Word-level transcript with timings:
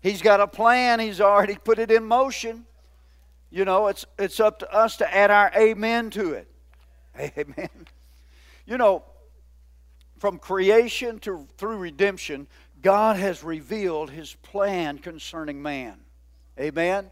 He's 0.00 0.22
got 0.22 0.40
a 0.40 0.46
plan. 0.46 1.00
He's 1.00 1.20
already 1.20 1.56
put 1.56 1.78
it 1.78 1.90
in 1.90 2.04
motion. 2.04 2.66
You 3.50 3.64
know, 3.64 3.88
it's 3.88 4.06
it's 4.18 4.40
up 4.40 4.60
to 4.60 4.72
us 4.72 4.96
to 4.98 5.14
add 5.14 5.30
our 5.30 5.50
amen 5.56 6.10
to 6.10 6.32
it. 6.32 6.48
Amen. 7.18 7.68
You 8.64 8.78
know, 8.78 9.04
from 10.18 10.38
creation 10.38 11.18
to 11.20 11.48
through 11.58 11.78
redemption, 11.78 12.46
God 12.80 13.16
has 13.16 13.42
revealed 13.42 14.10
his 14.10 14.34
plan 14.34 14.98
concerning 14.98 15.60
man. 15.60 15.98
Amen. 16.58 17.10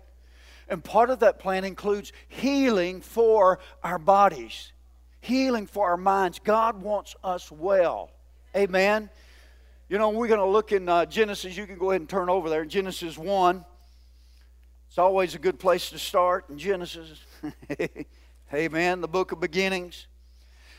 And 0.69 0.85
part 0.85 1.11
of 1.11 1.21
that 1.21 1.39
plan 1.39 1.65
includes 1.65 2.13
healing 2.29 3.01
for 3.01 3.59
our 3.83 3.99
bodies, 3.99 4.73
healing 5.21 5.67
for 5.67 5.89
our 5.89 5.97
minds. 5.97 6.39
God 6.39 6.83
wants 6.83 7.17
us 7.25 7.51
well. 7.51 8.11
Amen. 8.55 9.11
You 9.89 9.97
know, 9.97 10.11
we're 10.11 10.29
going 10.29 10.41
to 10.41 10.47
look 10.47 10.73
in 10.73 10.87
uh, 10.87 11.07
Genesis. 11.07 11.57
You 11.57 11.67
can 11.67 11.79
go 11.79 11.91
ahead 11.91 12.03
and 12.03 12.11
turn 12.11 12.29
over 12.29 12.51
there. 12.51 12.67
Genesis 12.67 13.17
1. 13.17 13.65
It's 14.87 14.99
always 14.99 15.35
a 15.35 15.39
good 15.39 15.59
place 15.59 15.89
to 15.91 15.99
start 15.99 16.45
in 16.51 16.59
Genesis. 16.59 17.23
Amen. 18.55 19.01
The 19.01 19.09
book 19.09 19.33
of 19.33 19.41
beginnings. 19.41 20.07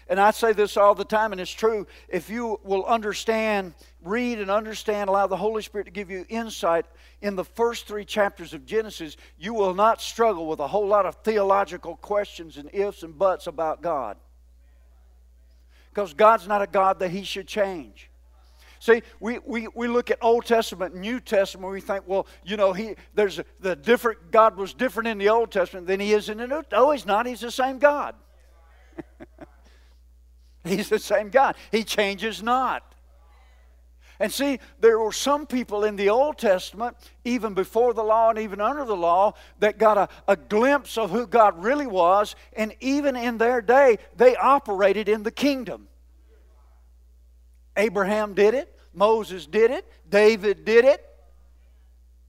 And 0.09 0.19
I 0.19 0.29
say 0.29 0.53
this 0.53 0.77
all 0.77 0.93
the 0.93 1.05
time, 1.05 1.31
and 1.31 1.41
it's 1.41 1.51
true. 1.51 1.87
If 2.07 2.29
you 2.29 2.59
will 2.63 2.85
understand, 2.85 3.73
read 4.03 4.39
and 4.39 4.51
understand, 4.51 5.09
allow 5.09 5.25
the 5.25 5.37
Holy 5.37 5.63
Spirit 5.63 5.85
to 5.85 5.91
give 5.91 6.11
you 6.11 6.25
insight 6.29 6.85
in 7.21 7.35
the 7.35 7.45
first 7.45 7.87
three 7.87 8.05
chapters 8.05 8.53
of 8.53 8.63
Genesis, 8.63 9.17
you 9.39 9.55
will 9.55 9.73
not 9.73 10.01
struggle 10.01 10.47
with 10.47 10.59
a 10.59 10.67
whole 10.67 10.87
lot 10.87 11.07
of 11.07 11.15
theological 11.23 11.95
questions 11.95 12.57
and 12.57 12.69
ifs 12.73 13.01
and 13.01 13.17
buts 13.17 13.47
about 13.47 13.81
God. 13.81 14.17
Because 15.89 16.13
God's 16.13 16.47
not 16.47 16.61
a 16.61 16.67
God 16.67 16.99
that 16.99 17.09
He 17.09 17.23
should 17.23 17.47
change. 17.47 18.08
See, 18.79 19.03
we, 19.19 19.39
we, 19.39 19.67
we 19.75 19.87
look 19.89 20.09
at 20.09 20.17
Old 20.21 20.45
Testament 20.45 20.95
New 20.95 21.19
Testament, 21.19 21.71
we 21.71 21.81
think, 21.81 22.07
well, 22.07 22.25
you 22.45 22.55
know, 22.55 22.71
he 22.71 22.95
there's 23.13 23.41
the 23.59 23.75
different 23.75 24.31
God 24.31 24.55
was 24.55 24.73
different 24.73 25.07
in 25.07 25.17
the 25.17 25.27
Old 25.27 25.51
Testament 25.51 25.85
than 25.85 25.99
he 25.99 26.13
is 26.13 26.29
in 26.29 26.37
the 26.37 26.47
New. 26.47 26.63
No, 26.71 26.91
he's 26.91 27.05
not. 27.05 27.25
He's 27.25 27.41
the 27.41 27.51
same 27.51 27.77
God. 27.77 28.15
he's 30.63 30.87
the 30.87 30.99
same 30.99 31.29
God. 31.29 31.55
He 31.71 31.83
changes 31.83 32.41
not. 32.41 32.83
And 34.21 34.31
see, 34.31 34.59
there 34.79 34.99
were 34.99 35.13
some 35.13 35.45
people 35.45 35.83
in 35.83 35.95
the 35.95 36.09
Old 36.09 36.37
Testament, 36.37 36.95
even 37.23 37.53
before 37.53 37.93
the 37.93 38.03
law 38.03 38.29
and 38.29 38.39
even 38.39 38.59
under 38.59 38.83
the 38.83 38.95
law, 38.95 39.33
that 39.59 39.77
got 39.77 39.97
a, 39.97 40.09
a 40.27 40.35
glimpse 40.35 40.97
of 40.97 41.09
who 41.09 41.25
God 41.25 41.61
really 41.61 41.87
was. 41.87 42.35
And 42.53 42.73
even 42.79 43.15
in 43.15 43.37
their 43.37 43.61
day, 43.61 43.97
they 44.15 44.35
operated 44.35 45.07
in 45.07 45.23
the 45.23 45.31
kingdom. 45.31 45.88
Abraham 47.79 48.33
did 48.33 48.53
it, 48.53 48.77
Moses 48.93 49.47
did 49.47 49.71
it, 49.71 49.89
David 50.07 50.65
did 50.65 50.85
it. 50.85 51.03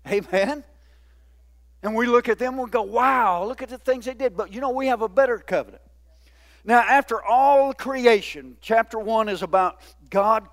Amen. 0.09 0.65
And 1.83 1.95
we 1.95 2.07
look 2.07 2.29
at 2.29 2.39
them 2.39 2.55
and 2.55 2.65
we 2.65 2.71
go, 2.71 2.83
wow, 2.83 3.45
look 3.45 3.61
at 3.61 3.69
the 3.69 3.79
things 3.79 4.05
they 4.05 4.15
did. 4.15 4.37
But 4.37 4.53
you 4.53 4.61
know, 4.61 4.71
we 4.71 4.87
have 4.87 5.03
a 5.03 5.09
better 5.09 5.39
covenant. 5.39 5.83
Now, 6.65 6.81
after 6.81 7.23
all 7.23 7.73
creation, 7.73 8.57
chapter 8.61 8.99
1 8.99 9.29
is 9.29 9.43
about 9.43 9.81
God 10.09 10.47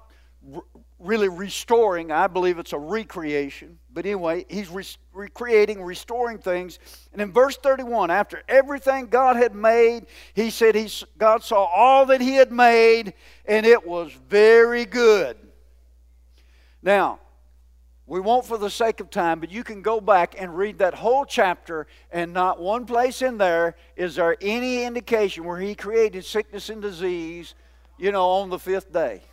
really 1.00 1.30
restoring. 1.30 2.12
I 2.12 2.28
believe 2.28 2.60
it's 2.60 2.74
a 2.74 2.80
recreation. 2.80 3.78
But 3.98 4.06
anyway, 4.06 4.46
he's 4.48 4.70
re- 4.70 4.86
recreating, 5.12 5.82
restoring 5.82 6.38
things. 6.38 6.78
And 7.14 7.20
in 7.20 7.32
verse 7.32 7.58
31, 7.58 8.12
after 8.12 8.44
everything 8.48 9.08
God 9.08 9.38
had 9.38 9.56
made, 9.56 10.06
he 10.36 10.52
said 10.52 10.76
he, 10.76 10.88
God 11.18 11.42
saw 11.42 11.64
all 11.66 12.06
that 12.06 12.22
he 12.22 12.36
had 12.36 12.52
made, 12.52 13.16
and 13.48 13.66
it 13.66 13.88
was 13.88 14.12
very 14.30 14.86
good. 14.86 15.36
Now, 16.84 17.18
we 18.06 18.20
won't 18.20 18.46
for 18.46 18.60
the 18.60 18.70
sake 18.70 19.00
of 19.00 19.10
time, 19.10 19.40
but 19.40 19.50
you 19.50 19.64
can 19.64 19.82
go 19.82 20.00
back 20.00 20.36
and 20.38 20.56
read 20.56 20.78
that 20.78 20.94
whole 20.94 21.26
chapter, 21.26 21.88
and 22.12 22.32
not 22.34 22.62
one 22.62 22.86
place 22.86 23.24
in 23.24 23.40
there 23.40 23.76
is 23.96 24.14
there 24.14 24.38
any 24.42 24.84
indication 24.84 25.44
where 25.44 25.60
he 25.60 25.74
created 25.74 26.24
sickness 26.24 26.70
and 26.70 26.84
disease, 26.84 27.56
you 27.98 28.12
know, 28.12 28.30
on 28.30 28.52
the 28.52 28.60
fifth 28.60 28.94
day. 28.94 29.24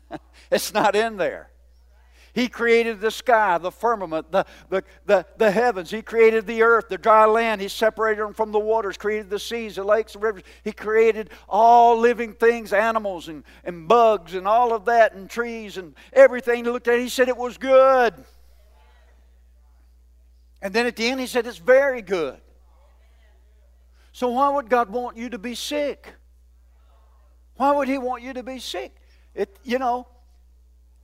it's 0.50 0.72
not 0.72 0.96
in 0.96 1.18
there. 1.18 1.51
He 2.34 2.48
created 2.48 3.00
the 3.00 3.10
sky, 3.10 3.58
the 3.58 3.70
firmament, 3.70 4.32
the, 4.32 4.46
the, 4.70 4.84
the, 5.04 5.26
the 5.36 5.50
heavens. 5.50 5.90
He 5.90 6.00
created 6.00 6.46
the 6.46 6.62
earth, 6.62 6.88
the 6.88 6.96
dry 6.96 7.26
land. 7.26 7.60
He 7.60 7.68
separated 7.68 8.22
them 8.22 8.32
from 8.32 8.52
the 8.52 8.58
waters, 8.58 8.96
created 8.96 9.28
the 9.28 9.38
seas, 9.38 9.76
the 9.76 9.84
lakes, 9.84 10.14
the 10.14 10.18
rivers. 10.18 10.42
He 10.64 10.72
created 10.72 11.30
all 11.48 11.98
living 11.98 12.32
things, 12.32 12.72
animals 12.72 13.28
and, 13.28 13.44
and 13.64 13.86
bugs 13.86 14.34
and 14.34 14.48
all 14.48 14.72
of 14.72 14.86
that, 14.86 15.14
and 15.14 15.28
trees 15.28 15.76
and 15.76 15.94
everything. 16.12 16.64
He 16.64 16.70
looked 16.70 16.88
at 16.88 16.94
it, 16.94 17.00
he 17.02 17.08
said 17.08 17.28
it 17.28 17.36
was 17.36 17.58
good. 17.58 18.14
And 20.62 20.72
then 20.72 20.86
at 20.86 20.96
the 20.96 21.06
end, 21.06 21.20
he 21.20 21.26
said 21.26 21.46
it's 21.46 21.58
very 21.58 22.02
good. 22.02 22.40
So, 24.12 24.28
why 24.28 24.50
would 24.50 24.68
God 24.68 24.90
want 24.90 25.16
you 25.16 25.30
to 25.30 25.38
be 25.38 25.54
sick? 25.54 26.14
Why 27.56 27.72
would 27.72 27.88
He 27.88 27.98
want 27.98 28.22
you 28.22 28.32
to 28.34 28.42
be 28.42 28.58
sick? 28.58 28.94
It, 29.34 29.58
you 29.64 29.78
know, 29.78 30.06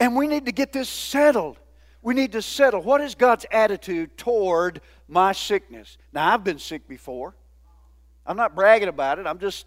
and 0.01 0.17
we 0.17 0.27
need 0.27 0.47
to 0.47 0.53
get 0.53 0.73
this 0.73 0.89
settled. 0.89 1.59
We 2.03 2.15
need 2.15 2.33
to 2.33 2.43
settle. 2.43 2.81
What 2.81 3.01
is 3.01 3.15
God's 3.15 3.45
attitude 3.51 4.17
toward 4.17 4.81
my 5.09 5.33
sickness? 5.33 5.99
Now, 6.13 6.33
I've 6.33 6.45
been 6.45 6.59
sick 6.59 6.87
before. 6.89 7.35
I'm 8.25 8.37
not 8.37 8.55
bragging 8.55 8.89
about 8.89 9.19
it. 9.19 9.27
I'm 9.27 9.39
just 9.39 9.67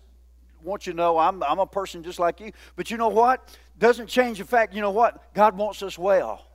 want 0.64 0.88
you 0.88 0.94
to 0.94 0.98
know 0.98 1.18
I'm, 1.18 1.44
I'm 1.44 1.60
a 1.60 1.66
person 1.66 2.04
just 2.04 2.20
like 2.20 2.40
you. 2.40 2.52
But 2.76 2.92
you 2.92 2.98
know 2.98 3.10
what? 3.10 3.58
Doesn't 3.78 4.08
change 4.08 4.38
the 4.38 4.46
fact, 4.46 4.74
you 4.74 4.82
know 4.82 4.92
what? 4.92 5.34
God 5.34 5.58
wants 5.58 5.82
us 5.84 5.98
well. 5.98 6.46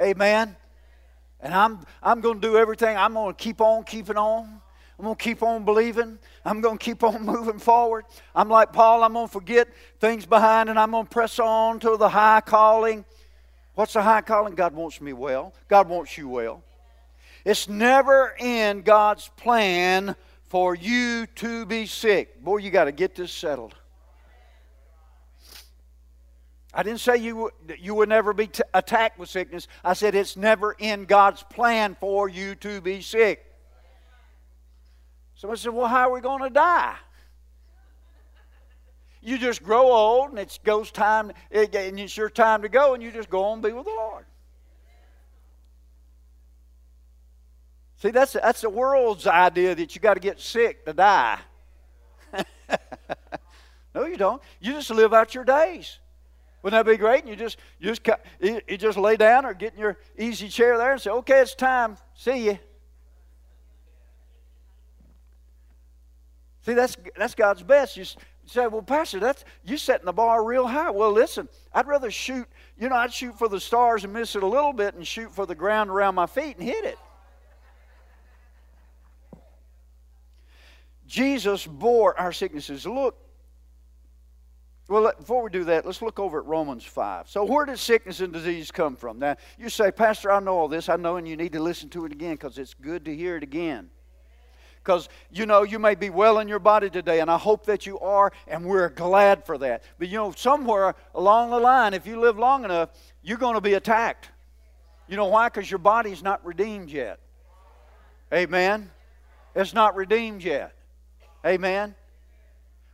Amen. 0.00 0.56
And 1.40 1.54
I'm 1.54 1.80
I'm 2.02 2.20
going 2.20 2.40
to 2.40 2.48
do 2.48 2.56
everything. 2.56 2.96
I'm 2.96 3.14
going 3.14 3.34
to 3.34 3.42
keep 3.42 3.60
on 3.60 3.84
keeping 3.84 4.16
on. 4.16 4.60
I'm 5.00 5.04
going 5.04 5.16
to 5.16 5.24
keep 5.24 5.42
on 5.42 5.64
believing. 5.64 6.18
I'm 6.44 6.60
going 6.60 6.76
to 6.76 6.84
keep 6.84 7.02
on 7.02 7.22
moving 7.24 7.58
forward. 7.58 8.04
I'm 8.34 8.50
like 8.50 8.70
Paul, 8.70 9.02
I'm 9.02 9.14
going 9.14 9.28
to 9.28 9.32
forget 9.32 9.68
things 9.98 10.26
behind 10.26 10.68
and 10.68 10.78
I'm 10.78 10.90
going 10.90 11.06
to 11.06 11.10
press 11.10 11.38
on 11.38 11.80
to 11.80 11.96
the 11.96 12.10
high 12.10 12.42
calling. 12.42 13.06
What's 13.76 13.94
the 13.94 14.02
high 14.02 14.20
calling? 14.20 14.54
God 14.54 14.74
wants 14.74 15.00
me 15.00 15.14
well. 15.14 15.54
God 15.68 15.88
wants 15.88 16.18
you 16.18 16.28
well. 16.28 16.62
It's 17.46 17.66
never 17.66 18.34
in 18.38 18.82
God's 18.82 19.30
plan 19.38 20.16
for 20.50 20.74
you 20.74 21.24
to 21.36 21.64
be 21.64 21.86
sick. 21.86 22.44
Boy, 22.44 22.58
you 22.58 22.70
got 22.70 22.84
to 22.84 22.92
get 22.92 23.14
this 23.14 23.32
settled. 23.32 23.74
I 26.74 26.82
didn't 26.82 27.00
say 27.00 27.16
you, 27.16 27.50
you 27.78 27.94
would 27.94 28.10
never 28.10 28.34
be 28.34 28.48
t- 28.48 28.62
attacked 28.74 29.18
with 29.18 29.30
sickness. 29.30 29.66
I 29.82 29.94
said 29.94 30.14
it's 30.14 30.36
never 30.36 30.76
in 30.78 31.06
God's 31.06 31.42
plan 31.42 31.96
for 31.98 32.28
you 32.28 32.54
to 32.56 32.82
be 32.82 33.00
sick. 33.00 33.46
Somebody 35.40 35.58
said, 35.58 35.72
Well, 35.72 35.86
how 35.86 36.10
are 36.10 36.12
we 36.12 36.20
going 36.20 36.42
to 36.42 36.50
die? 36.50 36.96
You 39.22 39.38
just 39.38 39.62
grow 39.62 39.90
old 39.90 40.28
and 40.28 40.38
it 40.38 40.58
goes 40.62 40.90
time, 40.90 41.32
eh, 41.50 41.64
and 41.72 41.98
it's 41.98 42.14
your 42.14 42.28
time 42.28 42.60
to 42.60 42.68
go, 42.68 42.92
and 42.92 43.02
you 43.02 43.10
just 43.10 43.30
go 43.30 43.44
on 43.44 43.54
and 43.54 43.62
be 43.62 43.72
with 43.72 43.86
the 43.86 43.90
Lord. 43.90 44.26
See, 47.96 48.10
that's, 48.10 48.34
that's 48.34 48.60
the 48.60 48.68
world's 48.68 49.26
idea 49.26 49.74
that 49.74 49.94
you 49.94 50.02
got 50.02 50.12
to 50.14 50.20
get 50.20 50.40
sick 50.40 50.84
to 50.84 50.92
die. 50.92 51.38
no, 53.94 54.04
you 54.04 54.18
don't. 54.18 54.42
You 54.60 54.74
just 54.74 54.90
live 54.90 55.14
out 55.14 55.34
your 55.34 55.44
days. 55.44 56.00
Wouldn't 56.62 56.84
that 56.84 56.90
be 56.90 56.98
great? 56.98 57.20
And 57.20 57.30
you 57.30 57.36
just 57.36 57.56
you 57.78 57.94
just 57.94 58.06
you 58.42 58.76
just 58.76 58.98
lay 58.98 59.16
down 59.16 59.46
or 59.46 59.54
get 59.54 59.72
in 59.72 59.80
your 59.80 59.96
easy 60.18 60.50
chair 60.50 60.76
there 60.76 60.92
and 60.92 61.00
say, 61.00 61.10
"Okay, 61.10 61.40
it's 61.40 61.54
time. 61.54 61.96
See 62.14 62.44
you." 62.44 62.58
See, 66.62 66.74
that's 66.74 66.96
that's 67.16 67.34
God's 67.34 67.62
best. 67.62 67.96
You 67.96 68.04
say, 68.44 68.66
"Well, 68.66 68.82
Pastor, 68.82 69.18
that's 69.18 69.44
you 69.64 69.76
setting 69.76 70.06
the 70.06 70.12
bar 70.12 70.44
real 70.44 70.66
high." 70.66 70.90
Well, 70.90 71.12
listen, 71.12 71.48
I'd 71.72 71.86
rather 71.86 72.10
shoot. 72.10 72.46
You 72.78 72.88
know, 72.88 72.96
I'd 72.96 73.12
shoot 73.12 73.38
for 73.38 73.48
the 73.48 73.60
stars 73.60 74.04
and 74.04 74.12
miss 74.12 74.36
it 74.36 74.42
a 74.42 74.46
little 74.46 74.72
bit, 74.72 74.94
and 74.94 75.06
shoot 75.06 75.32
for 75.32 75.46
the 75.46 75.54
ground 75.54 75.90
around 75.90 76.14
my 76.14 76.26
feet 76.26 76.56
and 76.58 76.66
hit 76.66 76.84
it. 76.84 76.98
Jesus 81.06 81.66
bore 81.66 82.18
our 82.20 82.32
sicknesses. 82.32 82.86
Look, 82.86 83.16
well, 84.90 85.12
before 85.16 85.42
we 85.42 85.50
do 85.50 85.64
that, 85.64 85.86
let's 85.86 86.02
look 86.02 86.18
over 86.18 86.40
at 86.40 86.46
Romans 86.46 86.84
5. 86.84 87.28
So, 87.28 87.44
where 87.44 87.64
did 87.64 87.78
sickness 87.78 88.20
and 88.20 88.32
disease 88.32 88.72
come 88.72 88.96
from? 88.96 89.20
Now, 89.20 89.36
you 89.56 89.68
say, 89.68 89.92
Pastor, 89.92 90.32
I 90.32 90.40
know 90.40 90.58
all 90.58 90.68
this. 90.68 90.88
I 90.88 90.96
know, 90.96 91.16
and 91.16 91.28
you 91.28 91.36
need 91.36 91.52
to 91.52 91.60
listen 91.60 91.88
to 91.90 92.04
it 92.06 92.12
again 92.12 92.32
because 92.32 92.58
it's 92.58 92.74
good 92.74 93.04
to 93.04 93.14
hear 93.14 93.36
it 93.36 93.44
again. 93.44 93.90
Because, 94.82 95.08
you 95.30 95.44
know, 95.44 95.62
you 95.62 95.78
may 95.78 95.94
be 95.94 96.08
well 96.08 96.38
in 96.38 96.48
your 96.48 96.58
body 96.58 96.88
today, 96.88 97.20
and 97.20 97.30
I 97.30 97.36
hope 97.36 97.66
that 97.66 97.86
you 97.86 97.98
are, 98.00 98.32
and 98.48 98.64
we're 98.64 98.88
glad 98.88 99.44
for 99.44 99.58
that. 99.58 99.84
But, 99.98 100.08
you 100.08 100.16
know, 100.16 100.32
somewhere 100.32 100.94
along 101.14 101.50
the 101.50 101.60
line, 101.60 101.92
if 101.92 102.06
you 102.06 102.18
live 102.18 102.38
long 102.38 102.64
enough, 102.64 102.90
you're 103.22 103.38
going 103.38 103.54
to 103.54 103.60
be 103.60 103.74
attacked. 103.74 104.30
You 105.06 105.16
know 105.16 105.26
why? 105.26 105.48
Because 105.48 105.70
your 105.70 105.78
body's 105.78 106.22
not 106.22 106.44
redeemed 106.46 106.90
yet. 106.90 107.18
Amen? 108.32 108.90
It's 109.54 109.74
not 109.74 109.96
redeemed 109.96 110.42
yet. 110.42 110.72
Amen. 111.44 111.94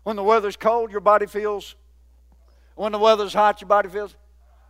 When 0.02 0.16
the 0.16 0.22
weather's 0.22 0.56
cold, 0.56 0.90
your 0.90 1.00
body 1.00 1.26
feels. 1.26 1.74
When 2.74 2.92
the 2.92 2.98
weather's 2.98 3.34
hot, 3.34 3.60
your 3.60 3.68
body 3.68 3.88
feels. 3.88 4.14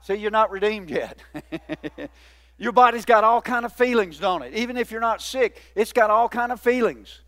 See, 0.02 0.14
you're 0.14 0.30
not 0.30 0.50
redeemed 0.50 0.90
yet. 0.90 1.18
your 2.58 2.72
body's 2.72 3.04
got 3.04 3.24
all 3.24 3.42
kind 3.42 3.64
of 3.64 3.72
feelings, 3.72 4.18
don't 4.18 4.42
it? 4.42 4.54
Even 4.54 4.76
if 4.76 4.90
you're 4.90 5.00
not 5.00 5.20
sick, 5.20 5.60
it's 5.74 5.92
got 5.92 6.10
all 6.10 6.28
kind 6.28 6.52
of 6.52 6.60
feelings. 6.60 7.20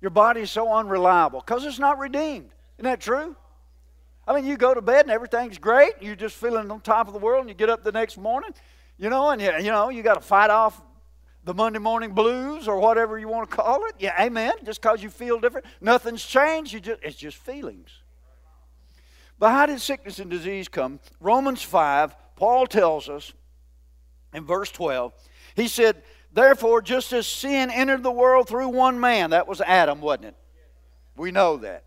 Your 0.00 0.10
body's 0.10 0.50
so 0.50 0.72
unreliable 0.72 1.40
because 1.40 1.64
it's 1.64 1.78
not 1.78 1.98
redeemed. 1.98 2.50
Isn't 2.78 2.84
that 2.84 3.00
true? 3.00 3.36
I 4.26 4.34
mean, 4.34 4.44
you 4.44 4.56
go 4.56 4.74
to 4.74 4.82
bed 4.82 5.02
and 5.02 5.10
everything's 5.10 5.58
great. 5.58 5.92
You're 6.00 6.16
just 6.16 6.36
feeling 6.36 6.70
on 6.70 6.80
top 6.80 7.06
of 7.06 7.12
the 7.12 7.20
world, 7.20 7.40
and 7.40 7.48
you 7.48 7.54
get 7.54 7.70
up 7.70 7.84
the 7.84 7.92
next 7.92 8.18
morning, 8.18 8.50
you 8.98 9.10
know, 9.10 9.30
and 9.30 9.40
you, 9.40 9.52
you 9.58 9.70
know 9.70 9.88
you 9.88 10.02
got 10.02 10.14
to 10.14 10.20
fight 10.20 10.50
off 10.50 10.80
the 11.44 11.54
Monday 11.54 11.78
morning 11.78 12.12
blues 12.12 12.68
or 12.68 12.78
whatever 12.78 13.18
you 13.18 13.28
want 13.28 13.48
to 13.48 13.56
call 13.56 13.84
it. 13.86 13.94
Yeah, 13.98 14.20
amen. 14.20 14.52
Just 14.64 14.80
because 14.80 15.02
you 15.02 15.10
feel 15.10 15.40
different, 15.40 15.66
nothing's 15.80 16.24
changed. 16.24 16.72
You 16.72 16.80
just, 16.80 17.00
it's 17.02 17.16
just 17.16 17.36
feelings. 17.36 17.90
But 19.38 19.50
how 19.50 19.66
did 19.66 19.80
sickness 19.80 20.20
and 20.20 20.30
disease 20.30 20.68
come? 20.68 21.00
Romans 21.20 21.62
5, 21.62 22.14
Paul 22.36 22.66
tells 22.66 23.08
us 23.08 23.32
in 24.32 24.44
verse 24.44 24.70
12, 24.70 25.12
he 25.54 25.68
said, 25.68 26.02
Therefore, 26.32 26.80
just 26.80 27.12
as 27.12 27.26
sin 27.26 27.70
entered 27.70 28.02
the 28.02 28.10
world 28.10 28.48
through 28.48 28.68
one 28.68 28.98
man, 28.98 29.30
that 29.30 29.46
was 29.46 29.60
Adam, 29.60 30.00
wasn't 30.00 30.26
it? 30.26 30.36
We 31.16 31.30
know 31.30 31.58
that. 31.58 31.84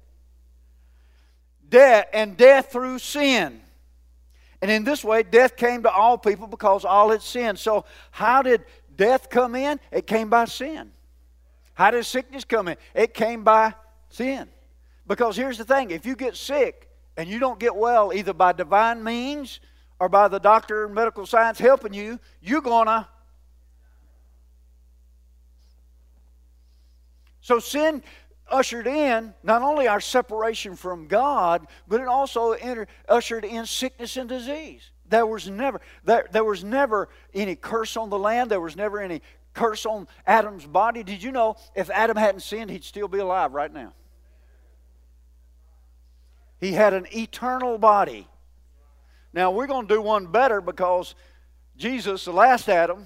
Death 1.68 2.08
and 2.14 2.38
death 2.38 2.72
through 2.72 3.00
sin. 3.00 3.62
And 4.62 4.72
in 4.72 4.84
this 4.84 5.04
way, 5.04 5.24
death 5.24 5.58
came 5.58 5.84
to 5.84 5.92
all 5.92 6.18
people 6.18 6.48
because 6.48 6.86
all 6.86 7.10
had 7.10 7.22
sinned. 7.22 7.60
So, 7.60 7.86
how 8.12 8.42
did 8.42 8.64
death 8.96 9.30
come 9.30 9.56
in? 9.56 9.80
It 9.92 10.06
came 10.08 10.30
by 10.30 10.46
sin. 10.46 10.92
How 11.74 11.92
did 11.92 12.06
sickness 12.06 12.46
come 12.46 12.68
in? 12.68 12.78
It 12.94 13.14
came 13.14 13.44
by 13.44 13.74
sin. 14.10 14.48
Because 15.08 15.36
here's 15.36 15.58
the 15.58 15.66
thing 15.66 15.92
if 15.92 16.06
you 16.06 16.16
get 16.16 16.36
sick 16.36 16.90
and 17.18 17.30
you 17.30 17.40
don't 17.40 17.60
get 17.60 17.76
well 17.76 18.14
either 18.14 18.34
by 18.34 18.54
divine 18.54 19.04
means 19.04 19.60
or 20.00 20.10
by 20.10 20.28
the 20.28 20.40
doctor 20.40 20.86
and 20.86 20.94
medical 20.94 21.26
science 21.26 21.60
helping 21.60 21.94
you, 21.94 22.20
you're 22.42 22.62
going 22.62 22.88
to. 22.88 23.08
So 27.42 27.60
sin 27.60 28.04
ushered 28.50 28.88
in 28.88 29.34
not 29.44 29.62
only 29.62 29.88
our 29.88 30.02
separation 30.02 30.76
from 30.76 31.08
God, 31.08 31.68
but 31.88 32.02
it 32.02 32.08
also 32.08 32.52
entered, 32.54 32.88
ushered 33.08 33.46
in 33.46 33.66
sickness 33.66 34.18
and 34.18 34.28
disease. 34.28 34.92
There 35.08 35.26
was 35.26 35.48
never 35.48 35.82
there, 36.04 36.28
there 36.32 36.44
was 36.44 36.64
never 36.64 37.10
any 37.34 37.56
curse 37.56 37.96
on 37.96 38.10
the 38.10 38.18
land. 38.18 38.50
There 38.50 38.62
was 38.62 38.76
never 38.76 39.00
any 39.00 39.22
curse 39.54 39.86
on 39.86 40.08
Adam's 40.26 40.66
body. 40.66 41.04
Did 41.04 41.22
you 41.22 41.32
know 41.32 41.56
if 41.76 41.90
Adam 41.90 42.18
hadn't 42.18 42.42
sinned, 42.42 42.72
he'd 42.72 42.84
still 42.84 43.08
be 43.08 43.20
alive 43.20 43.54
right 43.54 43.72
now? 43.72 43.94
He 46.60 46.72
had 46.72 46.94
an 46.94 47.06
eternal 47.16 47.78
body. 47.78 48.28
Now 49.36 49.52
we're 49.52 49.68
going 49.68 49.86
to 49.86 49.94
do 49.94 50.02
one 50.02 50.28
better 50.28 50.62
because 50.62 51.14
Jesus, 51.76 52.24
the 52.24 52.32
last 52.32 52.70
Adam, 52.70 53.06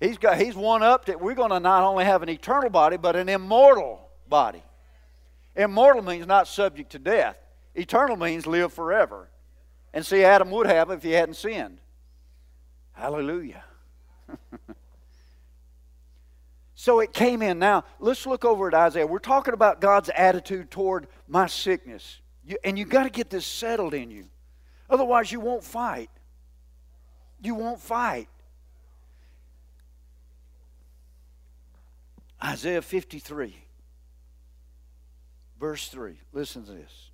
he's 0.00 0.16
got 0.16 0.40
he's 0.40 0.56
one 0.56 0.82
up 0.82 1.04
that 1.04 1.20
we're 1.20 1.34
going 1.34 1.50
to 1.50 1.60
not 1.60 1.84
only 1.84 2.06
have 2.06 2.22
an 2.22 2.30
eternal 2.30 2.70
body 2.70 2.96
but 2.96 3.16
an 3.16 3.28
immortal 3.28 4.08
body. 4.26 4.62
Immortal 5.54 6.02
means 6.02 6.26
not 6.26 6.48
subject 6.48 6.92
to 6.92 6.98
death. 6.98 7.36
Eternal 7.74 8.16
means 8.16 8.46
live 8.46 8.72
forever. 8.72 9.28
And 9.92 10.06
see, 10.06 10.24
Adam 10.24 10.50
would 10.50 10.66
have 10.66 10.90
if 10.90 11.02
he 11.02 11.10
hadn't 11.10 11.34
sinned. 11.34 11.76
Hallelujah. 12.92 13.62
so 16.74 17.00
it 17.00 17.12
came 17.12 17.42
in. 17.42 17.58
Now, 17.58 17.84
let's 18.00 18.24
look 18.24 18.46
over 18.46 18.68
at 18.68 18.74
Isaiah. 18.74 19.06
We're 19.06 19.18
talking 19.18 19.52
about 19.52 19.82
God's 19.82 20.08
attitude 20.16 20.70
toward 20.70 21.08
my 21.28 21.46
sickness. 21.46 22.20
You, 22.42 22.56
and 22.64 22.78
you've 22.78 22.88
got 22.88 23.02
to 23.02 23.10
get 23.10 23.28
this 23.28 23.44
settled 23.44 23.92
in 23.92 24.10
you. 24.10 24.24
Otherwise, 24.92 25.32
you 25.32 25.40
won't 25.40 25.64
fight. 25.64 26.10
You 27.42 27.54
won't 27.54 27.80
fight. 27.80 28.28
Isaiah 32.44 32.82
53, 32.82 33.56
verse 35.58 35.88
3. 35.88 36.18
Listen 36.34 36.64
to 36.66 36.72
this. 36.72 37.10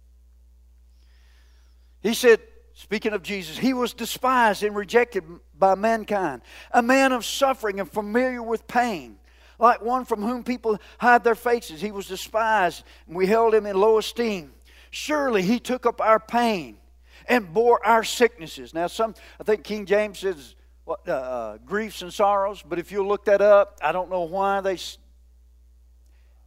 He 2.01 2.15
said, 2.15 2.41
Speaking 2.75 3.13
of 3.13 3.23
Jesus, 3.23 3.59
he 3.59 3.75
was 3.75 3.93
despised 3.93 4.63
and 4.65 4.75
rejected 4.75 5.25
by 5.57 5.75
mankind, 5.75 6.43
a 6.73 6.83
man 6.83 7.13
of 7.13 7.25
suffering 7.25 7.79
and 7.79 7.91
familiar 7.91 8.43
with 8.43 8.67
pain. 8.67 9.19
Like 9.59 9.83
one 9.83 10.05
from 10.05 10.23
whom 10.23 10.43
people 10.43 10.79
hide 10.99 11.23
their 11.23 11.35
faces, 11.35 11.81
he 11.81 11.91
was 11.91 12.07
despised, 12.07 12.85
and 13.07 13.17
we 13.17 13.27
held 13.27 13.55
him 13.55 13.67
in 13.67 13.77
low 13.77 13.99
esteem. 13.99 14.53
Surely 14.91 15.43
he 15.43 15.61
took 15.61 15.87
up 15.87 16.01
our 16.01 16.19
pain 16.21 16.79
and 17.29 17.53
bore 17.53 17.85
our 17.87 18.03
sicknesses. 18.03 18.75
Now, 18.75 18.87
some 18.87 19.15
I 19.39 19.45
think 19.45 19.63
King 19.63 19.87
James 19.87 20.19
says 20.21 20.57
uh, 20.87 20.95
uh, 21.07 21.59
griefs 21.59 22.03
and 22.03 22.13
sorrows, 22.13 22.65
but 22.67 22.79
if 22.79 22.91
you 22.91 23.07
look 23.07 23.27
that 23.27 23.41
up, 23.43 23.79
I 23.83 23.93
don't 23.93 24.11
know 24.11 24.23
why 24.23 24.61
they 24.63 24.79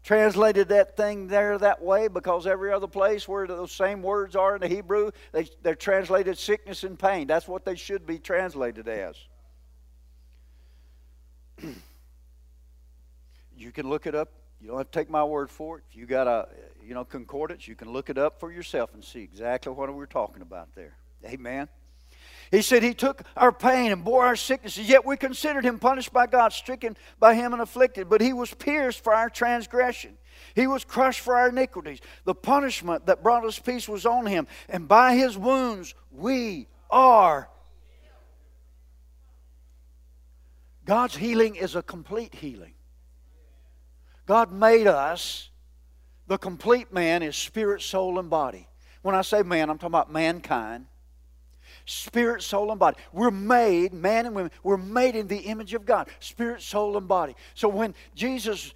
translated 0.04 0.70
that 0.70 0.98
thing 0.98 1.28
there 1.28 1.58
that 1.60 1.82
way 1.82 2.08
because 2.08 2.48
every 2.48 2.74
other 2.74 2.88
place 2.88 3.28
where 3.28 3.46
those 3.46 3.72
same 3.72 4.02
words 4.02 4.36
are 4.36 4.56
in 4.56 4.62
the 4.62 4.68
Hebrew, 4.68 5.12
they, 5.32 5.48
they're 5.62 5.76
translated 5.76 6.38
sickness 6.38 6.84
and 6.84 6.98
pain. 6.98 7.28
That's 7.28 7.48
what 7.48 7.66
they 7.66 7.76
should 7.76 8.08
be 8.08 8.18
translated 8.18 8.88
as. 8.88 9.16
you 13.56 13.72
can 13.72 13.88
look 13.88 14.08
it 14.08 14.16
up. 14.16 14.32
You 14.60 14.70
don't 14.70 14.78
have 14.78 14.90
to 14.92 15.00
take 15.00 15.10
my 15.10 15.24
word 15.24 15.52
for 15.52 15.78
it. 15.78 15.84
If 15.90 15.96
you 15.96 16.06
got 16.08 16.28
a 16.28 16.48
you 16.84 16.94
know 16.94 17.06
concordance, 17.06 17.68
you 17.68 17.76
can 17.76 17.92
look 17.92 18.10
it 18.10 18.18
up 18.18 18.40
for 18.40 18.52
yourself 18.52 18.94
and 18.94 19.04
see 19.04 19.22
exactly 19.22 19.72
what 19.72 19.94
we're 19.94 20.06
talking 20.06 20.42
about 20.42 20.74
there. 20.76 20.98
Amen. 21.26 21.68
He 22.52 22.62
said 22.62 22.84
he 22.84 22.94
took 22.94 23.24
our 23.38 23.54
pain 23.54 23.92
and 23.92 24.04
bore 24.04 24.26
our 24.26 24.36
sicknesses, 24.36 24.90
yet 24.90 25.06
we 25.06 25.16
considered 25.16 25.64
him 25.64 25.80
punished 25.80 26.12
by 26.12 26.28
God, 26.28 26.52
stricken 26.52 26.98
by 27.18 27.34
him 27.34 27.54
and 27.54 27.62
afflicted. 27.62 28.10
But 28.10 28.20
he 28.20 28.34
was 28.34 28.54
pierced 28.54 29.04
for 29.04 29.14
our 29.14 29.30
transgression. 29.30 30.18
He 30.54 30.68
was 30.68 30.84
crushed 30.84 31.22
for 31.22 31.36
our 31.36 31.50
iniquities. 31.50 32.00
The 32.26 32.36
punishment 32.36 33.06
that 33.06 33.24
brought 33.24 33.46
us 33.46 33.58
peace 33.58 33.88
was 33.88 34.06
on 34.06 34.26
him, 34.26 34.48
and 34.68 34.88
by 34.88 35.16
his 35.16 35.38
wounds 35.38 35.96
we 36.12 36.68
are. 36.90 37.50
God's 40.84 41.16
healing 41.16 41.56
is 41.56 41.76
a 41.76 41.84
complete 41.84 42.36
healing. 42.36 42.74
God 44.26 44.52
made 44.52 44.88
us, 44.88 45.51
the 46.32 46.38
complete 46.38 46.94
man 46.94 47.24
is 47.24 47.36
spirit, 47.36 47.82
soul, 47.82 48.18
and 48.18 48.30
body. 48.30 48.66
When 49.02 49.16
I 49.16 49.22
say 49.22 49.44
man, 49.44 49.70
I'm 49.70 49.78
talking 49.78 49.88
about 49.88 50.14
mankind 50.14 50.86
spirit, 51.84 52.42
soul, 52.42 52.72
and 52.72 52.80
body. 52.80 52.96
We're 53.12 53.32
made, 53.32 53.92
man 53.92 54.28
and 54.28 54.34
women, 54.34 54.52
we're 54.64 54.78
made 54.78 55.18
in 55.18 55.28
the 55.28 55.40
image 55.40 55.74
of 55.74 55.86
God, 55.86 56.08
spirit, 56.22 56.62
soul, 56.62 56.96
and 56.96 57.06
body. 57.06 57.36
So 57.54 57.68
when 57.68 57.94
Jesus 58.16 58.74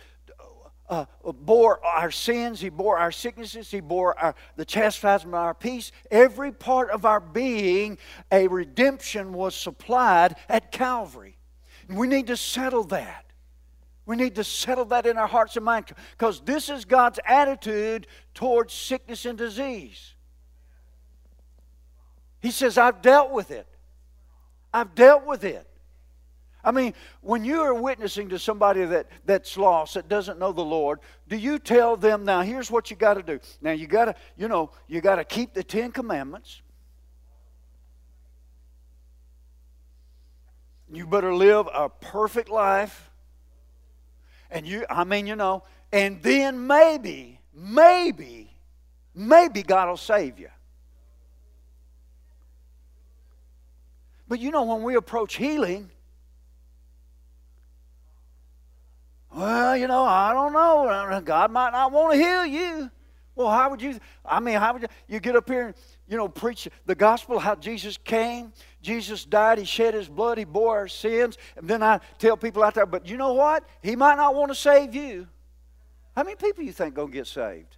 uh, 0.90 1.06
bore 1.24 1.80
our 1.86 2.12
sins, 2.12 2.60
He 2.60 2.68
bore 2.68 2.98
our 2.98 3.12
sicknesses, 3.12 3.72
He 3.72 3.80
bore 3.80 4.20
our, 4.20 4.36
the 4.58 4.66
chastisement 4.66 5.36
of 5.36 5.42
our 5.42 5.54
peace, 5.54 5.94
every 6.12 6.52
part 6.52 6.90
of 6.90 7.06
our 7.06 7.22
being, 7.22 7.98
a 8.34 8.50
redemption 8.50 9.32
was 9.32 9.56
supplied 9.56 10.36
at 10.50 10.74
Calvary. 10.74 11.38
we 11.88 12.08
need 12.08 12.28
to 12.28 12.36
settle 12.36 12.84
that. 12.86 13.25
We 14.06 14.16
need 14.16 14.36
to 14.36 14.44
settle 14.44 14.86
that 14.86 15.06
in 15.06 15.18
our 15.18 15.28
hearts 15.28 15.56
and 15.56 15.66
minds 15.66 15.92
because 16.12 16.40
this 16.42 16.70
is 16.70 16.86
God's 16.86 17.20
attitude 17.26 18.08
towards 18.34 18.74
sickness 18.74 19.26
and 19.26 19.38
disease. 19.38 20.14
He 22.40 22.52
says, 22.52 22.78
I've 22.78 23.02
dealt 23.02 23.32
with 23.32 23.50
it. 23.50 23.68
I've 24.72 24.94
dealt 24.94 25.26
with 25.26 25.44
it. 25.44 25.68
I 26.64 26.72
mean, 26.72 26.94
when 27.22 27.46
you 27.46 27.62
are 27.62 27.74
witnessing 27.74 28.30
to 28.30 28.40
somebody 28.40 28.86
that, 28.86 29.08
that's 29.24 29.56
lost, 29.56 29.94
that 29.94 30.10
doesn't 30.10 30.40
know 30.40 30.52
the 30.52 30.64
Lord, 30.64 31.00
do 31.28 31.38
you 31.38 31.60
tell 31.60 31.96
them, 31.96 32.26
now 32.26 32.42
here's 32.42 32.72
what 32.72 32.90
you 32.90 32.98
got 32.98 33.16
to 33.16 33.24
do? 33.24 33.40
Now 33.62 33.72
you 33.72 33.86
got 33.88 34.06
to, 34.06 34.16
you 34.36 34.48
know, 34.48 34.72
you 34.88 35.00
got 35.02 35.16
to 35.16 35.24
keep 35.24 35.54
the 35.54 35.64
Ten 35.64 35.92
Commandments. 35.92 36.62
You 40.92 41.08
better 41.08 41.34
live 41.34 41.68
a 41.74 41.90
perfect 41.90 42.50
life. 42.50 43.12
And 44.52 44.68
you, 44.68 44.86
I 44.90 45.04
mean, 45.04 45.28
you 45.28 45.36
know, 45.36 45.64
and 45.92 46.22
then 46.22 46.68
maybe, 46.68 47.40
maybe, 47.54 48.52
maybe 49.14 49.64
God 49.64 49.90
will 49.90 49.98
save 49.98 50.40
you. 50.40 50.50
But 54.28 54.40
you 54.40 54.52
know, 54.52 54.64
when 54.64 54.84
we 54.84 54.96
approach 54.96 55.36
healing, 55.36 55.90
well, 59.36 59.76
you 59.78 59.88
know, 59.88 60.04
I 60.04 60.34
don't 60.34 60.54
know. 60.54 61.22
God 61.24 61.52
might 61.52 61.72
not 61.72 61.92
want 61.92 62.14
to 62.14 62.20
heal 62.20 62.46
you. 62.46 62.90
Well, 63.36 63.50
how 63.50 63.70
would 63.70 63.82
you? 63.82 64.00
I 64.24 64.40
mean, 64.40 64.56
how 64.56 64.74
would 64.74 64.84
you? 64.84 64.88
You 65.08 65.20
get 65.20 65.36
up 65.36 65.50
here 65.50 65.68
and 65.68 65.76
you 66.08 66.16
know 66.16 66.30
preach 66.30 66.70
the 66.86 66.96
gospel 66.96 67.38
how 67.38 67.56
Jesus 67.56 67.98
came, 67.98 68.54
Jesus 68.86 69.26
died, 69.26 69.58
He 69.58 69.66
shed 69.66 69.96
His 69.96 70.08
blood, 70.08 70.38
He 70.38 70.44
bore 70.44 70.78
our 70.78 70.88
sins, 70.88 71.40
and 71.58 71.68
then 71.68 71.82
I 71.82 72.00
tell 72.20 72.38
people 72.38 72.64
out 72.64 72.76
there, 72.76 72.86
but 72.86 73.08
you 73.08 73.18
know 73.18 73.34
what? 73.34 73.64
He 73.82 73.96
might 73.96 74.16
not 74.16 74.36
want 74.36 74.52
to 74.52 74.56
save 74.56 74.94
you. 74.94 75.28
How 76.16 76.24
many 76.24 76.36
people 76.36 76.64
you 76.64 76.72
think 76.72 76.94
gonna 76.94 77.12
get 77.12 77.26
saved? 77.26 77.78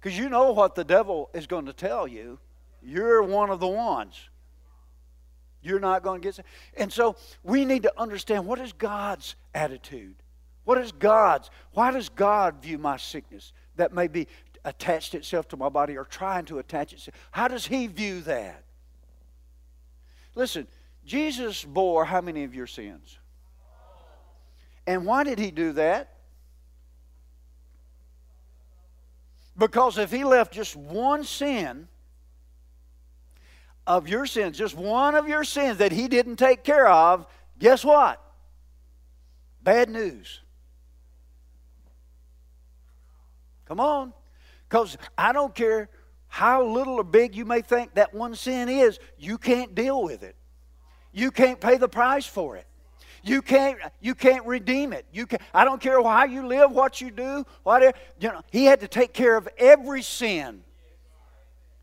Because 0.00 0.16
you 0.16 0.28
know 0.28 0.52
what 0.52 0.76
the 0.76 0.84
devil 0.84 1.28
is 1.34 1.48
going 1.48 1.66
to 1.66 1.72
tell 1.72 2.06
you. 2.06 2.38
You're 2.80 3.20
one 3.20 3.50
of 3.50 3.58
the 3.58 3.66
ones. 3.66 4.16
You're 5.60 5.80
not 5.80 6.04
going 6.04 6.20
to 6.20 6.24
get 6.24 6.36
saved. 6.36 6.48
And 6.76 6.92
so 6.92 7.16
we 7.42 7.64
need 7.64 7.82
to 7.82 7.92
understand 8.00 8.46
what 8.46 8.60
is 8.60 8.72
God's 8.72 9.34
attitude? 9.52 10.14
What 10.62 10.78
is 10.78 10.92
God's? 10.92 11.50
Why 11.72 11.90
does 11.90 12.08
God 12.08 12.62
view 12.62 12.78
my 12.78 12.96
sickness 12.96 13.52
that 13.74 13.92
may 13.92 14.06
be 14.06 14.28
attached 14.64 15.16
itself 15.16 15.48
to 15.48 15.56
my 15.56 15.68
body 15.68 15.96
or 15.96 16.04
trying 16.04 16.44
to 16.44 16.60
attach 16.60 16.92
itself? 16.92 17.16
How 17.32 17.48
does 17.48 17.66
He 17.66 17.88
view 17.88 18.20
that? 18.20 18.62
Listen, 20.38 20.68
Jesus 21.04 21.64
bore 21.64 22.04
how 22.04 22.20
many 22.20 22.44
of 22.44 22.54
your 22.54 22.68
sins? 22.68 23.18
And 24.86 25.04
why 25.04 25.24
did 25.24 25.38
He 25.38 25.50
do 25.50 25.72
that? 25.72 26.14
Because 29.58 29.98
if 29.98 30.10
He 30.12 30.22
left 30.22 30.52
just 30.52 30.76
one 30.76 31.24
sin, 31.24 31.88
of 33.88 34.06
your 34.06 34.26
sins, 34.26 34.58
just 34.58 34.76
one 34.76 35.14
of 35.14 35.26
your 35.26 35.42
sins 35.42 35.78
that 35.78 35.90
he 35.90 36.08
didn't 36.08 36.36
take 36.36 36.62
care 36.62 36.86
of, 36.86 37.26
guess 37.58 37.82
what? 37.82 38.22
Bad 39.62 39.88
news. 39.88 40.42
Come 43.64 43.80
on. 43.80 44.12
Because 44.68 44.98
I 45.16 45.32
don't 45.32 45.54
care 45.54 45.88
how 46.28 46.64
little 46.64 46.94
or 46.94 47.04
big 47.04 47.34
you 47.34 47.44
may 47.44 47.62
think 47.62 47.94
that 47.94 48.14
one 48.14 48.34
sin 48.34 48.68
is, 48.68 48.98
you 49.18 49.38
can't 49.38 49.74
deal 49.74 50.02
with 50.02 50.22
it. 50.22 50.36
You 51.12 51.30
can't 51.30 51.60
pay 51.60 51.76
the 51.78 51.88
price 51.88 52.26
for 52.26 52.56
it. 52.56 52.66
You 53.22 53.42
can't, 53.42 53.78
you 54.00 54.14
can't 54.14 54.46
redeem 54.46 54.92
it. 54.92 55.04
You 55.12 55.26
can, 55.26 55.40
I 55.52 55.64
don't 55.64 55.80
care 55.80 56.00
how 56.02 56.24
you 56.24 56.46
live, 56.46 56.70
what 56.70 57.00
you 57.00 57.10
do, 57.10 57.44
whatever. 57.62 57.96
You 58.20 58.28
know, 58.28 58.42
he 58.50 58.64
had 58.64 58.80
to 58.80 58.88
take 58.88 59.12
care 59.12 59.36
of 59.36 59.48
every 59.58 60.02
sin, 60.02 60.62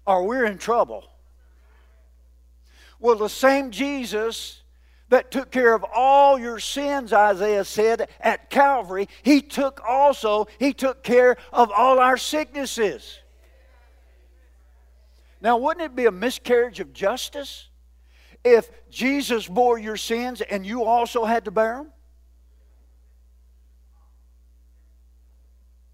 or 0.06 0.26
we're 0.26 0.46
in 0.46 0.58
trouble. 0.58 1.04
Well, 3.00 3.18
the 3.18 3.30
same 3.30 3.72
Jesus 3.72 4.62
that 5.10 5.30
took 5.30 5.52
care 5.52 5.74
of 5.74 5.86
all 5.94 6.40
your 6.40 6.60
sins, 6.60 7.14
Isaiah 7.14 7.66
said, 7.66 8.10
at 8.22 8.50
Calvary, 8.50 9.10
he 9.22 9.42
took 9.42 9.82
also, 9.88 10.48
he 10.58 10.74
took 10.74 11.04
care 11.04 11.38
of 11.52 11.72
all 11.72 12.00
our 12.00 12.18
sicknesses. 12.18 13.20
Now, 15.46 15.58
wouldn't 15.58 15.86
it 15.86 15.96
be 15.96 16.08
a 16.08 16.12
miscarriage 16.12 16.80
of 16.80 16.92
justice 16.92 17.70
if 18.44 18.68
Jesus 18.90 19.48
bore 19.48 19.78
your 19.78 19.96
sins 19.96 20.42
and 20.42 20.66
you 20.66 20.86
also 20.86 21.24
had 21.24 21.46
to 21.46 21.52
bear 21.52 21.76
them? 21.76 21.92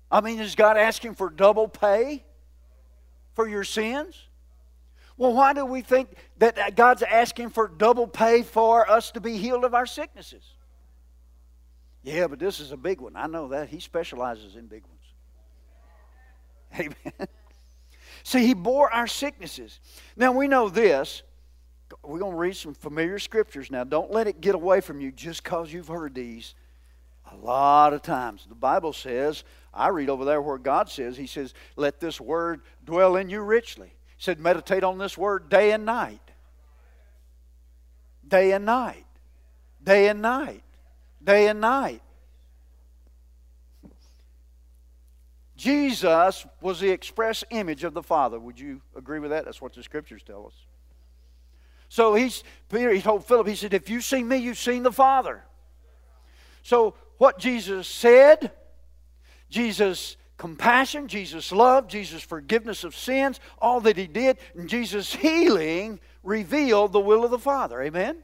I 0.09 0.21
mean, 0.21 0.39
is 0.39 0.55
God 0.55 0.77
asking 0.77 1.15
for 1.15 1.29
double 1.29 1.67
pay 1.67 2.23
for 3.33 3.45
your 3.45 3.65
sins? 3.65 4.15
Well, 5.17 5.33
why 5.33 5.51
do 5.51 5.65
we 5.65 5.81
think 5.81 6.13
that 6.37 6.77
God's 6.77 7.03
asking 7.03 7.49
for 7.49 7.67
double 7.67 8.07
pay 8.07 8.43
for 8.43 8.89
us 8.89 9.11
to 9.11 9.19
be 9.19 9.35
healed 9.35 9.65
of 9.65 9.75
our 9.75 9.85
sicknesses? 9.85 10.45
Yeah, 12.03 12.27
but 12.27 12.39
this 12.39 12.61
is 12.61 12.71
a 12.71 12.77
big 12.77 13.01
one. 13.01 13.17
I 13.17 13.27
know 13.27 13.49
that. 13.49 13.67
He 13.67 13.81
specializes 13.81 14.55
in 14.55 14.67
big 14.67 14.83
ones. 14.87 14.95
Amen. 17.05 17.27
See, 18.23 18.45
He 18.45 18.53
bore 18.53 18.91
our 18.93 19.07
sicknesses. 19.07 19.79
Now, 20.15 20.31
we 20.31 20.47
know 20.47 20.69
this. 20.69 21.23
We're 22.03 22.19
going 22.19 22.31
to 22.31 22.37
read 22.37 22.55
some 22.55 22.73
familiar 22.73 23.19
scriptures 23.19 23.69
now. 23.69 23.83
Don't 23.83 24.11
let 24.11 24.27
it 24.27 24.39
get 24.39 24.55
away 24.55 24.81
from 24.81 25.01
you 25.01 25.11
just 25.11 25.43
because 25.43 25.73
you've 25.73 25.89
heard 25.89 26.15
these 26.15 26.55
a 27.31 27.35
lot 27.35 27.93
of 27.93 28.01
times. 28.01 28.45
The 28.47 28.55
Bible 28.55 28.93
says, 28.93 29.43
I 29.73 29.89
read 29.89 30.09
over 30.09 30.25
there 30.25 30.41
where 30.41 30.57
God 30.57 30.89
says, 30.89 31.17
He 31.17 31.27
says, 31.27 31.53
let 31.75 31.99
this 31.99 32.19
word 32.19 32.61
dwell 32.85 33.15
in 33.15 33.29
you 33.29 33.41
richly 33.41 33.87
He 33.87 34.23
said, 34.23 34.39
meditate 34.39 34.83
on 34.83 34.97
this 34.97 35.17
word 35.17 35.49
day 35.49 35.71
and 35.71 35.85
night. 35.85 36.21
Day 38.27 38.51
and 38.53 38.65
night. 38.65 39.05
Day 39.83 40.07
and 40.07 40.21
night. 40.21 40.63
Day 41.23 41.47
and 41.47 41.61
night. 41.61 42.01
Jesus 45.61 46.47
was 46.59 46.79
the 46.79 46.89
express 46.89 47.43
image 47.51 47.83
of 47.83 47.93
the 47.93 48.01
Father. 48.01 48.39
Would 48.39 48.59
you 48.59 48.81
agree 48.95 49.19
with 49.19 49.29
that? 49.29 49.45
That's 49.45 49.61
what 49.61 49.75
the 49.75 49.83
scriptures 49.83 50.23
tell 50.25 50.47
us. 50.47 50.55
So 51.87 52.15
he's 52.15 52.43
Peter, 52.67 52.91
he 52.91 52.99
told 52.99 53.25
Philip, 53.25 53.45
he 53.45 53.53
said, 53.53 53.75
If 53.75 53.87
you've 53.87 54.03
seen 54.03 54.27
me, 54.27 54.37
you've 54.37 54.57
seen 54.57 54.81
the 54.81 54.91
Father. 54.91 55.43
So 56.63 56.95
what 57.19 57.37
Jesus 57.37 57.87
said, 57.87 58.51
Jesus 59.51 60.17
compassion, 60.39 61.07
Jesus' 61.07 61.51
love, 61.51 61.87
Jesus' 61.87 62.23
forgiveness 62.23 62.83
of 62.83 62.95
sins, 62.95 63.39
all 63.59 63.81
that 63.81 63.97
he 63.97 64.07
did, 64.07 64.39
and 64.55 64.67
Jesus' 64.67 65.13
healing 65.13 65.99
revealed 66.23 66.91
the 66.91 66.99
will 66.99 67.23
of 67.23 67.29
the 67.29 67.37
Father. 67.37 67.79
Amen? 67.83 68.17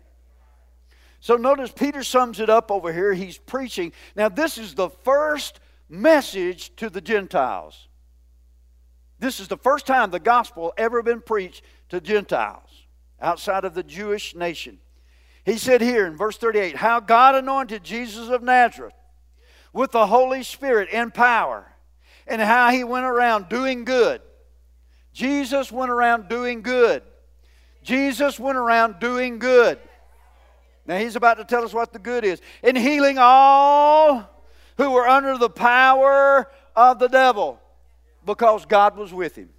So 1.20 1.36
notice 1.36 1.72
Peter 1.72 2.02
sums 2.02 2.40
it 2.40 2.50
up 2.50 2.72
over 2.72 2.92
here. 2.92 3.14
He's 3.14 3.38
preaching. 3.38 3.94
Now, 4.16 4.28
this 4.28 4.58
is 4.58 4.74
the 4.74 4.90
first 4.90 5.60
message 5.90 6.76
to 6.78 6.90
the 6.90 7.02
Gentiles. 7.02 7.88
This 9.20 9.40
is 9.40 9.48
the 9.48 9.58
first 9.58 9.88
time 9.88 10.12
the 10.12 10.20
gospel 10.20 10.74
ever 10.78 11.02
been 11.02 11.22
preached 11.22 11.64
to 11.90 12.00
Gentiles 12.00 12.70
outside 13.20 13.66
of 13.66 13.74
the 13.74 13.84
Jewish 13.84 14.36
nation. 14.36 14.80
He 15.44 15.58
said 15.58 15.82
here 15.82 16.06
in 16.06 16.18
verse 16.18 16.38
38 16.38 16.76
how 16.76 17.00
God 17.00 17.36
anointed 17.36 17.84
Jesus 17.84 18.30
of 18.30 18.44
Nazareth 18.44 18.94
with 19.74 19.92
the 19.92 20.08
Holy 20.08 20.44
Spirit 20.44 20.90
and 20.92 21.14
power 21.14 21.72
and 22.28 22.42
how 22.42 22.70
he 22.70 22.84
went 22.84 23.06
around 23.06 23.50
doing 23.50 23.86
good. 23.86 24.22
Jesus 25.14 25.72
went 25.72 25.90
around 25.90 26.28
doing 26.28 26.62
good. 26.62 27.02
Jesus 27.82 28.40
went 28.40 28.58
around 28.58 29.00
doing 29.00 29.40
good. 29.40 29.80
Now 30.86 30.98
he's 30.98 31.16
about 31.16 31.38
to 31.38 31.46
tell 31.46 31.64
us 31.64 31.74
what 31.74 31.92
the 31.92 32.00
good 32.00 32.24
is. 32.24 32.42
In 32.62 32.76
healing 32.76 33.18
all 33.18 34.30
who 34.78 34.92
were 34.92 35.08
under 35.08 35.38
the 35.38 35.50
power 35.50 36.50
of 36.76 37.00
the 37.00 37.08
devil 37.08 37.60
because 38.26 38.66
God 38.66 38.96
was 38.96 39.14
with 39.14 39.36
him. 39.36 39.50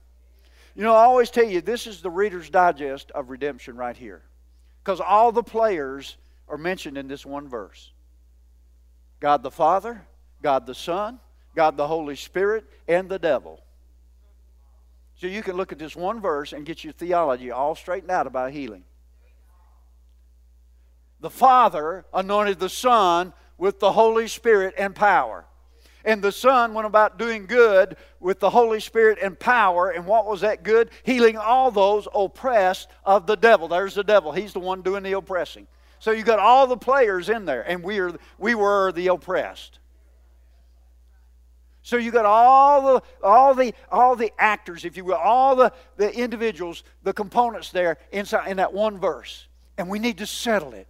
You 0.74 0.84
know, 0.84 0.94
I 0.94 1.02
always 1.02 1.30
tell 1.30 1.44
you, 1.44 1.60
this 1.60 1.86
is 1.86 2.00
the 2.00 2.10
Reader's 2.10 2.50
Digest 2.50 3.10
of 3.10 3.30
redemption 3.30 3.76
right 3.76 3.96
here. 3.96 4.22
Because 4.82 5.00
all 5.00 5.32
the 5.32 5.42
players 5.42 6.16
are 6.48 6.56
mentioned 6.56 6.96
in 6.96 7.08
this 7.08 7.26
one 7.26 7.48
verse 7.48 7.92
God 9.20 9.42
the 9.42 9.50
Father, 9.50 10.06
God 10.40 10.66
the 10.66 10.74
Son, 10.74 11.18
God 11.56 11.76
the 11.76 11.88
Holy 11.88 12.14
Spirit, 12.14 12.64
and 12.86 13.08
the 13.08 13.18
devil. 13.18 13.60
So 15.16 15.26
you 15.26 15.42
can 15.42 15.56
look 15.56 15.72
at 15.72 15.78
this 15.80 15.96
one 15.96 16.20
verse 16.20 16.52
and 16.52 16.64
get 16.64 16.84
your 16.84 16.92
theology 16.92 17.50
all 17.50 17.74
straightened 17.74 18.12
out 18.12 18.28
about 18.28 18.52
healing. 18.52 18.84
The 21.20 21.30
Father 21.30 22.04
anointed 22.14 22.60
the 22.60 22.68
Son 22.68 23.32
with 23.58 23.80
the 23.80 23.92
Holy 23.92 24.28
Spirit 24.28 24.74
and 24.78 24.94
power. 24.94 25.44
And 26.04 26.22
the 26.22 26.32
Son 26.32 26.72
went 26.72 26.86
about 26.86 27.18
doing 27.18 27.46
good 27.46 27.96
with 28.20 28.40
the 28.40 28.48
Holy 28.48 28.80
Spirit 28.80 29.18
and 29.20 29.38
power. 29.38 29.90
And 29.90 30.06
what 30.06 30.26
was 30.26 30.40
that 30.40 30.62
good? 30.62 30.90
Healing 31.02 31.36
all 31.36 31.70
those 31.70 32.08
oppressed 32.14 32.88
of 33.04 33.26
the 33.26 33.36
devil. 33.36 33.68
There's 33.68 33.94
the 33.94 34.04
devil. 34.04 34.32
He's 34.32 34.52
the 34.52 34.60
one 34.60 34.80
doing 34.80 35.02
the 35.02 35.12
oppressing. 35.12 35.66
So 35.98 36.12
you 36.12 36.22
got 36.22 36.38
all 36.38 36.66
the 36.66 36.76
players 36.76 37.28
in 37.28 37.44
there, 37.44 37.62
and 37.62 37.82
we 37.82 37.98
are 37.98 38.12
we 38.38 38.54
were 38.54 38.92
the 38.92 39.08
oppressed. 39.08 39.80
So 41.82 41.96
you 41.96 42.10
got 42.12 42.24
all 42.24 42.94
the 42.94 43.02
all 43.22 43.54
the 43.54 43.74
all 43.90 44.14
the 44.14 44.32
actors, 44.38 44.84
if 44.84 44.96
you 44.96 45.04
will, 45.04 45.14
all 45.14 45.56
the, 45.56 45.72
the 45.96 46.14
individuals, 46.14 46.84
the 47.02 47.12
components 47.12 47.70
there 47.70 47.98
inside 48.12 48.48
in 48.48 48.58
that 48.58 48.72
one 48.72 48.98
verse. 48.98 49.48
And 49.76 49.88
we 49.88 49.98
need 49.98 50.18
to 50.18 50.26
settle 50.26 50.72
it. 50.72 50.86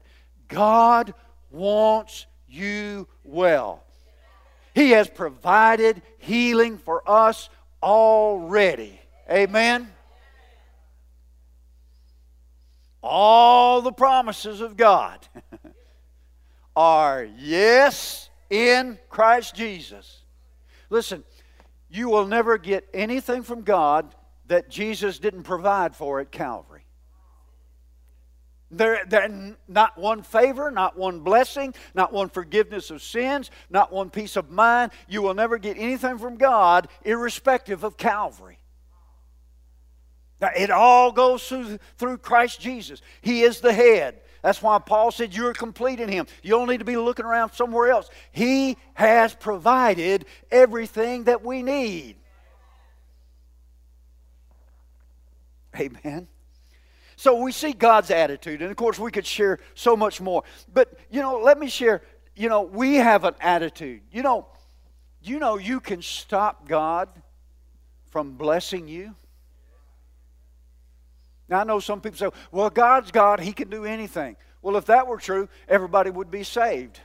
God 0.49 1.15
wants 1.51 2.27
you 2.49 3.07
well. 3.25 3.85
He 4.75 4.91
has 4.91 5.09
provided 5.09 6.03
healing 6.19 6.79
for 6.79 7.03
us 7.09 7.49
already. 7.83 9.01
Amen. 9.31 9.93
All 13.03 13.83
the 13.83 13.93
promises 13.93 14.61
of 14.61 14.77
God 14.77 15.27
are 16.77 17.27
yes 17.39 18.31
in 18.51 18.99
Christ 19.09 19.55
Jesus. 19.55 20.23
Listen, 20.91 21.25
you 21.91 22.09
will 22.09 22.27
never 22.27 22.59
get 22.59 22.89
anything 22.93 23.43
from 23.43 23.63
God 23.63 24.15
that 24.47 24.69
Jesus 24.69 25.19
didn't 25.19 25.43
provide 25.43 25.95
for 25.95 26.21
at 26.21 26.31
Calvary. 26.31 26.78
There, 28.71 29.57
not 29.67 29.97
one 29.97 30.23
favor, 30.23 30.71
not 30.71 30.97
one 30.97 31.21
blessing, 31.21 31.75
not 31.95 32.13
one 32.13 32.29
forgiveness 32.29 32.91
of 32.91 33.03
sins, 33.03 33.51
not 33.71 33.91
one 33.91 34.11
peace 34.11 34.37
of 34.37 34.51
mind. 34.51 34.93
You 35.09 35.23
will 35.23 35.35
never 35.35 35.57
get 35.57 35.79
anything 35.79 36.19
from 36.19 36.37
God 36.37 36.89
irrespective 37.03 37.83
of 37.83 37.97
Calvary. 37.97 38.59
Now, 40.41 40.51
it 40.57 40.71
all 40.71 41.13
goes 41.13 41.49
through, 41.49 41.79
through 41.97 42.19
Christ 42.19 42.61
Jesus. 42.61 43.01
He 43.23 43.43
is 43.43 43.61
the 43.61 43.73
head. 43.73 44.21
That's 44.43 44.63
why 44.63 44.79
Paul 44.79 45.11
said 45.11 45.35
you're 45.35 45.53
complete 45.55 45.99
in 45.99 46.09
Him. 46.09 46.27
You 46.43 46.51
don't 46.51 46.69
need 46.69 46.79
to 46.79 46.85
be 46.85 46.97
looking 46.97 47.25
around 47.25 47.53
somewhere 47.53 47.91
else. 47.91 48.09
He 48.31 48.77
has 48.95 49.35
provided 49.35 50.27
everything 50.51 51.25
that 51.25 51.45
we 51.45 51.63
need. 51.63 52.17
Amen. 55.79 56.29
So 57.19 57.43
we 57.43 57.51
see 57.51 57.73
God's 57.73 58.13
attitude, 58.13 58.63
and 58.63 58.71
of 58.71 58.77
course, 58.77 58.97
we 58.97 59.11
could 59.11 59.27
share 59.27 59.59
so 59.75 59.97
much 59.97 60.21
more. 60.21 60.45
But, 60.73 60.97
you 61.11 61.21
know, 61.21 61.41
let 61.41 61.59
me 61.59 61.67
share, 61.69 62.03
you 62.37 62.49
know, 62.49 62.63
we 62.63 62.95
have 62.95 63.25
an 63.25 63.35
attitude. 63.41 64.03
You 64.13 64.23
know, 64.23 64.47
you 65.21 65.41
know 65.41 65.59
you 65.59 65.81
can 65.81 66.01
stop 66.01 66.69
God 66.69 67.09
from 68.11 68.35
blessing 68.35 68.87
you? 68.87 69.17
Now, 71.49 71.63
I 71.63 71.65
know 71.65 71.81
some 71.81 72.01
people 72.01 72.19
say, 72.19 72.29
well, 72.53 72.71
God's 72.71 73.11
God, 73.11 73.41
He 73.41 73.53
can 73.53 73.69
do 73.69 73.85
anything. 73.85 74.37
Well, 74.63 74.77
if 74.77 74.85
that 74.85 75.09
were 75.09 75.19
true, 75.19 75.49
everybody 75.69 76.11
would 76.11 76.31
be 76.31 76.45
saved. 76.45 77.01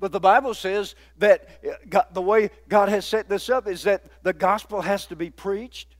But 0.00 0.10
the 0.10 0.18
Bible 0.18 0.54
says 0.54 0.96
that 1.18 1.48
eh, 1.62 1.74
God, 1.88 2.06
the 2.12 2.22
way 2.22 2.50
God 2.68 2.88
has 2.88 3.06
set 3.06 3.28
this 3.28 3.48
up 3.48 3.68
is 3.68 3.84
that 3.84 4.02
the 4.24 4.32
gospel 4.32 4.80
has 4.80 5.06
to 5.06 5.14
be 5.14 5.30
preached. 5.30 5.94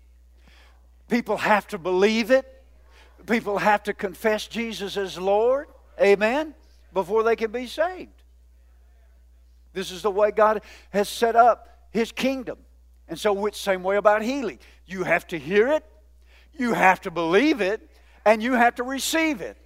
People 1.12 1.36
have 1.36 1.66
to 1.66 1.76
believe 1.76 2.30
it. 2.30 2.46
People 3.26 3.58
have 3.58 3.82
to 3.82 3.92
confess 3.92 4.46
Jesus 4.46 4.96
as 4.96 5.18
Lord. 5.18 5.68
Amen. 6.00 6.54
Before 6.94 7.22
they 7.22 7.36
can 7.36 7.52
be 7.52 7.66
saved. 7.66 8.22
This 9.74 9.90
is 9.90 10.00
the 10.00 10.10
way 10.10 10.30
God 10.30 10.62
has 10.88 11.10
set 11.10 11.36
up 11.36 11.68
His 11.90 12.12
kingdom. 12.12 12.56
And 13.08 13.18
so 13.18 13.44
it's 13.44 13.60
same 13.60 13.82
way 13.82 13.96
about 13.96 14.22
healing. 14.22 14.58
You 14.86 15.04
have 15.04 15.26
to 15.26 15.38
hear 15.38 15.68
it, 15.68 15.84
you 16.54 16.72
have 16.72 17.02
to 17.02 17.10
believe 17.10 17.60
it, 17.60 17.86
and 18.24 18.42
you 18.42 18.54
have 18.54 18.76
to 18.76 18.82
receive 18.82 19.42
it. 19.42 19.58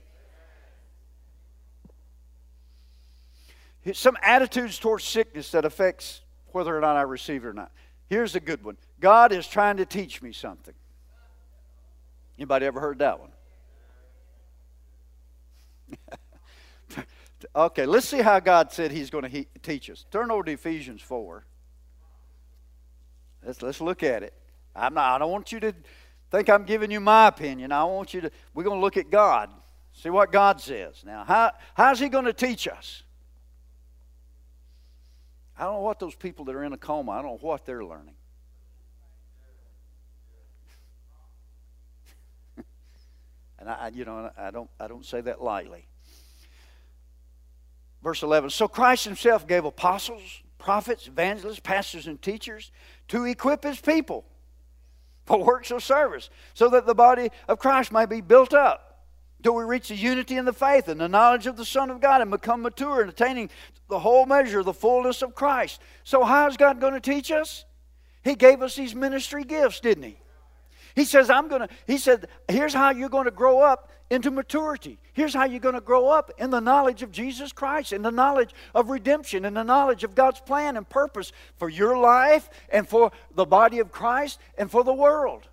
Some 3.93 4.17
attitudes 4.21 4.81
towards 4.81 5.05
sickness 5.05 5.53
that 5.53 5.65
affects 5.65 6.23
whether 6.49 6.77
or 6.77 6.81
not 6.81 6.97
I 6.97 7.03
receive 7.03 7.45
it 7.45 7.47
or 7.47 7.53
not. 7.53 7.71
Here's 8.09 8.35
a 8.35 8.41
good 8.41 8.65
one. 8.65 8.79
God 8.99 9.31
is 9.31 9.47
trying 9.47 9.77
to 9.77 9.87
teach 9.87 10.21
me 10.21 10.33
something. 10.33 10.75
Anybody 12.39 12.67
ever 12.67 12.81
heard 12.81 12.99
that 12.99 13.19
one? 13.21 13.31
okay, 17.57 17.87
let's 17.87 18.09
see 18.09 18.21
how 18.21 18.41
God 18.41 18.73
said 18.73 18.91
He's 18.91 19.11
going 19.11 19.23
to 19.23 19.31
he- 19.31 19.49
teach 19.63 19.89
us. 19.91 20.05
Turn 20.11 20.31
over 20.31 20.43
to 20.45 20.53
Ephesians 20.53 21.01
4. 21.01 21.45
Let's, 23.45 23.63
let's 23.63 23.81
look 23.81 24.03
at 24.03 24.23
it. 24.23 24.35
I'm 24.75 24.95
not, 24.95 25.15
I 25.15 25.19
don't 25.19 25.31
want 25.31 25.53
you 25.53 25.61
to 25.61 25.73
think 26.31 26.51
I'm 26.51 26.65
giving 26.65 26.91
you 26.91 27.01
my 27.01 27.29
opinion. 27.29 27.73
I 27.73 27.85
want 27.85 28.13
you 28.13 28.21
to, 28.23 28.31
we're 28.53 28.65
going 28.65 28.79
to 28.79 28.83
look 28.83 28.97
at 28.97 29.11
God, 29.11 29.51
see 29.93 30.11
what 30.11 30.33
God 30.33 30.61
says. 30.61 31.03
Now, 31.07 31.25
how, 31.25 31.53
how's 31.75 31.99
He 31.99 32.09
going 32.09 32.27
to 32.27 32.33
teach 32.33 32.69
us? 32.69 33.03
I 35.59 35.65
don't 35.65 35.75
know 35.75 35.81
what 35.81 35.99
those 35.99 36.15
people 36.15 36.45
that 36.47 36.55
are 36.55 36.65
in 36.65 36.75
a 36.75 36.77
coma, 36.77 37.13
I 37.13 37.23
don't 37.23 37.41
know 37.41 37.49
what 37.49 37.65
they're 37.65 37.85
learning. 37.85 38.16
And 43.59 43.69
I, 43.69 43.91
you 43.95 44.05
know, 44.05 44.31
I 44.37 44.51
don't, 44.51 44.71
I 44.79 44.89
don't 44.89 45.05
say 45.05 45.21
that 45.23 45.43
lightly. 45.43 45.87
Verse 48.03 48.23
11 48.23 48.51
So 48.51 48.69
Christ 48.69 49.05
Himself 49.05 49.47
gave 49.47 49.65
apostles, 49.65 50.43
prophets, 50.59 51.09
evangelists, 51.09 51.61
pastors, 51.61 52.07
and 52.07 52.21
teachers 52.21 52.71
to 53.09 53.25
equip 53.25 53.65
His 53.65 53.81
people 53.81 54.25
for 55.25 55.43
works 55.43 55.71
of 55.71 55.83
service, 55.83 56.31
so 56.55 56.69
that 56.71 56.87
the 56.87 56.95
body 56.95 57.31
of 57.49 57.59
Christ 57.59 57.91
might 57.91 58.07
be 58.07 58.21
built 58.21 58.55
up, 58.55 59.05
till 59.43 59.57
we 59.57 59.65
reach 59.65 59.89
the 59.89 59.97
unity 59.97 60.37
in 60.37 60.45
the 60.45 60.53
faith 60.53 60.89
and 60.89 61.01
the 61.01 61.09
knowledge 61.09 61.47
of 61.47 61.57
the 61.57 61.65
Son 61.65 61.91
of 61.91 62.01
God 62.01 62.21
and 62.21 62.31
become 62.31 62.63
mature 62.63 63.01
and 63.01 63.11
attaining 63.11 63.51
the 63.89 63.99
whole 63.99 64.27
measure 64.27 64.61
of 64.61 64.67
the 64.67 64.73
fullness 64.73 65.23
of 65.23 65.35
Christ. 65.35 65.81
So, 66.05 66.25
how 66.25 66.47
is 66.49 66.57
God 66.57 66.81
going 66.81 66.95
to 66.95 67.01
teach 67.01 67.31
us? 67.31 67.65
He 68.23 68.35
gave 68.35 68.63
us 68.63 68.77
these 68.77 68.95
ministry 68.95 69.45
gifts, 69.45 69.81
didn't 69.81 70.05
He? 70.05 70.19
He 70.97 71.05
says, 71.05 71.29
I'm 71.29 71.49
going 71.49 71.61
to, 71.61 71.69
He 71.87 71.99
said, 71.99 72.27
here's 72.49 72.73
how 72.75 72.91
you're 72.91 73.11
going 73.11 73.27
to 73.27 73.31
grow 73.31 73.61
up 73.61 73.93
into 74.09 74.31
maturity. 74.31 74.99
Here's 75.13 75.35
how 75.35 75.45
you're 75.45 75.61
going 75.61 75.75
to 75.75 75.81
grow 75.81 76.09
up 76.09 76.33
in 76.39 76.51
the 76.51 76.61
knowledge 76.61 77.03
of 77.03 77.13
Jesus 77.13 77.53
Christ, 77.53 77.93
in 77.93 78.01
the 78.01 78.11
knowledge 78.11 78.55
of 78.75 78.89
redemption, 78.89 79.45
in 79.45 79.55
the 79.55 79.63
knowledge 79.63 80.05
of 80.05 80.15
God's 80.15 80.41
plan 80.41 80.77
and 80.77 80.89
purpose 80.89 81.33
for 81.59 81.69
your 81.69 81.99
life 81.99 82.49
and 82.71 82.89
for 82.89 83.13
the 83.35 83.45
body 83.45 83.79
of 83.79 83.93
Christ 83.93 84.41
and 84.57 84.71
for 84.71 84.83
the 84.83 84.93
world. 84.95 85.47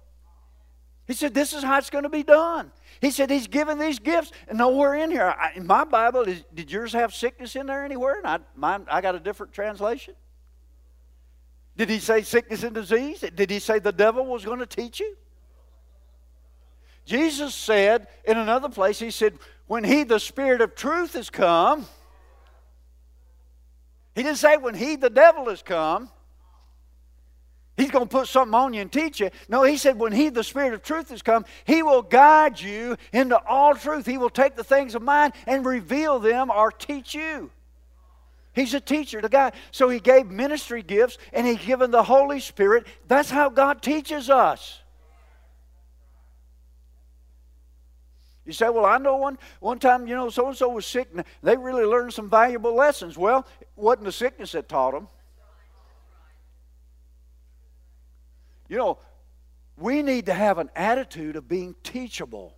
He 1.07 1.13
said, 1.13 1.33
This 1.33 1.51
is 1.51 1.61
how 1.61 1.77
it's 1.77 1.89
going 1.89 2.03
to 2.03 2.09
be 2.09 2.23
done. 2.23 2.71
He 3.01 3.11
said, 3.11 3.29
He's 3.29 3.47
given 3.47 3.77
these 3.77 3.99
gifts, 3.99 4.31
and 4.47 4.57
nowhere 4.57 4.95
in 4.95 5.11
here. 5.11 5.35
I, 5.37 5.51
in 5.55 5.67
my 5.67 5.83
Bible, 5.83 6.21
is, 6.21 6.41
did 6.53 6.71
yours 6.71 6.93
have 6.93 7.13
sickness 7.13 7.57
in 7.57 7.65
there 7.65 7.83
anywhere? 7.83 8.17
And 8.17 8.27
I, 8.27 8.39
mine, 8.55 8.85
I 8.89 9.01
got 9.01 9.15
a 9.15 9.19
different 9.19 9.51
translation. 9.51 10.13
Did 11.75 11.89
he 11.89 11.99
say 11.99 12.21
sickness 12.21 12.63
and 12.63 12.73
disease? 12.73 13.25
Did 13.35 13.49
he 13.49 13.59
say 13.59 13.79
the 13.79 13.91
devil 13.91 14.25
was 14.25 14.45
going 14.45 14.59
to 14.59 14.65
teach 14.65 15.01
you? 15.01 15.17
Jesus 17.05 17.53
said 17.53 18.07
in 18.25 18.37
another 18.37 18.69
place, 18.69 18.99
He 18.99 19.11
said, 19.11 19.37
when 19.67 19.83
He, 19.83 20.03
the 20.03 20.19
Spirit 20.19 20.61
of 20.61 20.75
truth, 20.75 21.13
has 21.13 21.29
come, 21.29 21.85
He 24.15 24.23
didn't 24.23 24.37
say 24.37 24.57
when 24.57 24.75
He, 24.75 24.95
the 24.95 25.09
devil, 25.09 25.49
has 25.49 25.61
come. 25.61 26.09
He's 27.75 27.89
going 27.89 28.05
to 28.05 28.09
put 28.09 28.27
something 28.27 28.53
on 28.53 28.73
you 28.73 28.81
and 28.81 28.91
teach 28.91 29.19
you. 29.19 29.31
No, 29.49 29.63
he 29.63 29.77
said, 29.77 29.97
when 29.97 30.11
He, 30.11 30.29
the 30.29 30.43
Spirit 30.43 30.75
of 30.75 30.83
truth, 30.83 31.09
has 31.09 31.23
come, 31.23 31.43
He 31.65 31.81
will 31.81 32.03
guide 32.03 32.61
you 32.61 32.97
into 33.11 33.41
all 33.45 33.73
truth. 33.73 34.05
He 34.05 34.19
will 34.19 34.29
take 34.29 34.55
the 34.55 34.63
things 34.63 34.93
of 34.93 35.01
mine 35.01 35.33
and 35.47 35.65
reveal 35.65 36.19
them 36.19 36.51
or 36.51 36.71
teach 36.71 37.15
you. 37.15 37.49
He's 38.53 38.75
a 38.75 38.79
teacher, 38.79 39.19
the 39.21 39.29
guy. 39.29 39.53
So 39.71 39.89
He 39.89 39.99
gave 39.99 40.27
ministry 40.27 40.83
gifts 40.83 41.17
and 41.33 41.47
He's 41.47 41.65
given 41.65 41.89
the 41.89 42.03
Holy 42.03 42.39
Spirit. 42.39 42.85
That's 43.07 43.31
how 43.31 43.49
God 43.49 43.81
teaches 43.81 44.29
us. 44.29 44.82
You 48.45 48.53
say, 48.53 48.69
well, 48.69 48.85
I 48.85 48.97
know 48.97 49.15
one, 49.15 49.37
one 49.59 49.79
time, 49.79 50.05
you 50.05 50.15
know, 50.15 50.29
so 50.29 50.47
and 50.47 50.57
so 50.57 50.69
was 50.69 50.85
sick 50.85 51.09
and 51.15 51.23
they 51.41 51.55
really 51.55 51.85
learned 51.85 52.13
some 52.13 52.29
valuable 52.29 52.75
lessons. 52.75 53.17
Well, 53.17 53.47
it 53.61 53.69
wasn't 53.75 54.05
the 54.05 54.11
sickness 54.11 54.51
that 54.51 54.67
taught 54.67 54.93
them. 54.93 55.07
You 58.67 58.77
know, 58.77 58.97
we 59.77 60.01
need 60.01 60.25
to 60.25 60.33
have 60.33 60.57
an 60.57 60.69
attitude 60.75 61.35
of 61.35 61.47
being 61.47 61.75
teachable. 61.83 62.55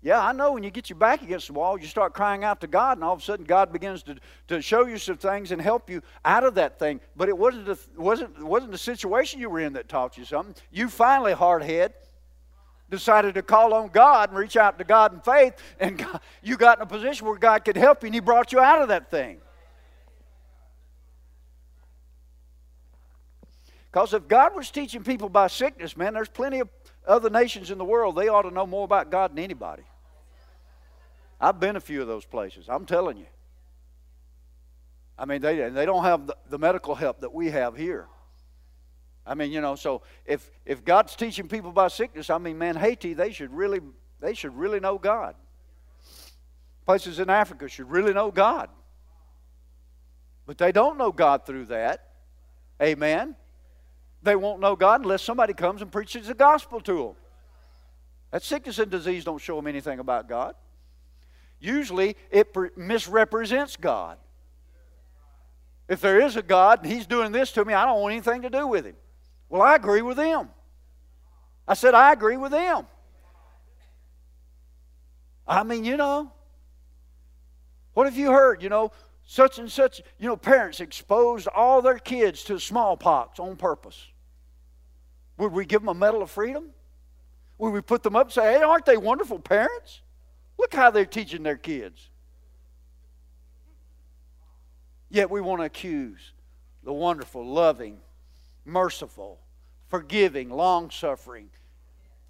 Yeah, 0.00 0.24
I 0.24 0.32
know 0.32 0.52
when 0.52 0.62
you 0.62 0.70
get 0.70 0.88
your 0.88 0.98
back 0.98 1.22
against 1.22 1.48
the 1.48 1.54
wall, 1.54 1.78
you 1.78 1.86
start 1.86 2.14
crying 2.14 2.44
out 2.44 2.60
to 2.60 2.68
God, 2.68 2.98
and 2.98 3.04
all 3.04 3.14
of 3.14 3.20
a 3.20 3.22
sudden 3.22 3.44
God 3.44 3.72
begins 3.72 4.04
to, 4.04 4.16
to 4.46 4.62
show 4.62 4.86
you 4.86 4.96
some 4.96 5.16
things 5.16 5.50
and 5.50 5.60
help 5.60 5.90
you 5.90 6.02
out 6.24 6.44
of 6.44 6.54
that 6.54 6.78
thing. 6.78 7.00
But 7.16 7.28
it 7.28 7.36
wasn't 7.36 7.66
the, 7.66 7.78
wasn't, 7.96 8.42
wasn't 8.44 8.70
the 8.70 8.78
situation 8.78 9.40
you 9.40 9.50
were 9.50 9.60
in 9.60 9.72
that 9.72 9.88
taught 9.88 10.16
you 10.16 10.24
something. 10.24 10.54
You 10.70 10.88
finally, 10.88 11.32
hard 11.32 11.64
head, 11.64 11.94
decided 12.90 13.34
to 13.34 13.42
call 13.42 13.74
on 13.74 13.88
God 13.88 14.30
and 14.30 14.38
reach 14.38 14.56
out 14.56 14.78
to 14.78 14.84
God 14.84 15.12
in 15.12 15.20
faith, 15.20 15.54
and 15.78 15.98
God, 16.04 16.20
you 16.42 16.56
got 16.56 16.78
in 16.78 16.82
a 16.82 16.86
position 16.86 17.26
where 17.26 17.38
God 17.38 17.64
could 17.64 17.76
help 17.76 18.02
you, 18.02 18.08
and 18.08 18.14
He 18.14 18.20
brought 18.20 18.52
you 18.52 18.60
out 18.60 18.82
of 18.82 18.88
that 18.88 19.10
thing. 19.10 19.40
Because 23.90 24.12
if 24.12 24.28
God 24.28 24.54
was 24.54 24.70
teaching 24.70 25.02
people 25.02 25.28
by 25.28 25.46
sickness, 25.46 25.96
man, 25.96 26.14
there's 26.14 26.28
plenty 26.28 26.60
of 26.60 26.68
other 27.06 27.30
nations 27.30 27.70
in 27.70 27.78
the 27.78 27.84
world, 27.84 28.16
they 28.16 28.28
ought 28.28 28.42
to 28.42 28.50
know 28.50 28.66
more 28.66 28.84
about 28.84 29.10
God 29.10 29.32
than 29.32 29.38
anybody. 29.42 29.82
I've 31.40 31.58
been 31.58 31.76
a 31.76 31.80
few 31.80 32.02
of 32.02 32.08
those 32.08 32.26
places, 32.26 32.66
I'm 32.68 32.84
telling 32.84 33.16
you. 33.16 33.26
I 35.18 35.24
mean, 35.24 35.40
they, 35.40 35.68
they 35.70 35.86
don't 35.86 36.04
have 36.04 36.26
the, 36.28 36.36
the 36.48 36.58
medical 36.58 36.94
help 36.94 37.22
that 37.22 37.32
we 37.32 37.50
have 37.50 37.76
here. 37.76 38.06
I 39.28 39.34
mean, 39.34 39.52
you 39.52 39.60
know, 39.60 39.74
so 39.74 40.00
if, 40.24 40.50
if 40.64 40.82
God's 40.84 41.14
teaching 41.14 41.48
people 41.48 41.68
about 41.68 41.92
sickness, 41.92 42.30
I 42.30 42.38
mean, 42.38 42.56
man, 42.56 42.76
Haiti, 42.76 43.12
they 43.12 43.30
should 43.30 43.52
really, 43.52 43.80
they 44.20 44.32
should 44.32 44.56
really 44.56 44.80
know 44.80 44.96
God. 44.96 45.34
Places 46.86 47.18
in 47.18 47.28
Africa 47.28 47.68
should 47.68 47.90
really 47.90 48.14
know 48.14 48.30
God. 48.30 48.70
But 50.46 50.56
they 50.56 50.72
don't 50.72 50.96
know 50.96 51.12
God 51.12 51.44
through 51.44 51.66
that. 51.66 52.08
Amen. 52.82 53.36
They 54.22 54.34
won't 54.34 54.60
know 54.60 54.74
God 54.74 55.02
unless 55.02 55.22
somebody 55.22 55.52
comes 55.52 55.82
and 55.82 55.92
preaches 55.92 56.28
the 56.28 56.34
gospel 56.34 56.80
to 56.80 56.96
them. 56.96 57.14
That 58.30 58.42
sickness 58.42 58.78
and 58.78 58.90
disease 58.90 59.24
don't 59.24 59.40
show 59.40 59.56
them 59.56 59.66
anything 59.66 59.98
about 59.98 60.26
God. 60.26 60.54
Usually 61.60 62.16
it 62.30 62.56
misrepresents 62.78 63.76
God. 63.76 64.16
If 65.86 66.00
there 66.00 66.18
is 66.18 66.36
a 66.36 66.42
God 66.42 66.82
and 66.82 66.90
He's 66.90 67.06
doing 67.06 67.30
this 67.30 67.52
to 67.52 67.64
me, 67.66 67.74
I 67.74 67.84
don't 67.84 68.00
want 68.00 68.12
anything 68.12 68.42
to 68.42 68.50
do 68.50 68.66
with 68.66 68.86
Him. 68.86 68.96
Well, 69.48 69.62
I 69.62 69.74
agree 69.74 70.02
with 70.02 70.16
them. 70.16 70.48
I 71.66 71.74
said, 71.74 71.94
I 71.94 72.12
agree 72.12 72.36
with 72.36 72.52
them. 72.52 72.86
I 75.46 75.62
mean, 75.62 75.84
you 75.84 75.96
know, 75.96 76.32
what 77.94 78.06
have 78.06 78.16
you 78.16 78.30
heard? 78.30 78.62
You 78.62 78.68
know, 78.68 78.92
such 79.24 79.58
and 79.58 79.70
such, 79.70 80.00
you 80.18 80.28
know, 80.28 80.36
parents 80.36 80.80
exposed 80.80 81.48
all 81.48 81.82
their 81.82 81.98
kids 81.98 82.44
to 82.44 82.58
smallpox 82.58 83.38
on 83.38 83.56
purpose. 83.56 84.06
Would 85.38 85.52
we 85.52 85.64
give 85.64 85.80
them 85.80 85.88
a 85.88 85.94
medal 85.94 86.22
of 86.22 86.30
freedom? 86.30 86.70
Would 87.58 87.70
we 87.70 87.80
put 87.80 88.02
them 88.02 88.16
up 88.16 88.26
and 88.26 88.32
say, 88.32 88.54
hey, 88.54 88.62
aren't 88.62 88.86
they 88.86 88.96
wonderful 88.96 89.38
parents? 89.38 90.02
Look 90.58 90.74
how 90.74 90.90
they're 90.90 91.06
teaching 91.06 91.42
their 91.42 91.56
kids. 91.56 92.08
Yet 95.10 95.30
we 95.30 95.40
want 95.40 95.60
to 95.60 95.64
accuse 95.64 96.32
the 96.84 96.92
wonderful, 96.92 97.46
loving, 97.46 97.98
merciful, 98.68 99.40
forgiving, 99.88 100.50
long 100.50 100.90
suffering 100.90 101.50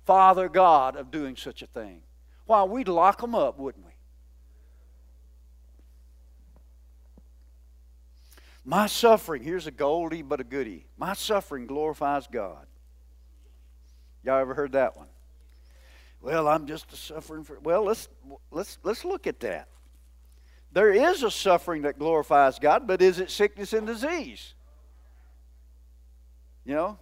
Father 0.08 0.48
God 0.48 0.96
of 0.96 1.10
doing 1.10 1.36
such 1.36 1.60
a 1.60 1.66
thing. 1.66 2.00
Why, 2.46 2.64
we'd 2.64 2.88
lock 2.88 3.20
them 3.20 3.34
up, 3.34 3.58
wouldn't 3.58 3.84
we? 3.84 3.92
My 8.64 8.86
suffering, 8.86 9.42
here's 9.42 9.66
a 9.66 9.70
goldie 9.70 10.22
but 10.22 10.40
a 10.40 10.44
goodie. 10.44 10.86
My 10.96 11.12
suffering 11.12 11.66
glorifies 11.66 12.26
God. 12.26 12.66
Y'all 14.24 14.38
ever 14.38 14.54
heard 14.54 14.72
that 14.72 14.96
one? 14.96 15.08
Well, 16.22 16.48
I'm 16.48 16.66
just 16.66 16.90
a 16.92 16.96
suffering 16.96 17.44
for 17.44 17.60
well, 17.60 17.84
let's 17.84 18.08
let's 18.50 18.78
let's 18.82 19.04
look 19.04 19.26
at 19.26 19.40
that. 19.40 19.68
There 20.72 20.90
is 20.90 21.22
a 21.22 21.30
suffering 21.30 21.82
that 21.82 21.98
glorifies 21.98 22.58
God, 22.58 22.86
but 22.86 23.02
is 23.02 23.20
it 23.20 23.30
sickness 23.30 23.74
and 23.74 23.86
disease? 23.86 24.54
You 26.68 26.74
know? 26.74 26.98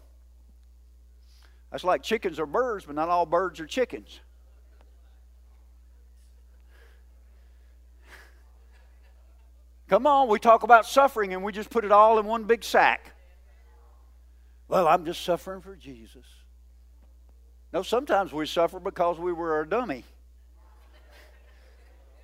That's 1.72 1.83
like 1.83 2.05
chickens 2.05 2.38
are 2.38 2.46
birds, 2.46 2.85
but 2.85 2.94
not 2.94 3.09
all 3.09 3.26
birds 3.26 3.59
are 3.59 3.66
chickens. 3.66 4.20
Come 9.88 10.07
on, 10.07 10.29
we 10.29 10.38
talk 10.38 10.62
about 10.62 10.87
suffering 10.87 11.35
and 11.35 11.42
we 11.42 11.52
just 11.52 11.68
put 11.68 11.85
it 11.85 11.90
all 11.90 12.20
in 12.20 12.26
one 12.26 12.44
big 12.44 12.62
sack. 12.62 13.12
Well, 14.68 14.87
I'm 14.87 15.05
just 15.05 15.24
suffering 15.24 15.61
for 15.61 15.74
Jesus. 15.74 16.24
No, 17.72 17.83
sometimes 17.83 18.33
we 18.33 18.46
suffer 18.46 18.79
because 18.79 19.18
we 19.18 19.33
were 19.33 19.61
a 19.61 19.68
dummy. 19.68 20.05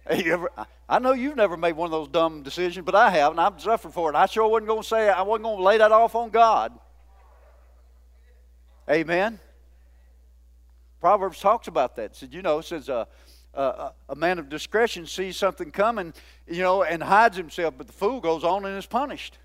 Ever, 0.07 0.49
I 0.89 1.01
know 1.01 1.13
you've 1.13 1.37
never 1.37 1.57
made 1.57 1.73
one 1.73 1.87
of 1.87 1.93
those 1.93 2.09
dumb 2.09 2.45
decisions, 2.45 2.85
but 2.87 2.95
I 2.95 3.11
have, 3.11 3.33
and 3.33 3.41
I'm 3.41 3.59
suffering 3.59 3.93
for 3.93 4.11
it. 4.11 4.17
I 4.17 4.27
sure 4.27 4.47
wasn't 4.47 4.69
going 4.69 4.83
to 4.83 4.89
say 4.89 5.09
I 5.09 5.23
wasn't 5.23 5.45
going 5.45 5.59
to 5.59 5.63
lay 5.65 5.79
that 5.79 5.91
off 5.91 6.15
on 6.15 6.31
God. 6.31 6.79
Amen. 8.91 9.39
Proverbs 11.01 11.41
talks 11.41 11.69
about 11.69 11.97
that. 11.97 12.05
It 12.05 12.17
said, 12.17 12.35
you 12.35 12.43
know, 12.43 12.59
it 12.59 12.65
says 12.65 12.89
uh, 12.89 13.05
uh, 13.55 13.91
a 14.09 14.15
man 14.15 14.39
of 14.39 14.49
discretion 14.49 15.07
sees 15.07 15.37
something 15.37 15.71
coming, 15.71 16.15
you 16.47 16.63
know, 16.63 16.83
and 16.83 17.03
hides 17.03 17.37
himself, 17.37 17.75
but 17.77 17.87
the 17.87 17.93
fool 17.93 18.21
goes 18.21 18.45
on 18.45 18.65
and 18.65 18.77
is 18.79 18.87
punished. 18.87 19.39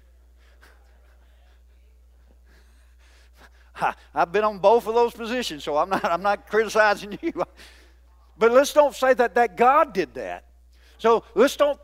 I've 4.16 4.32
been 4.32 4.44
on 4.44 4.60
both 4.60 4.88
of 4.88 4.96
those 4.96 5.14
positions, 5.14 5.64
so 5.64 5.78
I'm 5.78 5.90
not, 5.90 6.06
I'm 6.06 6.24
not 6.24 6.48
criticizing 6.48 7.18
you. 7.22 7.34
But 8.40 8.52
let's 8.52 8.72
don't 8.72 8.94
say 8.94 9.16
that, 9.16 9.34
that 9.34 9.58
God 9.58 9.94
did 9.94 10.14
that. 10.14 10.44
So 11.00 11.24
let's 11.34 11.56
don't 11.56 11.80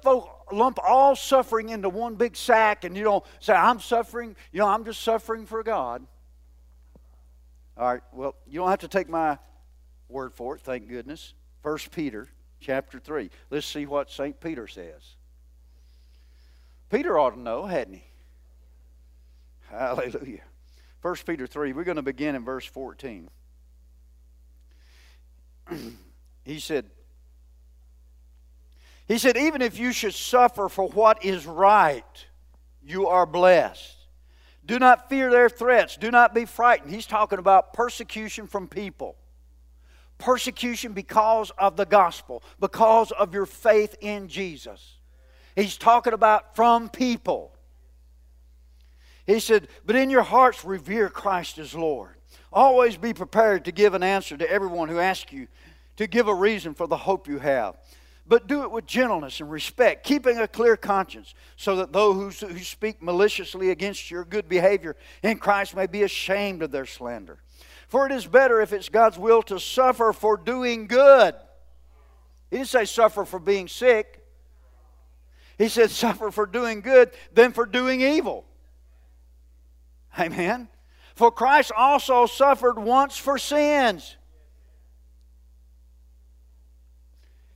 lump 0.51 0.77
all 0.83 1.15
suffering 1.15 1.69
into 1.69 1.89
one 1.89 2.13
big 2.13 2.35
sack 2.35 2.83
and 2.83 2.95
you 2.95 3.03
know 3.03 3.23
say, 3.39 3.53
I'm 3.53 3.79
suffering, 3.79 4.35
you 4.51 4.59
know, 4.59 4.67
I'm 4.67 4.85
just 4.85 5.01
suffering 5.01 5.47
for 5.47 5.63
God. 5.63 6.05
All 7.77 7.91
right, 7.91 8.01
well, 8.11 8.35
you 8.47 8.59
don't 8.59 8.69
have 8.69 8.79
to 8.79 8.87
take 8.87 9.09
my 9.09 9.37
word 10.09 10.33
for 10.33 10.55
it, 10.55 10.61
thank 10.61 10.87
goodness. 10.87 11.33
First 11.61 11.91
Peter 11.91 12.27
chapter 12.59 12.99
3. 12.99 13.29
Let's 13.49 13.65
see 13.65 13.85
what 13.85 14.11
St. 14.11 14.39
Peter 14.39 14.67
says. 14.67 15.15
Peter 16.89 17.17
ought 17.17 17.31
to 17.31 17.39
know, 17.39 17.65
hadn't 17.65 17.95
he? 17.95 18.03
Hallelujah. 19.69 20.43
1 21.01 21.15
Peter 21.25 21.47
3, 21.47 21.73
we're 21.73 21.83
going 21.83 21.95
to 21.95 22.01
begin 22.01 22.35
in 22.35 22.45
verse 22.45 22.65
14. 22.65 23.29
he 26.45 26.59
said, 26.59 26.85
he 29.07 29.17
said, 29.17 29.35
even 29.35 29.61
if 29.61 29.77
you 29.77 29.91
should 29.91 30.13
suffer 30.13 30.69
for 30.69 30.87
what 30.89 31.25
is 31.25 31.45
right, 31.45 32.25
you 32.81 33.07
are 33.07 33.25
blessed. 33.25 33.97
Do 34.65 34.79
not 34.79 35.09
fear 35.09 35.29
their 35.29 35.49
threats. 35.49 35.97
Do 35.97 36.09
not 36.09 36.33
be 36.33 36.45
frightened. 36.45 36.93
He's 36.93 37.05
talking 37.05 37.39
about 37.39 37.73
persecution 37.73 38.47
from 38.47 38.67
people. 38.67 39.15
Persecution 40.17 40.93
because 40.93 41.51
of 41.57 41.75
the 41.75 41.85
gospel, 41.85 42.43
because 42.59 43.11
of 43.11 43.33
your 43.33 43.45
faith 43.45 43.95
in 43.99 44.27
Jesus. 44.27 44.97
He's 45.55 45.77
talking 45.77 46.13
about 46.13 46.55
from 46.55 46.89
people. 46.89 47.53
He 49.25 49.39
said, 49.39 49.67
But 49.85 49.95
in 49.95 50.09
your 50.09 50.23
hearts, 50.23 50.63
revere 50.63 51.09
Christ 51.09 51.57
as 51.57 51.75
Lord. 51.75 52.15
Always 52.51 52.97
be 52.97 53.13
prepared 53.13 53.65
to 53.65 53.71
give 53.71 53.93
an 53.93 54.03
answer 54.03 54.37
to 54.37 54.49
everyone 54.49 54.89
who 54.89 54.99
asks 54.99 55.31
you, 55.31 55.47
to 55.97 56.07
give 56.07 56.27
a 56.27 56.33
reason 56.33 56.73
for 56.73 56.87
the 56.87 56.97
hope 56.97 57.27
you 57.27 57.39
have. 57.39 57.75
But 58.25 58.47
do 58.47 58.63
it 58.63 58.71
with 58.71 58.85
gentleness 58.85 59.41
and 59.41 59.51
respect, 59.51 60.05
keeping 60.05 60.39
a 60.39 60.47
clear 60.47 60.77
conscience, 60.77 61.33
so 61.57 61.75
that 61.77 61.91
those 61.91 62.39
who, 62.39 62.57
speak 62.59 63.01
maliciously 63.01 63.69
against 63.69 64.09
your 64.09 64.23
good 64.23 64.47
behavior 64.47 64.95
in 65.21 65.37
Christ 65.37 65.75
may 65.75 65.87
be 65.87 66.03
ashamed 66.03 66.63
of 66.63 66.71
their 66.71 66.85
slander. 66.85 67.39
For 67.89 68.05
it 68.05 68.11
is 68.13 68.25
better 68.25 68.61
if 68.61 68.71
it's 68.71 68.89
God's 68.89 69.19
will 69.19 69.43
to 69.43 69.59
suffer 69.59 70.13
for 70.13 70.37
doing 70.37 70.87
good. 70.87 71.35
He 72.49 72.57
didn't 72.57 72.69
say 72.69 72.85
suffer 72.85 73.25
for 73.25 73.39
being 73.39 73.67
sick. 73.67 74.23
He 75.57 75.67
said 75.67 75.91
suffer 75.91 76.31
for 76.31 76.45
doing 76.45 76.81
good 76.81 77.11
than 77.33 77.51
for 77.51 77.65
doing 77.65 78.01
evil. 78.01 78.45
Amen. 80.17 80.69
For 81.15 81.29
Christ 81.29 81.71
also 81.75 82.25
suffered 82.25 82.79
once 82.79 83.17
for 83.17 83.37
sins. 83.37 84.15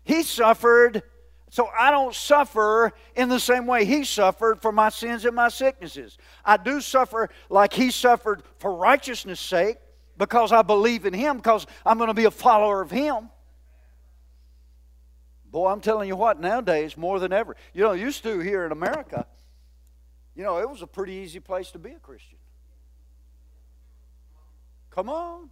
He 0.08 0.24
suffered 0.24 1.04
so 1.50 1.70
I 1.78 1.92
don't 1.92 2.14
suffer 2.14 2.92
in 3.16 3.30
the 3.30 3.40
same 3.40 3.68
way 3.68 3.86
he 3.86 4.04
suffered 4.04 4.62
for 4.62 4.72
my 4.72 4.90
sins 4.90 5.24
and 5.26 5.36
my 5.36 5.50
sicknesses. 5.50 6.18
I 6.44 6.58
do 6.58 6.82
suffer 6.82 7.30
like 7.50 7.74
he 7.74 7.90
suffered 7.90 8.44
for 8.60 8.74
righteousness' 8.74 9.40
sake 9.40 9.78
because 10.18 10.52
I 10.52 10.62
believe 10.62 11.06
in 11.06 11.14
him, 11.14 11.38
because 11.38 11.66
I'm 11.86 11.98
going 11.98 12.10
to 12.10 12.14
be 12.14 12.26
a 12.26 12.32
follower 12.32 12.82
of 12.82 12.92
him. 12.92 13.30
Boy, 15.50 15.70
I'm 15.70 15.80
telling 15.80 16.10
you 16.10 16.18
what, 16.18 16.40
nowadays, 16.40 16.98
more 16.98 17.20
than 17.20 17.32
ever. 17.32 17.56
You 17.74 17.84
know, 17.84 17.94
used 17.94 18.24
to 18.24 18.40
here 18.40 18.66
in 18.66 18.74
America, 18.74 19.26
you 20.36 20.44
know, 20.44 20.60
it 20.60 20.70
was 20.70 20.82
a 20.82 20.88
pretty 20.88 21.14
easy 21.14 21.40
place 21.40 21.72
to 21.72 21.80
be 21.80 21.92
a 21.92 22.00
Christian. 22.00 22.38
Come 24.90 25.10
on. 25.10 25.50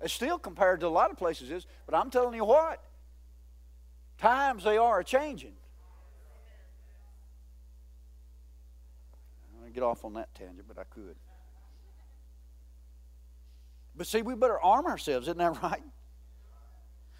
It's 0.00 0.14
still 0.14 0.38
compared 0.38 0.80
to 0.80 0.86
a 0.86 0.88
lot 0.88 1.10
of 1.10 1.18
places 1.18 1.50
is, 1.50 1.66
but 1.84 1.94
I'm 1.94 2.10
telling 2.10 2.34
you 2.34 2.44
what, 2.44 2.82
times 4.22 4.64
they 4.64 4.78
are 4.78 5.02
changing. 5.02 5.52
To 9.64 9.70
get 9.70 9.82
off 9.82 10.04
on 10.04 10.14
that 10.14 10.34
tangent, 10.34 10.66
but 10.68 10.78
I 10.78 10.84
could. 10.84 11.16
But 13.96 14.06
see, 14.06 14.22
we 14.22 14.34
better 14.34 14.60
arm 14.60 14.86
ourselves, 14.86 15.28
isn't 15.28 15.38
that 15.38 15.62
right? 15.62 15.82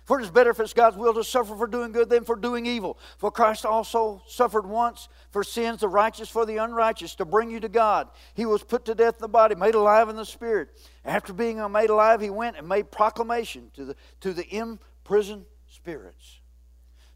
For 0.04 0.18
it 0.18 0.24
is 0.24 0.30
better 0.30 0.50
if 0.50 0.58
it's 0.58 0.72
God's 0.72 0.96
will 0.96 1.14
to 1.14 1.22
suffer 1.22 1.56
for 1.56 1.66
doing 1.66 1.92
good 1.92 2.10
than 2.10 2.24
for 2.24 2.34
doing 2.34 2.66
evil. 2.66 2.98
For 3.18 3.30
Christ 3.30 3.64
also 3.64 4.22
suffered 4.26 4.66
once 4.66 5.08
for 5.30 5.44
sins, 5.44 5.80
the 5.80 5.88
righteous 5.88 6.28
for 6.28 6.44
the 6.44 6.56
unrighteous, 6.56 7.14
to 7.16 7.24
bring 7.24 7.50
you 7.50 7.60
to 7.60 7.68
God. 7.68 8.08
He 8.34 8.44
was 8.44 8.64
put 8.64 8.84
to 8.86 8.94
death 8.94 9.14
in 9.14 9.22
the 9.22 9.28
body, 9.28 9.54
made 9.54 9.76
alive 9.76 10.08
in 10.08 10.16
the 10.16 10.26
spirit. 10.26 10.70
After 11.04 11.32
being 11.32 11.58
made 11.70 11.90
alive, 11.90 12.20
he 12.20 12.30
went 12.30 12.56
and 12.56 12.68
made 12.68 12.90
proclamation 12.90 13.70
to 13.74 13.84
the, 13.84 13.96
to 14.20 14.32
the 14.32 14.46
imprisoned 14.54 15.46
spirits. 15.68 16.41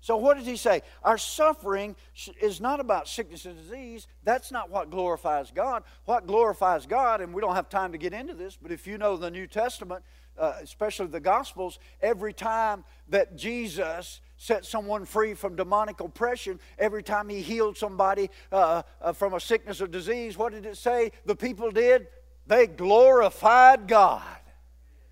So, 0.07 0.17
what 0.17 0.37
does 0.37 0.47
he 0.47 0.55
say? 0.55 0.83
Our 1.03 1.19
suffering 1.19 1.97
is 2.41 2.61
not 2.61 2.79
about 2.79 3.09
sickness 3.09 3.45
and 3.45 3.57
disease. 3.57 4.07
That's 4.23 4.53
not 4.53 4.71
what 4.71 4.89
glorifies 4.89 5.51
God. 5.51 5.83
What 6.05 6.29
glorifies 6.29 6.87
God, 6.87 7.21
and 7.21 7.35
we 7.35 7.41
don't 7.41 7.57
have 7.57 7.69
time 7.69 7.91
to 7.91 7.99
get 7.99 8.13
into 8.13 8.33
this, 8.33 8.57
but 8.57 8.71
if 8.71 8.87
you 8.87 8.99
know 8.99 9.17
the 9.17 9.33
New 9.33 9.49
Testament, 9.49 10.05
uh, 10.39 10.53
especially 10.63 11.09
the 11.09 11.19
Gospels, 11.19 11.81
every 12.01 12.33
time 12.33 12.85
that 13.09 13.35
Jesus 13.35 14.21
set 14.37 14.65
someone 14.65 15.07
free 15.07 15.35
from 15.35 15.57
demonic 15.57 15.99
oppression, 15.99 16.61
every 16.79 17.03
time 17.03 17.29
he 17.29 17.43
healed 17.43 17.77
somebody 17.77 18.31
uh, 18.53 18.83
uh, 19.03 19.13
from 19.13 19.35
a 19.35 19.41
sickness 19.41 19.81
or 19.81 19.89
disease, 19.89 20.39
what 20.39 20.53
did 20.53 20.67
it 20.67 20.77
say 20.77 21.11
the 21.25 21.35
people 21.35 21.73
did? 21.73 22.07
They 22.47 22.69
glorified 22.69 23.89
God. 23.89 24.23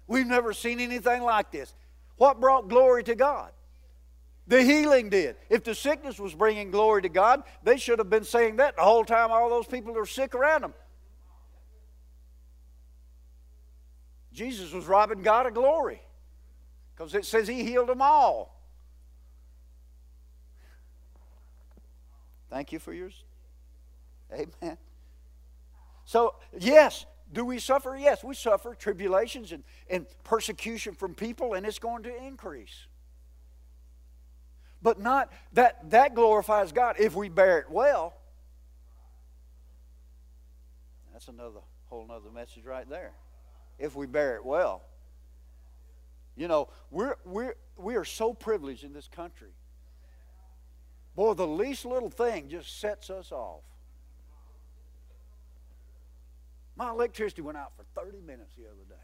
We've 0.07 0.25
never 0.25 0.53
seen 0.53 0.79
anything 0.79 1.25
like 1.25 1.51
this. 1.51 1.75
What 2.17 2.41
brought 2.41 2.69
glory 2.69 3.03
to 3.03 3.17
God? 3.17 3.51
The 4.47 4.63
healing 4.63 5.09
did. 5.09 5.37
If 5.49 5.65
the 5.65 5.75
sickness 5.75 6.19
was 6.19 6.35
bringing 6.35 6.71
glory 6.71 7.03
to 7.03 7.09
God, 7.09 7.45
they 7.63 7.79
should 7.79 7.99
have 7.99 8.11
been 8.11 8.25
saying 8.25 8.57
that 8.57 8.77
the 8.77 8.83
whole 8.83 9.05
time 9.05 9.31
all 9.31 9.49
those 9.49 9.67
people 9.67 9.97
are 9.97 10.07
sick 10.07 10.35
around 10.35 10.63
them. 10.63 10.75
Jesus 14.33 14.73
was 14.73 14.87
robbing 14.87 15.23
God 15.23 15.47
of 15.47 15.55
glory 15.55 16.03
because 16.95 17.15
it 17.15 17.25
says 17.25 17.49
he 17.49 17.65
healed 17.65 17.89
them 17.89 18.03
all. 18.03 18.61
Thank 22.51 22.73
you 22.73 22.79
for 22.79 22.93
yours. 22.93 23.25
Amen. 24.33 24.77
So, 26.05 26.35
yes, 26.59 27.07
do 27.33 27.45
we 27.45 27.59
suffer? 27.59 27.97
Yes, 27.97 28.23
we 28.23 28.35
suffer 28.35 28.75
tribulations 28.75 29.53
and, 29.53 29.65
and 29.89 30.07
persecution 30.23 30.95
from 30.95 31.15
people, 31.15 31.55
and 31.55 31.65
it's 31.65 31.79
going 31.79 32.03
to 32.03 32.25
increase 32.25 32.87
but 34.85 35.01
not 35.01 35.33
that 35.55 35.91
that 35.91 36.15
glorifies 36.15 36.71
God 36.71 36.97
if 37.01 37.17
we 37.17 37.29
bear 37.29 37.59
it 37.59 37.71
well. 37.71 38.15
That's 41.13 41.27
another 41.27 41.61
whole 41.87 42.07
nother 42.07 42.31
message 42.31 42.65
right 42.65 42.89
there. 42.89 43.13
If 43.79 43.97
we 43.97 44.07
bear 44.07 44.37
it 44.37 44.45
well. 44.45 44.83
You 46.37 46.49
know, 46.49 46.69
we're 46.91 47.17
we're 47.25 47.55
we 47.77 47.97
are 47.97 48.05
so 48.05 48.35
privileged 48.35 48.85
in 48.85 48.93
this 48.93 49.09
country. 49.09 49.53
Boy, 51.17 51.33
the 51.33 51.47
least 51.47 51.87
little 51.87 52.11
thing 52.11 52.49
just 52.49 52.79
sets 52.79 53.09
us 53.09 53.33
off. 53.33 53.63
My 56.77 56.91
electricity 56.91 57.41
went 57.41 57.57
out 57.57 57.73
for 57.77 57.85
30 57.99 58.21
minutes 58.21 58.55
the 58.57 58.65
other 58.65 58.85
day. 58.89 59.04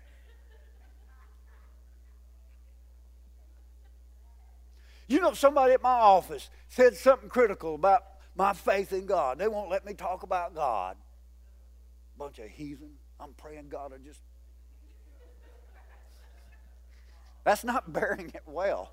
You 5.10 5.20
know, 5.20 5.32
somebody 5.32 5.72
at 5.72 5.82
my 5.82 5.90
office 5.90 6.50
said 6.68 6.96
something 6.96 7.28
critical 7.28 7.74
about 7.74 8.04
my 8.36 8.52
faith 8.52 8.92
in 8.92 9.06
God. 9.06 9.38
They 9.38 9.48
won't 9.48 9.68
let 9.68 9.84
me 9.84 9.92
talk 9.92 10.22
about 10.22 10.54
God. 10.54 10.96
Bunch 12.16 12.38
of 12.38 12.46
heathen. 12.48 12.92
I'm 13.18 13.32
praying 13.32 13.70
God 13.70 13.90
will 13.90 13.98
just. 13.98 14.20
That's 17.42 17.64
not 17.64 17.92
bearing 17.92 18.30
it 18.32 18.44
well. 18.46 18.92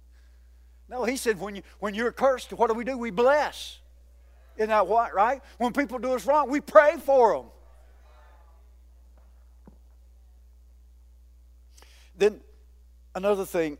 no, 0.88 1.04
he 1.04 1.16
said, 1.16 1.38
when, 1.38 1.54
you, 1.54 1.62
when 1.78 1.94
you're 1.94 2.10
cursed, 2.10 2.52
what 2.52 2.66
do 2.66 2.74
we 2.74 2.82
do? 2.82 2.98
We 2.98 3.12
bless. 3.12 3.78
Isn't 4.56 4.70
that 4.70 4.88
what, 4.88 5.14
right? 5.14 5.40
When 5.58 5.72
people 5.72 6.00
do 6.00 6.14
us 6.14 6.26
wrong, 6.26 6.50
we 6.50 6.60
pray 6.60 6.96
for 6.96 7.34
them. 7.36 7.46
Then 12.16 12.40
another 13.14 13.44
thing 13.44 13.78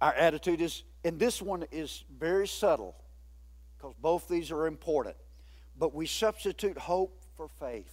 our 0.00 0.12
attitude 0.14 0.60
is, 0.60 0.84
and 1.04 1.18
this 1.18 1.42
one 1.42 1.64
is 1.70 2.04
very 2.18 2.46
subtle 2.46 2.96
because 3.76 3.94
both 4.00 4.28
these 4.28 4.50
are 4.50 4.66
important, 4.66 5.16
but 5.78 5.94
we 5.94 6.06
substitute 6.06 6.78
hope 6.78 7.22
for 7.36 7.48
faith. 7.60 7.92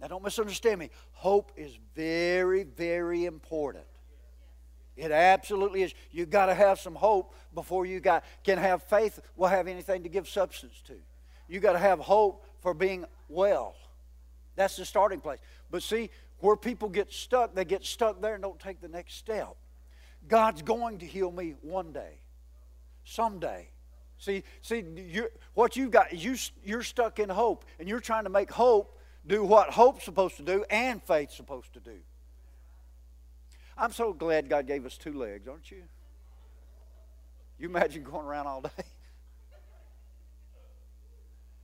Now, 0.00 0.08
don't 0.08 0.22
misunderstand 0.22 0.78
me. 0.78 0.90
Hope 1.12 1.52
is 1.56 1.78
very, 1.94 2.64
very 2.64 3.24
important. 3.24 3.84
It 4.96 5.10
absolutely 5.10 5.82
is. 5.82 5.94
You've 6.10 6.30
got 6.30 6.46
to 6.46 6.54
have 6.54 6.80
some 6.80 6.94
hope 6.94 7.34
before 7.54 7.86
you 7.86 8.00
got, 8.00 8.24
can 8.44 8.58
have 8.58 8.82
faith, 8.82 9.20
will 9.36 9.48
have 9.48 9.68
anything 9.68 10.02
to 10.02 10.08
give 10.08 10.28
substance 10.28 10.82
to. 10.86 10.94
You've 11.48 11.62
got 11.62 11.72
to 11.72 11.78
have 11.78 11.98
hope 11.98 12.44
for 12.60 12.74
being 12.74 13.04
well. 13.28 13.74
That's 14.54 14.76
the 14.76 14.84
starting 14.84 15.20
place. 15.20 15.38
But 15.70 15.82
see, 15.82 16.10
where 16.38 16.56
people 16.56 16.88
get 16.88 17.12
stuck, 17.12 17.54
they 17.54 17.64
get 17.64 17.84
stuck 17.84 18.20
there 18.20 18.34
and 18.34 18.42
don't 18.42 18.58
take 18.58 18.80
the 18.80 18.88
next 18.88 19.14
step. 19.14 19.56
God's 20.28 20.62
going 20.62 20.98
to 20.98 21.06
heal 21.06 21.30
me 21.30 21.54
one 21.62 21.92
day, 21.92 22.20
someday. 23.04 23.68
See, 24.18 24.44
see, 24.62 24.82
you, 24.96 25.28
what 25.54 25.76
you've 25.76 25.90
got 25.90 26.12
you, 26.14 26.36
you're 26.64 26.82
stuck 26.82 27.18
in 27.18 27.28
hope, 27.28 27.64
and 27.78 27.88
you're 27.88 28.00
trying 28.00 28.24
to 28.24 28.30
make 28.30 28.50
hope 28.50 28.98
do 29.26 29.44
what 29.44 29.70
hope's 29.70 30.04
supposed 30.04 30.36
to 30.36 30.42
do 30.42 30.64
and 30.70 31.02
faith's 31.02 31.36
supposed 31.36 31.72
to 31.74 31.80
do. 31.80 31.98
I'm 33.76 33.92
so 33.92 34.12
glad 34.12 34.48
God 34.48 34.66
gave 34.66 34.86
us 34.86 34.96
two 34.96 35.12
legs, 35.12 35.48
aren't 35.48 35.70
you? 35.70 35.82
You 37.58 37.68
imagine 37.68 38.02
going 38.04 38.26
around 38.26 38.46
all 38.46 38.62
day. 38.62 38.70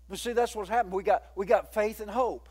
But 0.09 0.19
see, 0.19 0.35
that's 0.35 0.55
what's 0.55 0.69
happened. 0.69 0.93
We 0.93 1.05
got, 1.05 1.23
we 1.37 1.47
got 1.47 1.73
faith 1.73 2.01
and 2.01 2.11
hope. 2.11 2.51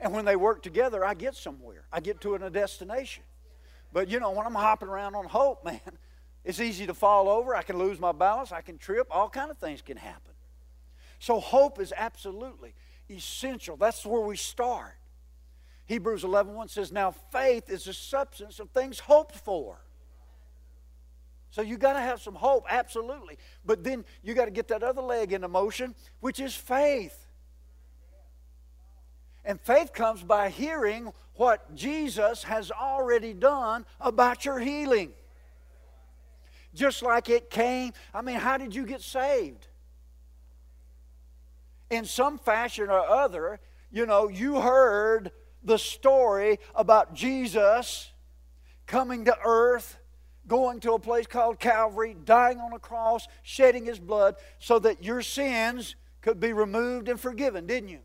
And 0.00 0.12
when 0.12 0.24
they 0.24 0.34
work 0.34 0.60
together, 0.60 1.04
I 1.04 1.14
get 1.14 1.36
somewhere. 1.36 1.84
I 1.92 2.00
get 2.00 2.20
to 2.22 2.34
a 2.34 2.50
destination. 2.50 3.22
But 3.92 4.08
you 4.08 4.20
know, 4.20 4.30
when 4.30 4.46
I'm 4.46 4.54
hopping 4.54 4.88
around 4.88 5.14
on 5.14 5.26
hope, 5.26 5.64
man, 5.64 5.80
it's 6.44 6.60
easy 6.60 6.86
to 6.86 6.94
fall 6.94 7.28
over. 7.28 7.54
I 7.54 7.62
can 7.62 7.78
lose 7.78 7.98
my 7.98 8.12
balance. 8.12 8.52
I 8.52 8.60
can 8.60 8.78
trip. 8.78 9.06
All 9.10 9.28
kind 9.28 9.50
of 9.50 9.58
things 9.58 9.82
can 9.82 9.96
happen. 9.96 10.32
So 11.18 11.38
hope 11.38 11.80
is 11.80 11.92
absolutely 11.94 12.74
essential. 13.10 13.76
That's 13.76 14.04
where 14.06 14.22
we 14.22 14.36
start. 14.36 14.94
Hebrews 15.86 16.22
11.1 16.22 16.46
1 16.54 16.68
says, 16.68 16.92
Now 16.92 17.10
faith 17.10 17.68
is 17.68 17.84
the 17.84 17.92
substance 17.92 18.60
of 18.60 18.70
things 18.70 19.00
hoped 19.00 19.36
for. 19.36 19.80
So 21.50 21.62
you 21.62 21.76
got 21.76 21.94
to 21.94 22.00
have 22.00 22.22
some 22.22 22.36
hope, 22.36 22.64
absolutely. 22.70 23.36
But 23.66 23.82
then 23.82 24.04
you 24.22 24.34
got 24.34 24.44
to 24.44 24.52
get 24.52 24.68
that 24.68 24.84
other 24.84 25.02
leg 25.02 25.32
into 25.32 25.48
motion, 25.48 25.96
which 26.20 26.38
is 26.38 26.54
faith. 26.54 27.26
And 29.44 29.60
faith 29.60 29.92
comes 29.92 30.22
by 30.22 30.48
hearing 30.48 31.12
what 31.40 31.74
Jesus 31.74 32.42
has 32.42 32.70
already 32.70 33.32
done 33.32 33.86
about 33.98 34.44
your 34.44 34.58
healing. 34.58 35.10
Just 36.74 37.02
like 37.02 37.30
it 37.30 37.48
came. 37.48 37.94
I 38.12 38.20
mean, 38.20 38.36
how 38.36 38.58
did 38.58 38.74
you 38.74 38.84
get 38.84 39.00
saved? 39.00 39.66
In 41.88 42.04
some 42.04 42.38
fashion 42.38 42.90
or 42.90 43.00
other, 43.00 43.58
you 43.90 44.04
know, 44.04 44.28
you 44.28 44.60
heard 44.60 45.32
the 45.64 45.78
story 45.78 46.58
about 46.74 47.14
Jesus 47.14 48.10
coming 48.86 49.24
to 49.24 49.34
earth, 49.42 49.96
going 50.46 50.78
to 50.80 50.92
a 50.92 50.98
place 50.98 51.26
called 51.26 51.58
Calvary, 51.58 52.18
dying 52.22 52.58
on 52.58 52.74
a 52.74 52.78
cross, 52.78 53.26
shedding 53.42 53.86
his 53.86 53.98
blood 53.98 54.34
so 54.58 54.78
that 54.78 55.02
your 55.02 55.22
sins 55.22 55.96
could 56.20 56.38
be 56.38 56.52
removed 56.52 57.08
and 57.08 57.18
forgiven, 57.18 57.66
didn't 57.66 57.88
you? 57.88 58.00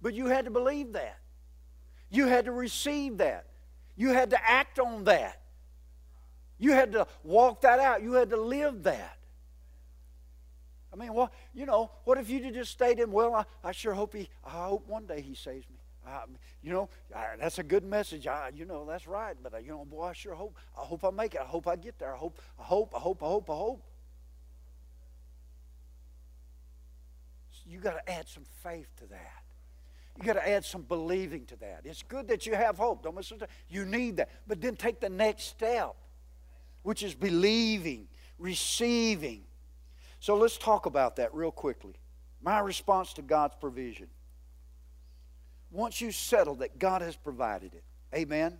But 0.00 0.14
you 0.14 0.28
had 0.28 0.46
to 0.46 0.50
believe 0.50 0.94
that. 0.94 1.18
You 2.10 2.26
had 2.26 2.46
to 2.46 2.52
receive 2.52 3.18
that. 3.18 3.46
You 3.96 4.10
had 4.10 4.30
to 4.30 4.50
act 4.50 4.78
on 4.78 5.04
that. 5.04 5.40
You 6.58 6.72
had 6.72 6.92
to 6.92 7.06
walk 7.22 7.62
that 7.62 7.78
out. 7.78 8.02
You 8.02 8.14
had 8.14 8.30
to 8.30 8.36
live 8.36 8.84
that. 8.84 9.18
I 10.92 10.96
mean, 10.96 11.12
well, 11.12 11.30
you 11.54 11.66
know, 11.66 11.90
what 12.04 12.18
if 12.18 12.30
you 12.30 12.50
just 12.50 12.72
stayed 12.72 12.98
in? 12.98 13.12
Well, 13.12 13.34
I, 13.34 13.44
I 13.62 13.72
sure 13.72 13.94
hope 13.94 14.14
he. 14.14 14.28
I 14.44 14.66
hope 14.66 14.88
one 14.88 15.06
day 15.06 15.20
he 15.20 15.34
saves 15.34 15.68
me. 15.68 15.76
I, 16.06 16.22
you 16.62 16.72
know, 16.72 16.88
I, 17.14 17.26
that's 17.38 17.58
a 17.58 17.62
good 17.62 17.84
message. 17.84 18.26
I, 18.26 18.50
you 18.54 18.64
know, 18.64 18.86
that's 18.86 19.06
right. 19.06 19.36
But 19.42 19.54
uh, 19.54 19.58
you 19.58 19.68
know, 19.68 19.84
boy, 19.84 20.04
I 20.04 20.12
sure 20.14 20.34
hope. 20.34 20.56
I 20.76 20.80
hope 20.80 21.04
I 21.04 21.10
make 21.10 21.34
it. 21.34 21.40
I 21.42 21.44
hope 21.44 21.68
I 21.68 21.76
get 21.76 21.98
there. 21.98 22.14
I 22.14 22.16
hope. 22.16 22.38
I 22.58 22.62
hope. 22.62 22.94
I 22.96 22.98
hope. 22.98 23.22
I 23.22 23.26
hope. 23.26 23.50
I 23.50 23.54
hope. 23.54 23.84
You 27.66 27.80
got 27.80 27.92
to 27.92 28.10
add 28.10 28.26
some 28.26 28.44
faith 28.62 28.88
to 29.00 29.06
that. 29.08 29.42
You 30.18 30.24
got 30.24 30.32
to 30.32 30.48
add 30.48 30.64
some 30.64 30.82
believing 30.82 31.46
to 31.46 31.56
that. 31.56 31.82
It's 31.84 32.02
good 32.02 32.26
that 32.28 32.44
you 32.44 32.54
have 32.54 32.76
hope. 32.76 33.04
Don't 33.04 33.14
misunderstand. 33.14 33.50
You 33.68 33.86
need 33.86 34.16
that. 34.16 34.30
But 34.48 34.60
then 34.60 34.74
take 34.74 34.98
the 34.98 35.08
next 35.08 35.44
step, 35.44 35.94
which 36.82 37.04
is 37.04 37.14
believing, 37.14 38.08
receiving. 38.36 39.44
So 40.18 40.36
let's 40.36 40.58
talk 40.58 40.86
about 40.86 41.16
that 41.16 41.32
real 41.32 41.52
quickly. 41.52 41.94
My 42.42 42.58
response 42.58 43.12
to 43.14 43.22
God's 43.22 43.54
provision. 43.60 44.08
Once 45.70 46.00
you 46.00 46.10
settle 46.10 46.56
that 46.56 46.78
God 46.78 47.00
has 47.02 47.14
provided 47.14 47.74
it, 47.74 47.84
amen? 48.12 48.58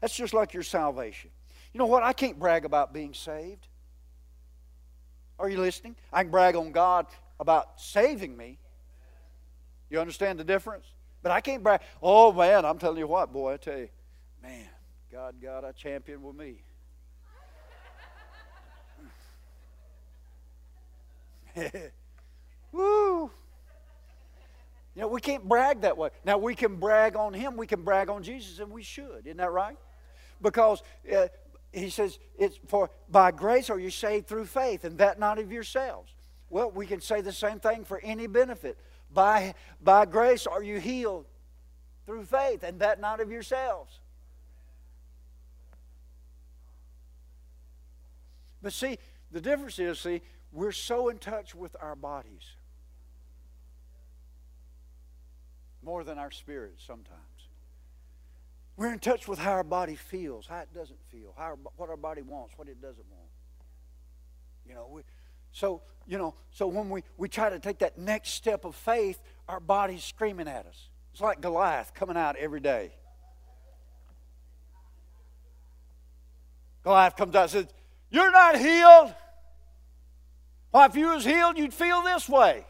That's 0.00 0.14
just 0.14 0.32
like 0.32 0.54
your 0.54 0.62
salvation. 0.62 1.30
You 1.74 1.78
know 1.78 1.86
what? 1.86 2.02
I 2.02 2.14
can't 2.14 2.38
brag 2.38 2.64
about 2.64 2.94
being 2.94 3.12
saved. 3.12 3.66
Are 5.38 5.50
you 5.50 5.58
listening? 5.58 5.96
I 6.12 6.22
can 6.22 6.30
brag 6.30 6.56
on 6.56 6.72
God 6.72 7.06
about 7.40 7.80
saving 7.80 8.36
me, 8.36 8.58
you 9.92 10.00
understand 10.00 10.40
the 10.40 10.44
difference? 10.44 10.86
But 11.22 11.32
I 11.32 11.42
can't 11.42 11.62
brag. 11.62 11.82
Oh, 12.02 12.32
man, 12.32 12.64
I'm 12.64 12.78
telling 12.78 12.96
you 12.96 13.06
what, 13.06 13.30
boy, 13.30 13.52
I 13.52 13.56
tell 13.58 13.76
you, 13.76 13.90
man, 14.42 14.66
God 15.12 15.34
got 15.40 15.68
a 15.68 15.74
champion 15.74 16.22
with 16.22 16.34
me. 16.34 16.62
Woo! 22.72 23.30
You 24.94 25.02
know, 25.02 25.08
we 25.08 25.20
can't 25.20 25.46
brag 25.46 25.82
that 25.82 25.98
way. 25.98 26.08
Now, 26.24 26.38
we 26.38 26.54
can 26.54 26.76
brag 26.76 27.14
on 27.14 27.34
Him, 27.34 27.58
we 27.58 27.66
can 27.66 27.82
brag 27.82 28.08
on 28.08 28.22
Jesus, 28.22 28.60
and 28.60 28.70
we 28.70 28.82
should. 28.82 29.26
Isn't 29.26 29.36
that 29.36 29.52
right? 29.52 29.76
Because 30.40 30.82
uh, 31.14 31.28
He 31.70 31.90
says, 31.90 32.18
it's 32.38 32.58
for 32.66 32.88
by 33.10 33.30
grace 33.30 33.68
are 33.68 33.78
you 33.78 33.90
saved 33.90 34.26
through 34.26 34.46
faith, 34.46 34.84
and 34.84 34.96
that 34.96 35.20
not 35.20 35.38
of 35.38 35.52
yourselves. 35.52 36.14
Well, 36.48 36.70
we 36.70 36.86
can 36.86 37.02
say 37.02 37.20
the 37.20 37.32
same 37.32 37.60
thing 37.60 37.84
for 37.84 38.00
any 38.00 38.26
benefit. 38.26 38.78
By, 39.12 39.54
by 39.82 40.06
grace 40.06 40.46
are 40.46 40.62
you 40.62 40.80
healed 40.80 41.26
through 42.06 42.24
faith, 42.24 42.62
and 42.62 42.80
that 42.80 43.00
not 43.00 43.20
of 43.20 43.30
yourselves. 43.30 44.00
But 48.62 48.72
see, 48.72 48.98
the 49.30 49.40
difference 49.40 49.78
is, 49.78 49.98
see, 49.98 50.22
we're 50.52 50.72
so 50.72 51.08
in 51.08 51.18
touch 51.18 51.54
with 51.54 51.74
our 51.80 51.96
bodies 51.96 52.56
more 55.82 56.04
than 56.04 56.18
our 56.18 56.30
spirits 56.30 56.84
sometimes. 56.86 57.18
We're 58.76 58.92
in 58.92 59.00
touch 59.00 59.28
with 59.28 59.38
how 59.38 59.52
our 59.52 59.64
body 59.64 59.96
feels, 59.96 60.46
how 60.46 60.60
it 60.60 60.72
doesn't 60.74 61.00
feel, 61.08 61.34
how 61.36 61.44
our, 61.44 61.58
what 61.76 61.90
our 61.90 61.96
body 61.96 62.22
wants, 62.22 62.56
what 62.56 62.68
it 62.68 62.80
doesn't 62.80 63.06
want. 63.10 63.30
You 64.66 64.74
know, 64.74 64.88
we, 64.90 65.02
so 65.52 65.82
you 66.06 66.18
know, 66.18 66.34
so 66.50 66.66
when 66.66 66.90
we, 66.90 67.02
we 67.16 67.28
try 67.28 67.50
to 67.50 67.58
take 67.58 67.78
that 67.78 67.98
next 67.98 68.30
step 68.30 68.64
of 68.64 68.74
faith, 68.74 69.20
our 69.48 69.60
body's 69.60 70.02
screaming 70.02 70.48
at 70.48 70.66
us. 70.66 70.88
It's 71.12 71.20
like 71.20 71.40
Goliath 71.40 71.94
coming 71.94 72.16
out 72.16 72.36
every 72.36 72.60
day. 72.60 72.92
Goliath 76.82 77.16
comes 77.16 77.34
out 77.34 77.42
and 77.42 77.50
says, 77.50 77.66
You're 78.10 78.32
not 78.32 78.58
healed. 78.58 79.14
If 80.74 80.96
you 80.96 81.08
was 81.08 81.24
healed, 81.24 81.58
you'd 81.58 81.74
feel 81.74 82.02
this 82.02 82.28
way. 82.28 82.64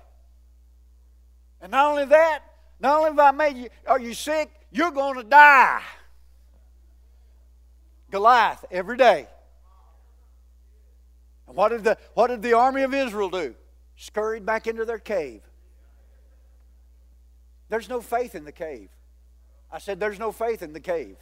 And 1.61 1.71
not 1.71 1.91
only 1.91 2.05
that, 2.07 2.41
not 2.81 2.99
only 2.99 3.11
have 3.11 3.19
I 3.19 3.31
made 3.31 3.57
you, 3.57 3.69
are 3.87 4.01
you 4.01 4.13
sick, 4.13 4.51
you're 4.73 4.91
going 4.91 5.17
to 5.17 5.23
die. 5.23 5.81
Goliath 8.11 8.65
every 8.71 8.97
day. 8.97 9.29
What 11.55 11.69
did 11.69 11.85
the, 11.85 11.99
what 12.15 12.29
did 12.29 12.43
the 12.43 12.55
army 12.55 12.83
of 12.83 12.95
Israel 12.95 13.31
do? 13.31 13.55
Scurried 13.97 14.45
back 14.45 14.67
into 14.67 14.85
their 14.85 14.99
cave. 14.99 15.43
There's 17.69 17.89
no 17.89 18.01
faith 18.01 18.35
in 18.35 18.45
the 18.45 18.53
cave. 18.53 18.91
I 19.71 19.79
said, 19.79 19.99
There's 19.99 20.19
no 20.19 20.33
faith 20.33 20.63
in 20.63 20.73
the 20.73 20.81
cave. 20.81 21.17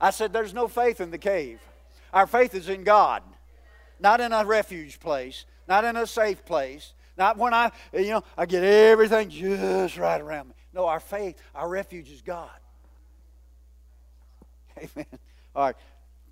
I 0.00 0.10
said, 0.10 0.32
There's 0.32 0.54
no 0.54 0.68
faith 0.68 1.00
in 1.00 1.10
the 1.10 1.18
cave. 1.18 1.60
Our 2.12 2.26
faith 2.26 2.54
is 2.54 2.68
in 2.68 2.84
God, 2.84 3.22
not 3.98 4.20
in 4.20 4.32
a 4.32 4.44
refuge 4.44 5.00
place, 5.00 5.44
not 5.68 5.84
in 5.84 5.96
a 5.96 6.06
safe 6.06 6.44
place, 6.44 6.92
not 7.16 7.36
when 7.36 7.54
I, 7.54 7.70
you 7.92 8.10
know, 8.10 8.24
I 8.36 8.46
get 8.46 8.64
everything 8.64 9.30
just 9.30 9.96
right 9.98 10.20
around 10.20 10.48
me. 10.48 10.54
No, 10.72 10.86
our 10.86 11.00
faith, 11.00 11.36
our 11.54 11.68
refuge 11.68 12.10
is 12.10 12.22
God. 12.22 12.48
Amen. 14.78 15.06
All 15.54 15.66
right. 15.66 15.76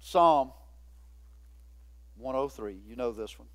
Psalm 0.00 0.52
103. 2.18 2.80
You 2.86 2.96
know 2.96 3.12
this 3.12 3.38
one. 3.38 3.48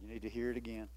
You 0.00 0.08
need 0.08 0.22
to 0.22 0.28
hear 0.28 0.50
it 0.50 0.56
again. 0.56 0.88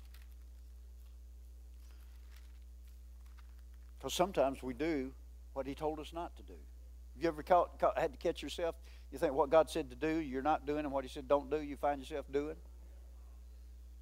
Because 3.97 4.13
sometimes 4.13 4.63
we 4.63 4.73
do 4.73 5.11
what 5.53 5.67
He 5.67 5.75
told 5.75 5.99
us 5.99 6.13
not 6.13 6.35
to 6.37 6.43
do. 6.43 6.53
Have 6.53 7.23
you 7.23 7.27
ever 7.27 7.43
caught, 7.43 7.79
caught, 7.79 7.97
had 7.97 8.13
to 8.13 8.17
catch 8.17 8.41
yourself? 8.41 8.75
You 9.11 9.17
think 9.17 9.33
what 9.33 9.49
God 9.49 9.69
said 9.69 9.89
to 9.89 9.95
do, 9.95 10.19
you're 10.19 10.41
not 10.41 10.65
doing, 10.65 10.79
and 10.79 10.91
what 10.91 11.03
He 11.03 11.09
said 11.09 11.27
don't 11.27 11.49
do, 11.49 11.61
you 11.61 11.75
find 11.75 11.99
yourself 11.99 12.25
doing? 12.31 12.55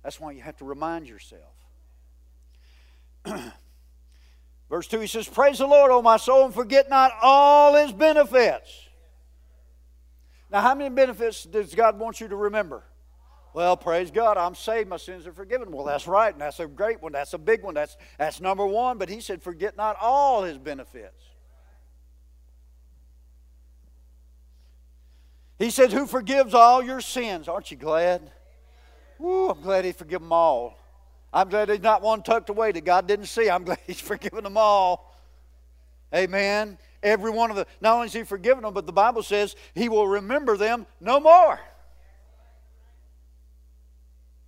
That's 0.04 0.19
why 0.19 0.32
you 0.32 0.41
have 0.41 0.58
to 0.58 0.65
remind 0.65 1.08
yourself. 1.08 1.54
Verse 4.69 4.88
2, 4.88 5.00
he 5.00 5.08
says, 5.08 5.28
Praise 5.28 5.60
the 5.60 5.67
Lord, 5.67 5.91
O 5.91 6.02
my 6.02 6.17
soul, 6.17 6.45
and 6.45 6.54
forget 6.54 6.89
not 6.89 7.12
all 7.21 7.76
his 7.76 7.93
benefits. 7.93 8.87
Now, 10.50 10.62
how 10.62 10.76
many 10.76 10.90
benefits 10.94 11.44
does 11.44 11.76
God 11.76 12.00
want 12.00 12.22
you 12.22 12.28
to 12.28 12.36
remember? 12.36 12.84
Well, 13.54 13.76
praise 13.76 14.12
God, 14.12 14.38
I'm 14.38 14.56
saved, 14.56 14.88
my 14.88 14.98
sins 14.98 15.26
are 15.26 15.34
forgiven. 15.34 15.72
Well, 15.72 15.86
that's 15.86 16.08
right, 16.08 16.32
and 16.32 16.42
that's 16.42 16.60
a 16.60 16.68
great 16.68 17.02
one. 17.02 17.12
That's 17.12 17.34
a 17.34 17.38
big 17.38 17.64
one. 17.64 17.74
That's, 17.74 17.98
that's 18.18 18.40
number 18.40 18.66
one. 18.66 18.98
But 18.98 19.10
he 19.10 19.20
said, 19.20 19.42
Forget 19.42 19.76
not 19.76 19.98
all 20.00 20.44
his 20.44 20.58
benefits. 20.58 21.24
He 25.58 25.72
said, 25.72 25.92
Who 25.92 26.06
forgives 26.06 26.54
all 26.54 26.84
your 26.84 27.02
sins? 27.02 27.48
Aren't 27.48 27.72
you 27.72 27.78
glad? 27.78 28.32
Woo, 29.18 29.50
I'm 29.50 29.62
glad 29.62 29.86
he 29.86 29.92
forgive 29.92 30.22
them 30.22 30.32
all. 30.32 30.78
I'm 31.34 31.50
glad 31.50 31.70
there's 31.70 31.82
not 31.82 32.02
one 32.02 32.22
tucked 32.22 32.50
away 32.50 32.72
that 32.72 32.86
God 32.86 33.08
didn't 33.08 33.26
see. 33.26 33.50
I'm 33.50 33.64
glad 33.66 33.80
He's 33.86 34.00
forgiven 34.00 34.44
them 34.44 34.58
all. 34.58 35.16
Amen. 36.14 36.78
Every 37.04 37.32
one 37.32 37.50
of 37.50 37.56
the, 37.56 37.68
not 37.82 37.96
only 37.96 38.08
is 38.08 38.14
He 38.14 38.24
forgiven 38.24 38.64
them, 38.64 38.74
but 38.74 38.86
the 38.86 38.94
Bible 38.94 39.24
says 39.24 39.56
He 39.74 39.90
will 39.90 40.08
remember 40.08 40.58
them 40.58 40.86
no 41.00 41.20
more. 41.20 41.60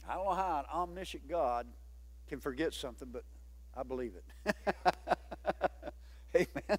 I 0.08 0.16
don't 0.16 0.26
know 0.26 0.34
how 0.34 0.60
an 0.60 0.66
omniscient 0.74 1.28
God 1.28 1.68
can 2.28 2.40
forget 2.40 2.74
something, 2.74 3.10
but 3.12 3.24
I 3.78 3.84
believe 3.84 4.14
it. 4.16 4.56
Amen. 6.36 6.78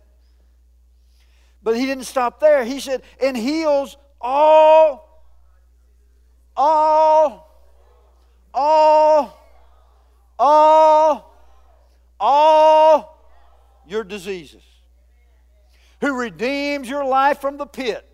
But 1.63 1.77
He 1.77 1.87
didn't 1.87 2.05
stop 2.05 2.41
there. 2.41 2.65
He 2.65 2.81
said, 2.81 3.03
and 3.23 3.37
heals 3.37 3.97
all, 4.21 5.25
all, 6.57 7.49
all 8.53 9.41
all, 10.41 11.37
all 12.19 13.29
your 13.87 14.03
diseases. 14.03 14.63
Who 16.01 16.19
redeems 16.19 16.89
your 16.89 17.05
life 17.05 17.41
from 17.41 17.57
the 17.57 17.67
pit. 17.67 18.07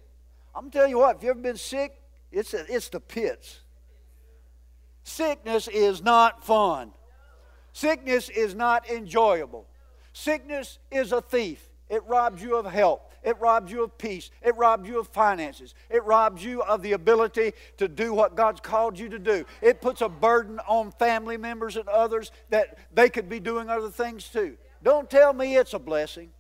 I'm 0.55 0.71
telling 0.71 0.91
you 0.91 0.99
what, 0.99 1.17
if 1.17 1.23
you've 1.23 1.31
ever 1.31 1.41
been 1.41 1.57
sick, 1.57 2.01
it's, 2.33 2.55
a, 2.55 2.65
it's 2.73 2.89
the 2.89 3.01
pits. 3.01 3.61
Sickness 5.05 5.69
is 5.69 6.03
not 6.03 6.45
fun. 6.45 6.93
Sickness 7.73 8.29
is 8.29 8.55
not 8.55 8.89
enjoyable. 8.91 9.67
Sickness 10.13 10.79
is 10.91 11.13
a 11.13 11.21
thief. 11.21 11.69
It 11.89 12.03
robs 12.07 12.43
you 12.43 12.57
of 12.57 12.67
health. 12.67 13.03
It 13.23 13.39
robs 13.39 13.71
you 13.71 13.85
of 13.85 13.99
peace. 13.99 14.31
It 14.43 14.57
robs 14.57 14.89
you 14.89 14.99
of 14.99 15.09
finances. 15.09 15.75
It 15.91 16.03
robs 16.05 16.45
you 16.45 16.63
of 16.63 16.83
the 16.83 16.93
ability 16.93 17.53
to 17.77 17.87
do 17.87 18.13
what 18.13 18.35
God's 18.35 18.61
called 18.61 18.99
you 18.99 19.09
to 19.11 19.19
do. 19.19 19.45
It 19.61 19.81
puts 19.81 20.01
a 20.01 20.09
burden 20.09 20.59
on 20.67 20.91
family 20.93 21.37
members 21.37 21.77
and 21.77 21.89
others 21.89 22.33
that 22.51 22.79
they 22.95 23.09
could 23.09 23.29
be 23.29 23.41
doing 23.41 23.69
other 23.69 23.91
things 23.91 24.29
too. 24.29 24.57
Don't 24.83 25.11
tell 25.11 25.33
me 25.33 25.57
it's 25.57 25.75
a 25.75 25.79
blessing. 25.79 26.31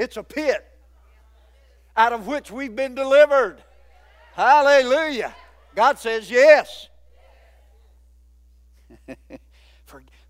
It's 0.00 0.16
a 0.16 0.22
pit 0.22 0.66
out 1.94 2.14
of 2.14 2.26
which 2.26 2.50
we've 2.50 2.74
been 2.74 2.94
delivered. 2.94 3.62
Hallelujah. 4.32 5.36
God 5.74 5.98
says 5.98 6.30
yes. 6.30 6.88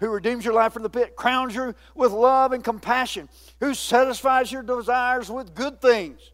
who 0.00 0.08
redeems 0.08 0.44
your 0.44 0.54
life 0.54 0.72
from 0.72 0.82
the 0.82 0.90
pit, 0.90 1.14
crowns 1.14 1.54
you 1.54 1.72
with 1.94 2.10
love 2.10 2.50
and 2.50 2.64
compassion, 2.64 3.28
who 3.60 3.72
satisfies 3.74 4.50
your 4.50 4.64
desires 4.64 5.30
with 5.30 5.54
good 5.54 5.80
things. 5.80 6.32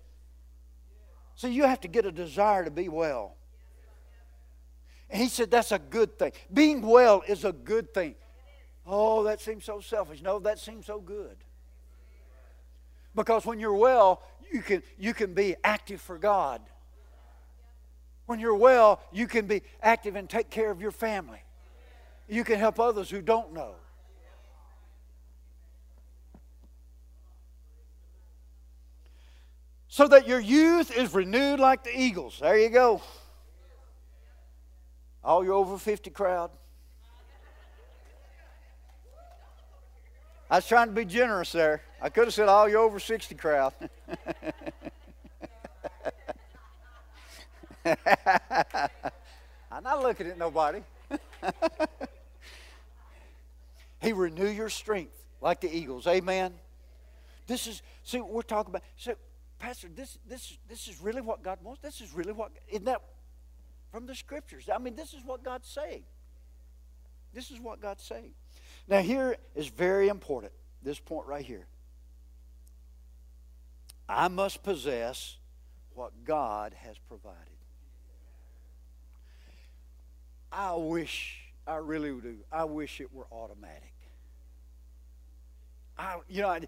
See, 1.34 1.52
you 1.52 1.64
have 1.64 1.82
to 1.82 1.88
get 1.88 2.06
a 2.06 2.12
desire 2.12 2.64
to 2.64 2.70
be 2.70 2.88
well. 2.88 3.36
And 5.10 5.20
he 5.20 5.28
said 5.28 5.50
that's 5.50 5.72
a 5.72 5.78
good 5.78 6.18
thing. 6.18 6.32
Being 6.50 6.80
well 6.80 7.22
is 7.28 7.44
a 7.44 7.52
good 7.52 7.92
thing. 7.92 8.14
Oh, 8.86 9.24
that 9.24 9.42
seems 9.42 9.66
so 9.66 9.80
selfish. 9.80 10.22
No, 10.22 10.38
that 10.38 10.58
seems 10.58 10.86
so 10.86 11.00
good. 11.00 11.36
Because 13.16 13.46
when 13.46 13.58
you're 13.58 13.74
well, 13.74 14.22
you 14.52 14.62
can, 14.62 14.82
you 14.98 15.14
can 15.14 15.34
be 15.34 15.56
active 15.64 16.00
for 16.00 16.18
God. 16.18 16.60
When 18.26 18.38
you're 18.38 18.54
well, 18.54 19.00
you 19.10 19.26
can 19.26 19.46
be 19.46 19.62
active 19.82 20.14
and 20.14 20.28
take 20.28 20.50
care 20.50 20.70
of 20.70 20.80
your 20.80 20.90
family. 20.90 21.42
You 22.28 22.44
can 22.44 22.58
help 22.58 22.78
others 22.78 23.08
who 23.08 23.22
don't 23.22 23.54
know. 23.54 23.74
So 29.88 30.06
that 30.08 30.28
your 30.28 30.40
youth 30.40 30.94
is 30.94 31.14
renewed 31.14 31.58
like 31.58 31.84
the 31.84 31.98
eagles. 31.98 32.38
There 32.40 32.58
you 32.58 32.68
go. 32.68 33.00
All 35.24 35.42
your 35.42 35.54
over 35.54 35.78
50 35.78 36.10
crowd. 36.10 36.50
I 40.50 40.56
was 40.56 40.66
trying 40.66 40.88
to 40.88 40.92
be 40.92 41.04
generous 41.04 41.52
there. 41.52 41.82
I 42.00 42.08
could 42.08 42.24
have 42.24 42.34
said 42.34 42.48
oh, 42.48 42.52
all 42.52 42.68
your 42.68 42.80
over 42.80 43.00
60 43.00 43.34
crowd. 43.34 43.72
I'm 49.72 49.82
not 49.82 50.02
looking 50.02 50.26
at 50.28 50.38
nobody. 50.38 50.82
He 54.06 54.12
renew 54.12 54.46
your 54.46 54.68
strength 54.68 55.20
like 55.40 55.60
the 55.60 55.74
eagles. 55.74 56.06
Amen. 56.06 56.54
This 57.48 57.66
is 57.66 57.82
see 58.04 58.20
what 58.20 58.30
we're 58.30 58.42
talking 58.42 58.70
about. 58.70 58.82
So, 58.96 59.16
Pastor, 59.58 59.88
this 59.92 60.18
this 60.28 60.58
this 60.68 60.86
is 60.86 61.00
really 61.00 61.20
what 61.20 61.42
God 61.42 61.58
wants. 61.60 61.82
This 61.82 62.00
is 62.00 62.12
really 62.12 62.32
what 62.32 62.52
isn't 62.68 62.84
that 62.84 63.02
from 63.90 64.06
the 64.06 64.14
scriptures. 64.14 64.68
I 64.72 64.78
mean, 64.78 64.94
this 64.94 65.12
is 65.12 65.24
what 65.24 65.42
God's 65.42 65.68
saying. 65.68 66.04
This 67.34 67.50
is 67.50 67.58
what 67.58 67.80
God's 67.80 68.04
saying. 68.04 68.30
Now, 68.88 69.00
here 69.00 69.36
is 69.54 69.66
very 69.68 70.08
important 70.08 70.52
this 70.82 70.98
point 70.98 71.26
right 71.26 71.44
here. 71.44 71.66
I 74.08 74.28
must 74.28 74.62
possess 74.62 75.36
what 75.94 76.12
God 76.24 76.74
has 76.74 76.96
provided. 77.08 77.40
I 80.52 80.74
wish, 80.74 81.52
I 81.66 81.76
really 81.76 82.10
do, 82.20 82.36
I 82.52 82.64
wish 82.64 83.00
it 83.00 83.12
were 83.12 83.26
automatic. 83.32 83.92
I, 85.98 86.18
you 86.28 86.42
know, 86.42 86.48
I, 86.48 86.60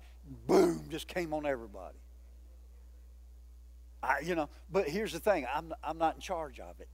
boom, 0.46 0.86
just 0.90 1.06
came 1.06 1.32
on 1.32 1.46
everybody. 1.46 1.98
I, 4.02 4.20
you 4.20 4.34
know, 4.34 4.48
but 4.70 4.88
here's 4.88 5.12
the 5.12 5.20
thing 5.20 5.46
I'm, 5.54 5.72
I'm 5.82 5.98
not 5.98 6.16
in 6.16 6.20
charge 6.20 6.58
of 6.60 6.80
it. 6.80 6.88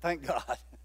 Thank 0.00 0.26
God. 0.26 0.58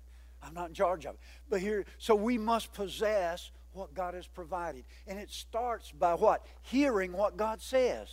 I'm 0.44 0.54
not 0.54 0.70
in 0.70 0.74
charge 0.74 1.06
of 1.06 1.16
it. 1.16 1.20
But 1.50 1.62
here, 1.62 1.86
so 1.98 2.16
we 2.16 2.38
must 2.38 2.74
possess 2.74 3.52
what 3.72 3.94
God 3.94 4.14
has 4.14 4.28
provided. 4.28 4.84
And 5.08 5.20
it 5.20 5.32
starts 5.32 5.92
by 5.92 6.14
what? 6.14 6.46
Hearing 6.62 7.14
what 7.14 7.38
God 7.38 7.62
says. 7.62 8.10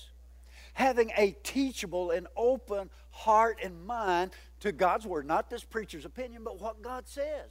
Having 0.75 1.13
a 1.17 1.37
teachable 1.43 2.11
and 2.11 2.27
open 2.37 2.91
heart 3.11 3.59
and 3.63 3.87
mind 3.87 4.31
to 4.61 4.73
God's 4.73 5.07
Word. 5.07 5.27
Not 5.27 5.51
this 5.51 5.65
preacher's 5.65 6.05
opinion, 6.05 6.43
but 6.45 6.61
what 6.61 6.83
God 6.83 7.07
says. 7.07 7.51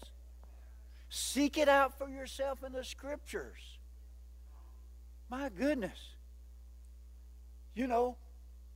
Seek 1.10 1.58
it 1.58 1.68
out 1.68 1.98
for 1.98 2.08
yourself 2.08 2.64
in 2.64 2.72
the 2.72 2.84
Scriptures. 2.84 3.80
My 5.30 5.50
goodness. 5.50 6.00
You 7.76 7.88
know, 7.88 8.18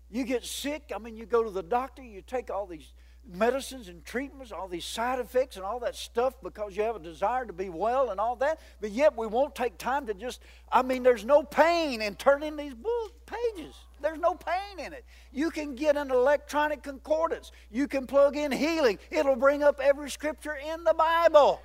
you 0.09 0.25
get 0.25 0.45
sick. 0.45 0.91
I 0.95 0.99
mean, 0.99 1.17
you 1.17 1.25
go 1.25 1.43
to 1.43 1.49
the 1.49 1.63
doctor, 1.63 2.03
you 2.03 2.21
take 2.21 2.51
all 2.51 2.67
these 2.67 2.93
medicines 3.31 3.87
and 3.87 4.03
treatments, 4.03 4.51
all 4.51 4.67
these 4.67 4.85
side 4.85 5.19
effects 5.19 5.55
and 5.55 5.65
all 5.65 5.79
that 5.79 5.95
stuff 5.95 6.33
because 6.43 6.75
you 6.75 6.83
have 6.83 6.95
a 6.95 6.99
desire 6.99 7.45
to 7.45 7.53
be 7.53 7.69
well 7.69 8.09
and 8.09 8.19
all 8.19 8.35
that. 8.37 8.59
But 8.81 8.91
yet 8.91 9.17
we 9.17 9.27
won't 9.27 9.55
take 9.55 9.77
time 9.77 10.05
to 10.07 10.13
just, 10.13 10.41
I 10.71 10.81
mean, 10.81 11.03
there's 11.03 11.25
no 11.25 11.43
pain 11.43 12.01
in 12.01 12.15
turning 12.15 12.57
these 12.57 12.73
book 12.73 13.25
pages. 13.25 13.75
There's 14.01 14.19
no 14.19 14.35
pain 14.35 14.85
in 14.85 14.93
it. 14.93 15.05
You 15.31 15.49
can 15.49 15.75
get 15.75 15.95
an 15.95 16.11
electronic 16.11 16.83
concordance. 16.83 17.51
You 17.71 17.87
can 17.87 18.05
plug 18.05 18.35
in 18.35 18.51
healing. 18.51 18.99
It'll 19.09 19.37
bring 19.37 19.63
up 19.63 19.79
every 19.81 20.09
scripture 20.09 20.57
in 20.73 20.83
the 20.83 20.93
Bible. 20.93 21.61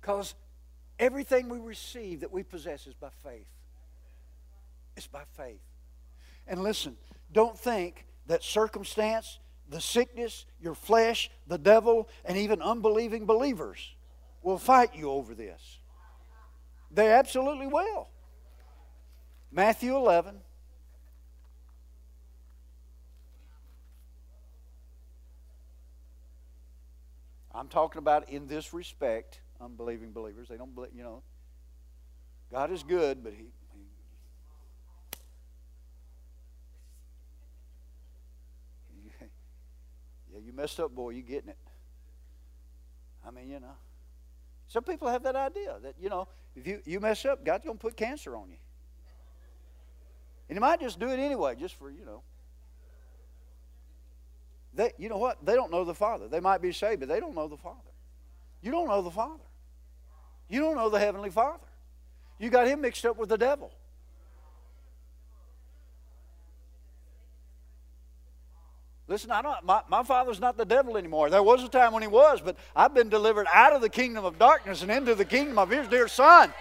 Because 0.00 0.34
everything 0.98 1.48
we 1.48 1.58
receive 1.58 2.20
that 2.20 2.32
we 2.32 2.42
possess 2.42 2.86
is 2.86 2.94
by 2.94 3.10
faith. 3.22 3.46
It's 4.96 5.06
by 5.06 5.22
faith. 5.36 5.60
And 6.46 6.62
listen, 6.62 6.96
don't 7.32 7.58
think 7.58 8.06
that 8.26 8.42
circumstance, 8.42 9.38
the 9.68 9.80
sickness, 9.80 10.44
your 10.60 10.74
flesh, 10.74 11.30
the 11.46 11.58
devil, 11.58 12.08
and 12.24 12.36
even 12.36 12.60
unbelieving 12.60 13.26
believers 13.26 13.94
will 14.42 14.58
fight 14.58 14.94
you 14.94 15.10
over 15.10 15.34
this. 15.34 15.78
They 16.90 17.10
absolutely 17.10 17.66
will. 17.66 18.08
Matthew 19.50 19.96
11. 19.96 20.40
I'm 27.54 27.68
talking 27.68 27.98
about 27.98 28.30
in 28.30 28.46
this 28.46 28.72
respect 28.72 29.40
unbelieving 29.62 30.12
believers. 30.12 30.48
They 30.48 30.56
don't 30.56 30.74
believe, 30.74 30.90
you 30.94 31.02
know. 31.02 31.22
God 32.50 32.70
is 32.70 32.82
good, 32.82 33.22
but 33.22 33.32
He. 33.32 33.46
he 38.92 39.10
yeah, 40.32 40.40
you 40.44 40.52
messed 40.52 40.80
up, 40.80 40.94
boy. 40.94 41.10
You 41.10 41.22
getting 41.22 41.50
it? 41.50 41.58
I 43.26 43.30
mean, 43.30 43.48
you 43.48 43.60
know. 43.60 43.76
Some 44.68 44.84
people 44.84 45.08
have 45.08 45.22
that 45.22 45.36
idea 45.36 45.76
that 45.82 45.94
you 46.00 46.08
know, 46.08 46.28
if 46.56 46.66
you 46.66 46.80
you 46.84 47.00
mess 47.00 47.24
up, 47.24 47.44
God's 47.44 47.64
gonna 47.64 47.78
put 47.78 47.96
cancer 47.96 48.36
on 48.36 48.50
you, 48.50 48.58
and 50.48 50.56
He 50.56 50.60
might 50.60 50.80
just 50.80 50.98
do 50.98 51.08
it 51.08 51.18
anyway, 51.18 51.54
just 51.54 51.76
for 51.76 51.90
you 51.90 52.04
know. 52.04 52.22
They, 54.74 54.92
you 54.96 55.10
know 55.10 55.18
what? 55.18 55.44
They 55.44 55.54
don't 55.54 55.70
know 55.70 55.84
the 55.84 55.94
Father. 55.94 56.28
They 56.28 56.40
might 56.40 56.62
be 56.62 56.72
saved, 56.72 57.00
but 57.00 57.08
they 57.08 57.20
don't 57.20 57.34
know 57.34 57.46
the 57.46 57.58
Father. 57.58 57.76
You 58.62 58.70
don't 58.70 58.88
know 58.88 59.02
the 59.02 59.10
Father. 59.10 59.44
You 60.52 60.60
don't 60.60 60.76
know 60.76 60.90
the 60.90 60.98
Heavenly 60.98 61.30
Father. 61.30 61.64
You 62.38 62.50
got 62.50 62.68
him 62.68 62.82
mixed 62.82 63.06
up 63.06 63.16
with 63.16 63.30
the 63.30 63.38
devil. 63.38 63.72
Listen, 69.08 69.30
I 69.30 69.40
don't, 69.40 69.64
my, 69.64 69.80
my 69.88 70.02
father's 70.02 70.40
not 70.40 70.58
the 70.58 70.66
devil 70.66 70.98
anymore. 70.98 71.30
There 71.30 71.42
was 71.42 71.64
a 71.64 71.70
time 71.70 71.94
when 71.94 72.02
he 72.02 72.08
was, 72.08 72.42
but 72.42 72.56
I've 72.76 72.92
been 72.92 73.08
delivered 73.08 73.46
out 73.52 73.72
of 73.72 73.80
the 73.80 73.88
kingdom 73.88 74.26
of 74.26 74.38
darkness 74.38 74.82
and 74.82 74.90
into 74.90 75.14
the 75.14 75.24
kingdom 75.24 75.58
of 75.58 75.70
his 75.70 75.88
dear 75.88 76.06
son. 76.06 76.52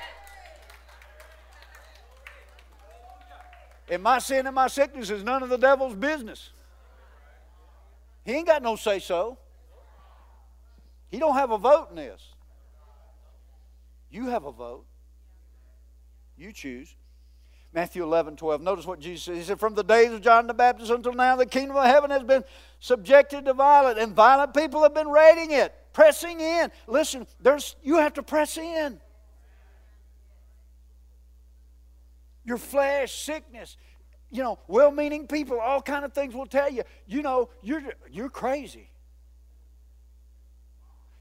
And 3.90 4.02
my 4.02 4.20
sin 4.20 4.48
and 4.48 4.56
my 4.56 4.68
sickness 4.68 5.10
is 5.10 5.22
none 5.22 5.44
of 5.44 5.50
the 5.50 5.58
devil's 5.58 5.96
business. 5.96 6.52
He 8.24 8.32
ain't 8.32 8.48
got 8.48 8.64
no 8.64 8.78
say 8.78 9.00
so. 9.00 9.38
He 11.10 11.20
don't 11.20 11.36
have 11.36 11.52
a 11.52 11.58
vote 11.58 11.88
in 11.90 11.98
this. 11.98 12.31
You 14.12 14.28
have 14.28 14.46
a 14.46 14.52
vote. 14.52 14.86
You 16.38 16.52
choose. 16.52 16.96
Matthew 17.74 18.04
11, 18.04 18.36
12. 18.36 18.62
Notice 18.62 18.86
what 18.86 19.00
Jesus 19.00 19.24
said. 19.24 19.36
He 19.36 19.44
said, 19.44 19.60
From 19.60 19.76
the 19.76 19.84
days 19.84 20.12
of 20.12 20.22
John 20.22 20.46
the 20.48 20.54
Baptist 20.54 20.92
until 20.92 21.14
now, 21.14 21.38
the 21.38 21.46
kingdom 21.46 21.78
of 21.78 21.86
heaven 21.86 22.12
has 22.12 22.24
been 22.24 22.44
subjected 22.80 23.46
to 23.46 23.54
violence, 23.54 23.98
and 24.00 24.14
violent 24.14 24.54
people 24.54 24.84
have 24.84 24.94
been 24.94 25.08
raiding 25.08 25.52
it, 25.52 25.74
pressing 25.94 26.42
in. 26.42 26.70
Listen, 26.88 27.26
there's, 27.40 27.78
you 27.82 27.98
have 27.98 28.14
to 28.14 28.24
press 28.24 28.58
in. 28.58 29.00
Your 32.44 32.58
flesh, 32.58 33.24
sickness, 33.24 33.78
you 34.30 34.44
know, 34.44 34.60
well-meaning 34.68 35.28
people, 35.28 35.60
all 35.60 35.82
kind 35.82 36.04
of 36.04 36.12
things 36.12 36.34
will 36.34 36.48
tell 36.48 36.70
you, 36.70 36.84
you 37.06 37.22
know, 37.22 37.50
you're, 37.62 37.84
you're 38.12 38.30
crazy. 38.30 38.90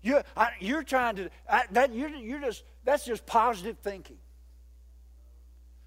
You, 0.02 0.22
I, 0.36 0.50
you're 0.60 0.82
trying 0.82 1.16
to, 1.16 1.30
I, 1.48 1.64
that, 1.72 1.94
you're, 1.94 2.08
you're 2.08 2.40
just, 2.40 2.64
that's 2.84 3.04
just 3.04 3.26
positive 3.26 3.76
thinking. 3.82 4.16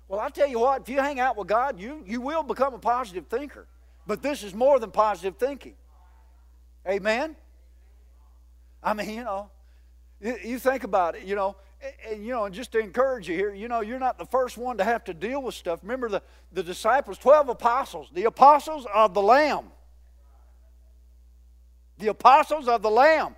Well, 0.08 0.20
I 0.20 0.30
tell 0.30 0.48
you 0.48 0.60
what, 0.60 0.82
if 0.82 0.90
you 0.90 1.00
hang 1.00 1.20
out 1.20 1.38
with 1.38 1.48
God, 1.48 1.80
you, 1.80 2.04
you 2.06 2.22
will 2.22 2.44
become 2.44 2.74
a 2.74 2.80
positive 2.80 3.28
thinker. 3.28 3.68
But 4.06 4.22
this 4.22 4.44
is 4.44 4.54
more 4.54 4.80
than 4.80 4.92
positive 4.92 5.38
thinking. 5.38 5.76
Amen? 6.88 7.36
I 8.84 8.94
mean, 8.94 9.10
you 9.10 9.24
know, 9.24 9.50
you, 10.22 10.60
think 10.60 10.84
about 10.84 11.16
it, 11.16 11.24
you 11.24 11.36
know, 11.36 11.56
and, 11.82 11.94
and, 12.10 12.26
you 12.26 12.32
know, 12.32 12.46
and 12.46 12.54
just 12.54 12.72
to 12.74 12.80
encourage 12.80 13.28
you 13.30 13.36
here, 13.36 13.54
you 13.54 13.68
know, 13.68 13.82
you're 13.82 14.00
not 14.00 14.18
the 14.18 14.26
first 14.26 14.58
one 14.58 14.78
to 14.78 14.84
have 14.84 15.04
to 15.06 15.14
deal 15.14 15.42
with 15.42 15.56
stuff. 15.56 15.80
Remember 15.84 16.10
the, 16.10 16.22
the 16.52 16.64
disciples, 16.64 17.18
12 17.18 17.50
apostles, 17.50 18.10
the 18.14 18.26
apostles 18.26 18.86
of 18.94 19.14
the 19.14 19.22
Lamb. 19.22 19.66
The 22.00 22.08
apostles 22.08 22.68
of 22.68 22.82
the 22.82 22.92
Lamb. 22.92 23.36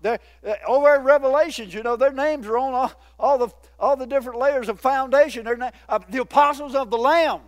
They're, 0.00 0.20
uh, 0.46 0.54
over 0.66 1.00
Revelations, 1.00 1.74
you 1.74 1.82
know, 1.82 1.96
their 1.96 2.12
names 2.12 2.46
are 2.46 2.58
on 2.58 2.72
all, 2.72 2.92
all, 3.18 3.38
the, 3.38 3.48
all 3.78 3.96
the 3.96 4.06
different 4.06 4.38
layers 4.38 4.68
of 4.68 4.80
foundation. 4.80 5.44
They're 5.44 5.56
na- 5.56 5.70
uh, 5.88 5.98
the 6.08 6.20
apostles 6.20 6.74
of 6.74 6.90
the 6.90 6.98
Lamb. 6.98 7.40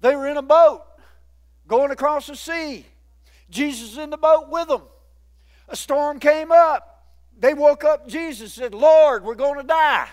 They 0.00 0.14
were 0.14 0.28
in 0.28 0.36
a 0.36 0.42
boat 0.42 0.84
going 1.66 1.90
across 1.90 2.26
the 2.26 2.36
sea. 2.36 2.86
Jesus 3.50 3.98
in 3.98 4.10
the 4.10 4.16
boat 4.16 4.48
with 4.50 4.68
them. 4.68 4.82
A 5.68 5.76
storm 5.76 6.18
came 6.18 6.52
up. 6.52 7.04
They 7.38 7.54
woke 7.54 7.84
up 7.84 8.08
Jesus 8.08 8.52
said, 8.52 8.74
Lord, 8.74 9.24
we're 9.24 9.34
going 9.34 9.60
to 9.60 9.66
die. 9.66 10.08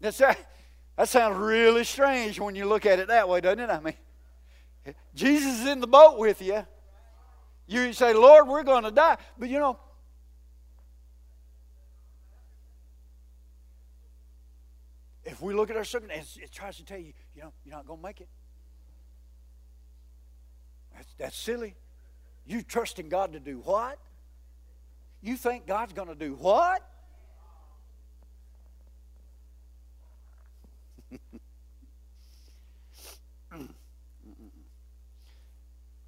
That's, 0.00 0.18
that, 0.18 0.38
that 0.96 1.08
sounds 1.08 1.36
really 1.36 1.84
strange 1.84 2.38
when 2.40 2.54
you 2.54 2.66
look 2.66 2.86
at 2.86 2.98
it 2.98 3.08
that 3.08 3.28
way, 3.28 3.40
doesn't 3.40 3.60
it? 3.60 3.70
I 3.70 3.80
mean, 3.80 3.94
Jesus 5.14 5.60
is 5.60 5.66
in 5.66 5.80
the 5.80 5.86
boat 5.86 6.18
with 6.18 6.42
you. 6.42 6.66
You 7.66 7.92
say, 7.92 8.12
Lord, 8.12 8.48
we're 8.48 8.62
going 8.62 8.84
to 8.84 8.90
die. 8.90 9.16
But 9.38 9.48
you 9.48 9.58
know, 9.58 9.78
if 15.24 15.40
we 15.40 15.54
look 15.54 15.70
at 15.70 15.76
our 15.76 15.84
circumstances, 15.84 16.38
it 16.42 16.52
tries 16.52 16.76
to 16.76 16.84
tell 16.84 16.98
you, 16.98 17.12
you 17.34 17.42
know, 17.42 17.52
you're 17.64 17.74
not 17.74 17.86
going 17.86 18.00
to 18.00 18.02
make 18.02 18.20
it. 18.20 18.28
That's, 20.94 21.14
that's 21.18 21.36
silly. 21.36 21.74
You 22.46 22.62
trusting 22.62 23.08
God 23.08 23.32
to 23.32 23.40
do 23.40 23.58
what? 23.58 23.98
You 25.22 25.36
think 25.36 25.66
God's 25.66 25.94
going 25.94 26.08
to 26.08 26.14
do 26.14 26.34
what? 26.34 26.86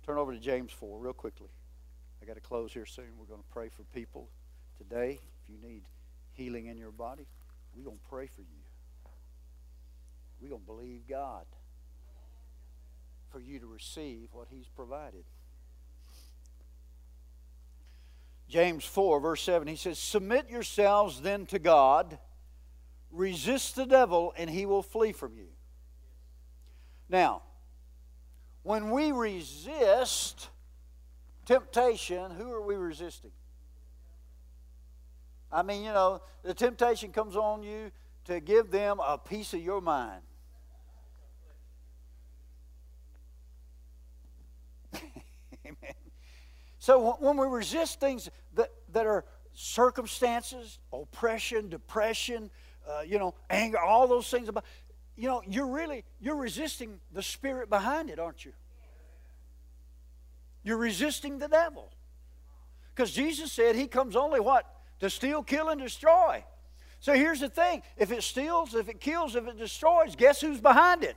Turn 0.06 0.18
over 0.18 0.32
to 0.32 0.38
James 0.38 0.70
4 0.70 1.00
real 1.00 1.12
quickly. 1.12 1.48
I 2.22 2.24
got 2.24 2.34
to 2.34 2.40
close 2.40 2.72
here 2.72 2.86
soon. 2.86 3.06
We're 3.18 3.26
going 3.26 3.42
to 3.42 3.52
pray 3.52 3.68
for 3.68 3.82
people 3.92 4.28
today. 4.78 5.18
If 5.42 5.50
you 5.50 5.56
need 5.60 5.82
healing 6.32 6.66
in 6.66 6.78
your 6.78 6.92
body, 6.92 7.26
we're 7.74 7.82
going 7.82 7.96
to 7.96 8.08
pray 8.08 8.28
for 8.28 8.42
you. 8.42 8.46
We're 10.40 10.50
going 10.50 10.60
to 10.60 10.66
believe 10.66 11.08
God 11.08 11.44
for 13.30 13.40
you 13.40 13.58
to 13.58 13.66
receive 13.66 14.28
what 14.30 14.46
He's 14.48 14.68
provided. 14.68 15.24
James 18.48 18.84
4, 18.84 19.18
verse 19.18 19.42
7, 19.42 19.66
he 19.66 19.74
says, 19.74 19.98
Submit 19.98 20.48
yourselves 20.48 21.20
then 21.20 21.46
to 21.46 21.58
God, 21.58 22.16
resist 23.10 23.74
the 23.74 23.86
devil, 23.86 24.32
and 24.36 24.48
he 24.48 24.66
will 24.66 24.84
flee 24.84 25.10
from 25.10 25.36
you. 25.36 25.48
Now, 27.08 27.42
when 28.66 28.90
we 28.90 29.12
resist 29.12 30.48
temptation, 31.44 32.32
who 32.32 32.50
are 32.50 32.60
we 32.60 32.74
resisting? 32.74 33.30
I 35.52 35.62
mean, 35.62 35.84
you 35.84 35.92
know, 35.92 36.20
the 36.42 36.52
temptation 36.52 37.12
comes 37.12 37.36
on 37.36 37.62
you 37.62 37.92
to 38.24 38.40
give 38.40 38.72
them 38.72 38.98
a 38.98 39.18
piece 39.18 39.54
of 39.54 39.60
your 39.60 39.80
mind. 39.80 40.20
Amen. 45.64 45.94
So 46.80 47.16
when 47.20 47.36
we 47.36 47.46
resist 47.46 48.00
things 48.00 48.28
that, 48.54 48.72
that 48.92 49.06
are 49.06 49.24
circumstances, 49.54 50.80
oppression, 50.92 51.68
depression, 51.68 52.50
uh, 52.88 53.02
you 53.02 53.20
know, 53.20 53.36
anger, 53.48 53.78
all 53.78 54.08
those 54.08 54.28
things 54.28 54.48
about, 54.48 54.64
you 55.16 55.28
know, 55.28 55.42
you're 55.46 55.66
really, 55.66 56.04
you're 56.20 56.36
resisting 56.36 57.00
the 57.12 57.22
spirit 57.22 57.70
behind 57.70 58.10
it, 58.10 58.18
aren't 58.18 58.44
you? 58.44 58.52
You're 60.62 60.76
resisting 60.76 61.38
the 61.38 61.48
devil. 61.48 61.90
Because 62.94 63.12
Jesus 63.12 63.52
said 63.52 63.76
he 63.76 63.86
comes 63.86 64.16
only 64.16 64.40
what? 64.40 64.66
To 65.00 65.10
steal, 65.10 65.42
kill, 65.42 65.68
and 65.68 65.80
destroy. 65.80 66.44
So 67.00 67.14
here's 67.14 67.40
the 67.40 67.48
thing 67.48 67.82
if 67.96 68.10
it 68.10 68.22
steals, 68.22 68.74
if 68.74 68.88
it 68.88 69.00
kills, 69.00 69.36
if 69.36 69.46
it 69.46 69.58
destroys, 69.58 70.16
guess 70.16 70.40
who's 70.40 70.60
behind 70.60 71.04
it? 71.04 71.16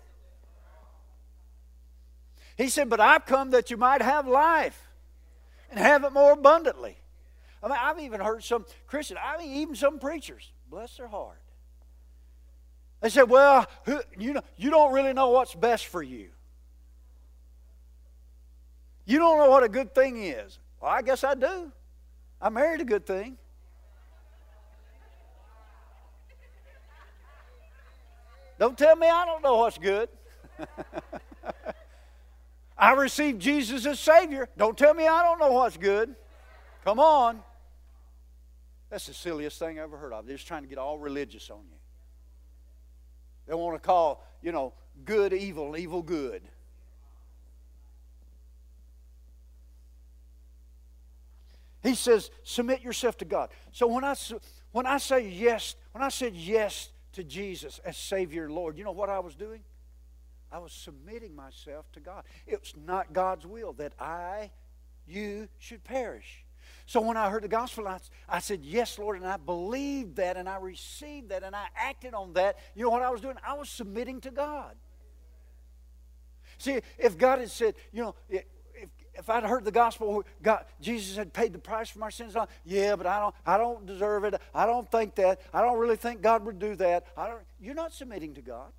He 2.57 2.69
said, 2.69 2.89
But 2.89 2.99
I've 2.99 3.25
come 3.25 3.51
that 3.51 3.71
you 3.71 3.77
might 3.77 4.01
have 4.01 4.27
life 4.27 4.89
and 5.69 5.79
have 5.79 6.03
it 6.03 6.11
more 6.11 6.33
abundantly. 6.33 6.97
I 7.63 7.67
mean, 7.67 7.77
I've 7.79 7.99
even 7.99 8.21
heard 8.21 8.43
some 8.43 8.65
Christians, 8.87 9.19
I 9.23 9.37
mean, 9.37 9.57
even 9.57 9.75
some 9.75 9.99
preachers, 9.99 10.51
bless 10.69 10.95
their 10.97 11.07
heart. 11.07 11.41
They 13.01 13.09
said, 13.09 13.29
Well, 13.29 13.65
who, 13.85 14.01
you, 14.17 14.33
know, 14.33 14.41
you 14.57 14.69
don't 14.69 14.93
really 14.93 15.13
know 15.13 15.29
what's 15.29 15.55
best 15.55 15.87
for 15.87 16.03
you. 16.03 16.29
You 19.05 19.17
don't 19.17 19.39
know 19.39 19.49
what 19.49 19.63
a 19.63 19.69
good 19.69 19.95
thing 19.95 20.23
is. 20.23 20.59
Well, 20.79 20.91
I 20.91 21.01
guess 21.01 21.23
I 21.23 21.33
do. 21.33 21.71
I 22.41 22.49
married 22.49 22.81
a 22.81 22.85
good 22.85 23.05
thing. 23.05 23.37
Don't 28.59 28.77
tell 28.77 28.95
me 28.95 29.07
I 29.07 29.25
don't 29.25 29.41
know 29.41 29.57
what's 29.57 29.77
good. 29.77 30.09
I 32.77 32.93
received 32.93 33.41
Jesus 33.41 33.85
as 33.85 33.99
Savior. 33.99 34.49
Don't 34.57 34.77
tell 34.77 34.93
me 34.93 35.07
I 35.07 35.23
don't 35.23 35.39
know 35.39 35.53
what's 35.53 35.77
good. 35.77 36.13
Come 36.83 36.99
on. 36.99 37.41
That's 38.89 39.07
the 39.07 39.13
silliest 39.13 39.59
thing 39.59 39.79
I 39.79 39.83
ever 39.83 39.97
heard 39.97 40.13
of. 40.13 40.25
They're 40.25 40.35
just 40.35 40.47
trying 40.47 40.63
to 40.63 40.67
get 40.67 40.77
all 40.77 40.99
religious 40.99 41.49
on 41.49 41.61
you. 41.69 41.78
They 43.49 43.55
want 43.55 43.81
to 43.81 43.85
call, 43.85 44.23
you 44.43 44.51
know, 44.51 44.73
good 45.05 45.33
evil, 45.33 45.75
evil 45.75 46.03
good. 46.03 46.43
He 51.81 51.95
says, 51.95 52.29
submit 52.43 52.81
yourself 52.81 53.17
to 53.17 53.25
God. 53.25 53.49
So 53.71 53.87
when 53.87 54.03
I, 54.03 54.13
when 54.71 54.85
I 54.85 54.99
say 54.99 55.27
yes, 55.27 55.75
when 55.93 56.03
I 56.03 56.09
said 56.09 56.35
yes 56.35 56.89
to 57.13 57.23
Jesus 57.23 57.79
as 57.79 57.97
Savior 57.97 58.51
Lord, 58.51 58.77
you 58.77 58.83
know 58.83 58.91
what 58.91 59.09
I 59.09 59.17
was 59.19 59.33
doing? 59.33 59.61
I 60.51 60.59
was 60.59 60.71
submitting 60.71 61.35
myself 61.35 61.91
to 61.93 61.99
God. 61.99 62.25
It's 62.45 62.75
not 62.85 63.13
God's 63.13 63.47
will 63.47 63.73
that 63.73 63.93
I, 63.99 64.51
you, 65.07 65.49
should 65.57 65.83
perish. 65.83 66.45
So 66.89 67.01
when 67.01 67.17
I 67.17 67.29
heard 67.29 67.43
the 67.43 67.47
gospel, 67.47 67.87
I, 67.87 67.99
I 68.27 68.39
said, 68.39 68.61
Yes, 68.63 68.97
Lord, 68.97 69.17
and 69.17 69.27
I 69.27 69.37
believed 69.37 70.15
that, 70.15 70.37
and 70.37 70.49
I 70.49 70.55
received 70.55 71.29
that, 71.29 71.43
and 71.43 71.55
I 71.55 71.67
acted 71.75 72.15
on 72.15 72.33
that. 72.33 72.57
You 72.73 72.85
know 72.85 72.89
what 72.89 73.03
I 73.03 73.11
was 73.11 73.21
doing? 73.21 73.35
I 73.45 73.53
was 73.53 73.69
submitting 73.69 74.21
to 74.21 74.31
God. 74.31 74.75
See, 76.57 76.79
if 76.97 77.15
God 77.15 77.41
had 77.41 77.51
said, 77.51 77.75
you 77.91 78.01
know, 78.01 78.15
if, 78.27 78.43
if 79.13 79.29
I'd 79.29 79.43
heard 79.43 79.65
the 79.65 79.71
gospel, 79.71 80.23
God, 80.41 80.65
Jesus 80.81 81.15
had 81.15 81.31
paid 81.31 81.53
the 81.53 81.59
price 81.59 81.91
for 81.91 81.99
my 81.99 82.09
sins, 82.09 82.35
yeah, 82.65 82.95
but 82.95 83.05
I 83.05 83.19
don't, 83.19 83.35
I 83.45 83.59
don't 83.59 83.85
deserve 83.85 84.23
it. 84.23 84.41
I 84.55 84.65
don't 84.65 84.89
think 84.89 85.13
that. 85.13 85.41
I 85.53 85.61
don't 85.61 85.77
really 85.77 85.95
think 85.95 86.23
God 86.23 86.43
would 86.47 86.57
do 86.57 86.75
that. 86.77 87.05
I 87.15 87.27
don't, 87.27 87.43
you're 87.59 87.75
not 87.75 87.93
submitting 87.93 88.33
to 88.33 88.41
God. 88.41 88.71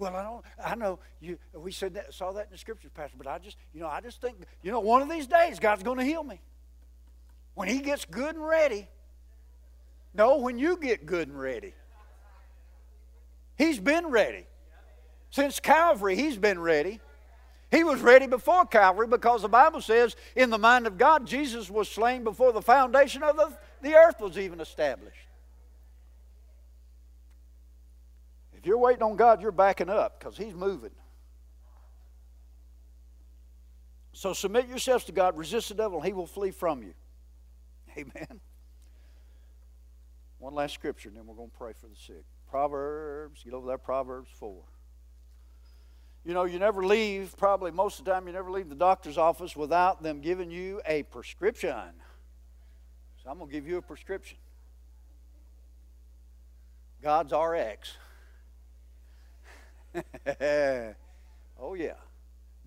Well, 0.00 0.16
I 0.16 0.22
don't. 0.22 0.44
I 0.64 0.74
know 0.76 0.98
you. 1.20 1.38
We 1.54 1.72
said 1.72 1.92
that, 1.94 2.14
saw 2.14 2.32
that 2.32 2.46
in 2.46 2.52
the 2.52 2.58
scriptures, 2.58 2.90
Pastor. 2.94 3.18
But 3.18 3.26
I 3.26 3.38
just, 3.38 3.58
you 3.74 3.80
know, 3.80 3.86
I 3.86 4.00
just 4.00 4.22
think, 4.22 4.38
you 4.62 4.72
know, 4.72 4.80
one 4.80 5.02
of 5.02 5.10
these 5.10 5.26
days 5.26 5.60
God's 5.60 5.82
going 5.82 5.98
to 5.98 6.04
heal 6.04 6.24
me. 6.24 6.40
When 7.54 7.68
He 7.68 7.80
gets 7.80 8.06
good 8.06 8.34
and 8.34 8.44
ready. 8.44 8.88
No, 10.14 10.38
when 10.38 10.58
you 10.58 10.78
get 10.78 11.04
good 11.04 11.28
and 11.28 11.38
ready. 11.38 11.74
He's 13.58 13.78
been 13.78 14.06
ready. 14.06 14.46
Since 15.30 15.60
Calvary, 15.60 16.16
He's 16.16 16.38
been 16.38 16.58
ready. 16.58 16.98
He 17.70 17.84
was 17.84 18.00
ready 18.00 18.26
before 18.26 18.64
Calvary 18.64 19.06
because 19.06 19.42
the 19.42 19.48
Bible 19.48 19.82
says, 19.82 20.16
in 20.34 20.48
the 20.48 20.58
mind 20.58 20.86
of 20.86 20.96
God, 20.96 21.26
Jesus 21.26 21.70
was 21.70 21.88
slain 21.88 22.24
before 22.24 22.52
the 22.52 22.62
foundation 22.62 23.22
of 23.22 23.36
the, 23.36 23.52
the 23.82 23.94
earth 23.94 24.18
was 24.18 24.38
even 24.38 24.60
established. 24.60 25.26
If 28.60 28.66
you're 28.66 28.78
waiting 28.78 29.02
on 29.02 29.16
God, 29.16 29.40
you're 29.40 29.52
backing 29.52 29.88
up 29.88 30.20
because 30.20 30.36
He's 30.36 30.54
moving. 30.54 30.90
So 34.12 34.34
submit 34.34 34.68
yourselves 34.68 35.04
to 35.04 35.12
God, 35.12 35.38
resist 35.38 35.70
the 35.70 35.74
devil, 35.74 35.98
and 35.98 36.06
he 36.06 36.12
will 36.12 36.26
flee 36.26 36.50
from 36.50 36.82
you. 36.82 36.92
Amen. 37.96 38.40
One 40.38 40.54
last 40.54 40.74
scripture, 40.74 41.08
and 41.08 41.16
then 41.16 41.26
we're 41.26 41.36
going 41.36 41.48
to 41.48 41.56
pray 41.56 41.72
for 41.72 41.86
the 41.86 41.96
sick. 41.96 42.24
Proverbs, 42.50 43.42
get 43.44 43.54
over 43.54 43.66
there, 43.66 43.78
Proverbs 43.78 44.28
4. 44.38 44.62
You 46.26 46.34
know, 46.34 46.44
you 46.44 46.58
never 46.58 46.84
leave, 46.84 47.34
probably 47.38 47.70
most 47.70 47.98
of 47.98 48.04
the 48.04 48.10
time, 48.10 48.26
you 48.26 48.34
never 48.34 48.50
leave 48.50 48.68
the 48.68 48.74
doctor's 48.74 49.16
office 49.16 49.56
without 49.56 50.02
them 50.02 50.20
giving 50.20 50.50
you 50.50 50.82
a 50.84 51.02
prescription. 51.04 51.92
So 53.22 53.30
I'm 53.30 53.38
going 53.38 53.48
to 53.48 53.54
give 53.54 53.66
you 53.66 53.78
a 53.78 53.82
prescription 53.82 54.36
God's 57.02 57.32
RX. 57.32 57.96
oh, 61.60 61.74
yeah. 61.74 61.94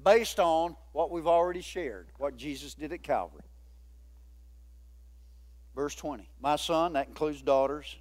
Based 0.04 0.40
on 0.40 0.76
what 0.92 1.12
we've 1.12 1.28
already 1.28 1.62
shared, 1.62 2.08
what 2.18 2.36
Jesus 2.36 2.74
did 2.74 2.92
at 2.92 3.04
Calvary. 3.04 3.44
Verse 5.76 5.96
20. 5.96 6.30
My 6.42 6.56
son, 6.56 6.94
that 6.94 7.08
includes 7.08 7.42
daughters, 7.42 7.98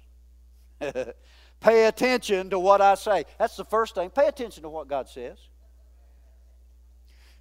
pay 1.59 1.85
attention 1.85 2.49
to 2.49 2.59
what 2.59 2.81
I 2.81 2.95
say. 2.95 3.25
That's 3.39 3.55
the 3.55 3.65
first 3.65 3.95
thing. 3.95 4.09
Pay 4.09 4.27
attention 4.27 4.63
to 4.63 4.69
what 4.69 4.87
God 4.87 5.07
says. 5.07 5.37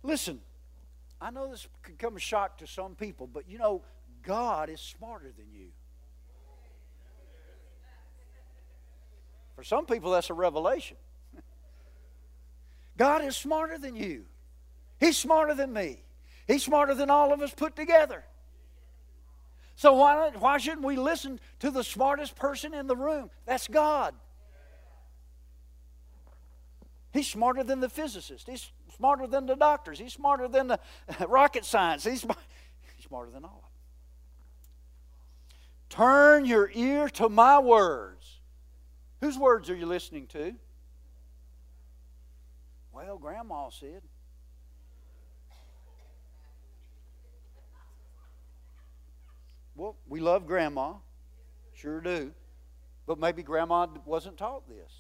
Listen, 0.03 0.41
I 1.21 1.31
know 1.31 1.51
this 1.51 1.69
could 1.83 1.99
come 1.99 2.17
as 2.17 2.23
a 2.23 2.25
shock 2.25 2.59
to 2.59 2.67
some 2.67 2.95
people, 2.95 3.27
but 3.27 3.49
you 3.49 3.59
know, 3.59 3.83
God 4.23 4.71
is 4.71 4.81
smarter 4.81 5.33
than 5.37 5.47
you. 5.53 5.69
For 9.55 9.63
some 9.63 9.87
people, 9.87 10.11
that's 10.13 10.31
a 10.31 10.35
revelation. 10.35 10.97
God 12.97 13.25
is 13.25 13.37
smarter 13.37 13.79
than 13.79 13.97
you. 13.97 14.25
He's 15.01 15.17
smarter 15.17 15.55
than 15.55 15.73
me. 15.73 16.03
He's 16.47 16.63
smarter 16.63 16.95
than 16.95 17.11
all 17.11 17.33
of 17.33 17.41
us 17.41 17.53
put 17.55 17.75
together. 17.75 18.25
So 19.75 19.95
why, 19.95 20.31
why 20.39 20.59
shouldn't 20.59 20.85
we 20.85 20.97
listen 20.97 21.41
to 21.61 21.71
the 21.71 21.83
smartest 21.83 22.37
person 22.37 22.75
in 22.75 22.87
the 22.87 22.97
room? 22.97 23.31
That's 23.47 23.69
God. 23.69 24.15
He's 27.13 27.29
smarter 27.29 27.63
than 27.63 27.81
the 27.81 27.89
physicist. 27.89 28.49
He's 28.49 28.71
smarter 28.97 29.27
than 29.27 29.47
the 29.47 29.55
doctors. 29.55 29.99
He's 29.99 30.13
smarter 30.13 30.49
than 30.49 30.69
the 30.69 30.79
rocket 31.29 31.65
science. 31.65 32.05
He's, 32.05 32.23
he's 32.23 33.07
smarter 33.07 33.31
than 33.31 33.45
all 33.45 33.57
of 33.57 33.63
them. 33.63 33.71
Turn 35.91 36.45
your 36.47 36.71
ear 36.73 37.09
to 37.11 37.29
my 37.29 37.59
words. 37.59 38.41
Whose 39.21 39.39
words 39.39 39.69
are 39.69 39.77
you 39.77 39.87
listening 39.87 40.27
to? 40.29 40.55
Well, 42.93 43.17
Grandma 43.17 43.71
said. 43.71 44.03
Well, 49.75 49.97
we 50.07 50.21
love 50.21 50.47
Grandma. 50.47 50.95
Sure 51.75 52.01
do. 52.01 52.33
But 53.07 53.19
maybe 53.19 53.43
Grandma 53.43 53.87
wasn't 54.05 54.37
taught 54.37 54.69
this. 54.69 54.93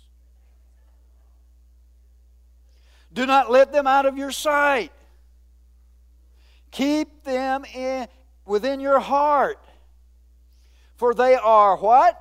Do 3.12 3.26
not 3.26 3.50
let 3.50 3.72
them 3.72 3.86
out 3.86 4.06
of 4.06 4.16
your 4.16 4.32
sight. 4.32 4.90
Keep 6.70 7.24
them 7.24 7.66
in, 7.66 8.08
within 8.46 8.80
your 8.80 8.98
heart. 8.98 9.62
For 10.96 11.12
they 11.12 11.34
are 11.34 11.76
what? 11.76 12.18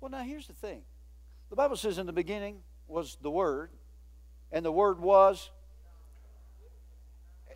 Well, 0.00 0.10
now 0.10 0.22
here's 0.22 0.46
the 0.46 0.52
thing. 0.52 0.82
The 1.52 1.56
Bible 1.56 1.76
says 1.76 1.98
in 1.98 2.06
the 2.06 2.14
beginning 2.14 2.62
was 2.88 3.18
the 3.20 3.30
Word, 3.30 3.68
and 4.52 4.64
the 4.64 4.72
Word 4.72 4.98
was. 4.98 5.50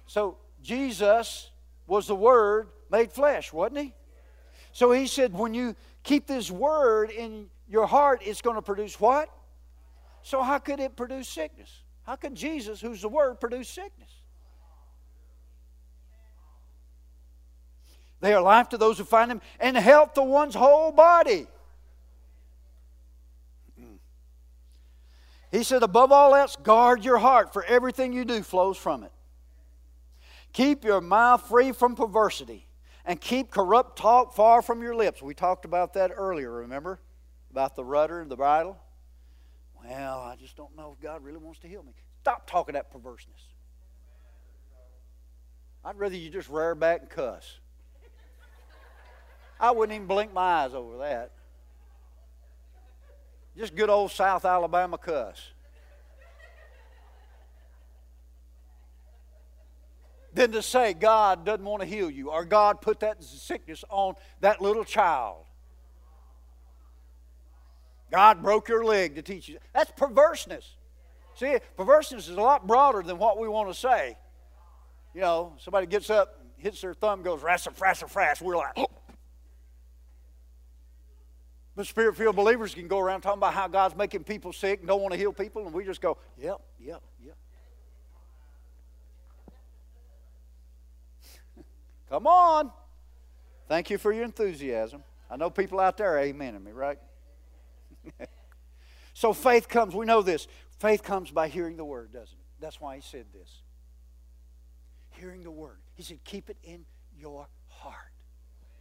So 0.06 0.36
Jesus 0.60 1.50
was 1.86 2.06
the 2.06 2.14
Word 2.14 2.68
made 2.90 3.10
flesh, 3.10 3.54
wasn't 3.54 3.78
He? 3.78 3.94
So 4.72 4.92
He 4.92 5.06
said, 5.06 5.32
when 5.32 5.54
you 5.54 5.74
keep 6.02 6.26
this 6.26 6.50
Word 6.50 7.08
in 7.08 7.46
your 7.70 7.86
heart, 7.86 8.20
it's 8.22 8.42
going 8.42 8.56
to 8.56 8.60
produce 8.60 9.00
what? 9.00 9.30
So, 10.20 10.42
how 10.42 10.58
could 10.58 10.78
it 10.78 10.94
produce 10.94 11.26
sickness? 11.26 11.82
How 12.02 12.16
could 12.16 12.34
Jesus, 12.34 12.82
who's 12.82 13.00
the 13.00 13.08
Word, 13.08 13.40
produce 13.40 13.70
sickness? 13.70 14.10
They 18.20 18.34
are 18.34 18.42
life 18.42 18.68
to 18.68 18.76
those 18.76 18.98
who 18.98 19.04
find 19.04 19.30
them 19.30 19.40
and 19.58 19.74
health 19.74 20.12
to 20.14 20.22
one's 20.22 20.54
whole 20.54 20.92
body. 20.92 21.46
He 25.56 25.62
said, 25.62 25.82
above 25.82 26.12
all 26.12 26.34
else, 26.34 26.54
guard 26.54 27.02
your 27.02 27.16
heart, 27.16 27.54
for 27.54 27.64
everything 27.64 28.12
you 28.12 28.26
do 28.26 28.42
flows 28.42 28.76
from 28.76 29.02
it. 29.04 29.12
Keep 30.52 30.84
your 30.84 31.00
mouth 31.00 31.48
free 31.48 31.72
from 31.72 31.96
perversity 31.96 32.66
and 33.06 33.18
keep 33.18 33.50
corrupt 33.50 33.98
talk 33.98 34.34
far 34.34 34.60
from 34.60 34.82
your 34.82 34.94
lips. 34.94 35.22
We 35.22 35.32
talked 35.32 35.64
about 35.64 35.94
that 35.94 36.10
earlier, 36.14 36.52
remember? 36.52 37.00
About 37.50 37.74
the 37.74 37.86
rudder 37.86 38.20
and 38.20 38.30
the 38.30 38.36
bridle. 38.36 38.76
Well, 39.82 40.18
I 40.20 40.36
just 40.36 40.56
don't 40.56 40.76
know 40.76 40.94
if 40.94 41.02
God 41.02 41.24
really 41.24 41.38
wants 41.38 41.60
to 41.60 41.68
heal 41.68 41.82
me. 41.82 41.94
Stop 42.20 42.46
talking 42.46 42.74
that 42.74 42.90
perverseness. 42.90 43.40
I'd 45.82 45.96
rather 45.96 46.16
you 46.16 46.28
just 46.28 46.50
rear 46.50 46.74
back 46.74 47.00
and 47.00 47.08
cuss. 47.08 47.60
I 49.58 49.70
wouldn't 49.70 49.96
even 49.96 50.06
blink 50.06 50.34
my 50.34 50.64
eyes 50.64 50.74
over 50.74 50.98
that. 50.98 51.30
Just 53.56 53.74
good 53.74 53.88
old 53.88 54.10
South 54.10 54.44
Alabama 54.44 54.98
cuss. 54.98 55.52
Than 60.34 60.52
to 60.52 60.60
say 60.60 60.92
God 60.92 61.46
doesn't 61.46 61.64
want 61.64 61.80
to 61.80 61.88
heal 61.88 62.10
you 62.10 62.30
or 62.30 62.44
God 62.44 62.82
put 62.82 63.00
that 63.00 63.24
sickness 63.24 63.82
on 63.88 64.14
that 64.40 64.60
little 64.60 64.84
child. 64.84 65.44
God 68.10 68.42
broke 68.42 68.68
your 68.68 68.84
leg 68.84 69.14
to 69.14 69.22
teach 69.22 69.48
you. 69.48 69.58
That's 69.72 69.90
perverseness. 69.96 70.76
See, 71.34 71.56
perverseness 71.76 72.28
is 72.28 72.36
a 72.36 72.40
lot 72.40 72.66
broader 72.66 73.02
than 73.02 73.18
what 73.18 73.38
we 73.38 73.48
want 73.48 73.68
to 73.68 73.74
say. 73.74 74.16
You 75.14 75.22
know, 75.22 75.54
somebody 75.58 75.86
gets 75.86 76.10
up, 76.10 76.40
hits 76.58 76.82
their 76.82 76.94
thumb, 76.94 77.22
goes, 77.22 77.40
rassa, 77.40 77.74
frassa, 77.74 78.10
frass. 78.12 78.42
We're 78.42 78.56
like, 78.56 78.72
oh. 78.76 78.86
But 81.76 81.86
spirit 81.86 82.16
filled 82.16 82.36
believers 82.36 82.74
can 82.74 82.88
go 82.88 82.98
around 82.98 83.20
talking 83.20 83.38
about 83.38 83.52
how 83.52 83.68
God's 83.68 83.94
making 83.94 84.24
people 84.24 84.50
sick 84.54 84.80
and 84.80 84.88
don't 84.88 85.02
want 85.02 85.12
to 85.12 85.18
heal 85.18 85.32
people, 85.32 85.66
and 85.66 85.74
we 85.74 85.84
just 85.84 86.00
go, 86.00 86.16
yep, 86.38 86.62
yep, 86.80 87.02
yep. 87.22 87.36
Come 92.08 92.26
on. 92.26 92.70
Thank 93.68 93.90
you 93.90 93.98
for 93.98 94.10
your 94.10 94.24
enthusiasm. 94.24 95.04
I 95.30 95.36
know 95.36 95.50
people 95.50 95.78
out 95.78 95.98
there 95.98 96.14
amening 96.14 96.64
me, 96.64 96.72
right? 96.72 96.98
so 99.12 99.34
faith 99.34 99.68
comes, 99.68 99.94
we 99.94 100.06
know 100.06 100.22
this. 100.22 100.48
Faith 100.78 101.02
comes 101.02 101.30
by 101.30 101.48
hearing 101.48 101.76
the 101.76 101.84
word, 101.84 102.10
doesn't 102.10 102.38
it? 102.38 102.44
That's 102.58 102.80
why 102.80 102.96
he 102.96 103.02
said 103.02 103.26
this. 103.34 103.62
Hearing 105.10 105.42
the 105.42 105.50
word. 105.50 105.78
He 105.94 106.02
said, 106.02 106.24
keep 106.24 106.48
it 106.48 106.56
in 106.62 106.86
your 107.18 107.48
heart. 107.68 107.96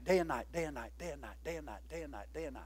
Day 0.03 0.19
and 0.19 0.29
night, 0.29 0.45
day 0.53 0.63
and 0.63 0.75
night, 0.75 0.91
day 0.97 1.09
and 1.09 1.21
night, 1.21 1.35
day 1.43 1.55
and 1.57 1.65
night, 1.65 1.81
day 1.89 2.01
and 2.03 2.11
night, 2.11 2.27
day 2.33 2.45
and 2.45 2.53
night. 2.53 2.63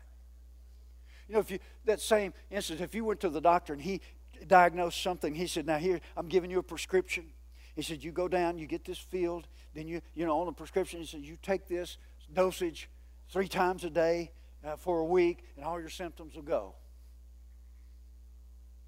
You 1.30 1.36
know, 1.36 1.40
if 1.42 1.52
you 1.52 1.60
that 1.86 2.02
same 2.02 2.34
instance, 2.50 2.82
if 2.82 2.96
you 2.96 3.06
went 3.06 3.20
to 3.20 3.30
the 3.30 3.40
doctor 3.40 3.72
and 3.72 3.82
he 3.82 4.02
diagnosed 4.48 5.02
something, 5.02 5.36
he 5.36 5.46
said, 5.46 5.68
"Now 5.68 5.78
here, 5.78 6.02
I'm 6.18 6.28
giving 6.28 6.50
you 6.50 6.58
a 6.58 6.64
prescription." 6.64 7.32
He 7.76 7.84
said, 7.84 8.04
"You 8.04 8.12
go 8.12 8.28
down, 8.28 8.58
you 8.58 8.66
get 8.66 8.84
this 8.84 8.98
filled, 8.98 9.48
then 9.76 9.88
you, 9.88 10.02
you 10.16 10.26
know, 10.26 10.40
on 10.40 10.48
the 10.48 10.52
prescription, 10.52 11.00
he 11.00 11.06
said, 11.06 11.22
you 11.22 11.38
take 11.42 11.68
this 11.68 11.98
dosage 12.34 12.90
three 13.30 13.48
times 13.48 13.84
a 13.84 13.92
day 13.92 14.32
uh, 14.66 14.76
for 14.76 15.00
a 15.00 15.06
week, 15.06 15.44
and 15.56 15.64
all 15.64 15.80
your 15.80 15.90
symptoms 15.90 16.34
will 16.34 16.42
go." 16.42 16.74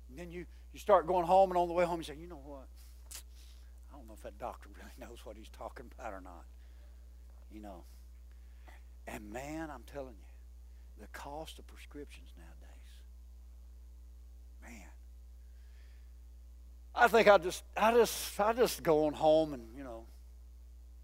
And 0.10 0.18
then 0.18 0.32
you 0.32 0.48
you 0.74 0.80
start 0.80 1.06
going 1.06 1.28
home, 1.28 1.52
and 1.52 1.60
on 1.60 1.68
the 1.68 1.76
way 1.76 1.86
home, 1.86 2.00
you 2.00 2.04
say, 2.04 2.16
"You 2.16 2.28
know 2.28 2.42
what? 2.44 2.68
I 3.94 3.98
don't 3.98 4.08
know 4.08 4.16
if 4.16 4.24
that 4.24 4.40
doctor 4.40 4.68
really 4.76 4.92
knows 5.00 5.20
what 5.26 5.38
he's 5.38 5.50
talking 5.50 5.86
about 5.96 6.12
or 6.12 6.22
not." 6.22 6.46
You 7.52 7.62
know. 7.62 7.84
And 9.08 9.32
man, 9.32 9.70
I'm 9.70 9.84
telling 9.84 10.16
you 10.16 10.31
the 11.02 11.08
cost 11.08 11.58
of 11.60 11.66
prescriptions 11.68 12.30
nowadays. 12.38 12.68
Man. 14.62 14.88
I 16.94 17.08
think 17.08 17.28
I 17.28 17.38
just 17.40 17.64
I 17.76 17.92
just 17.92 18.40
I 18.40 18.54
just 18.54 18.84
go 18.84 19.08
on 19.08 19.14
home 19.14 19.54
and, 19.54 19.64
you 19.76 19.84
know, 19.84 20.06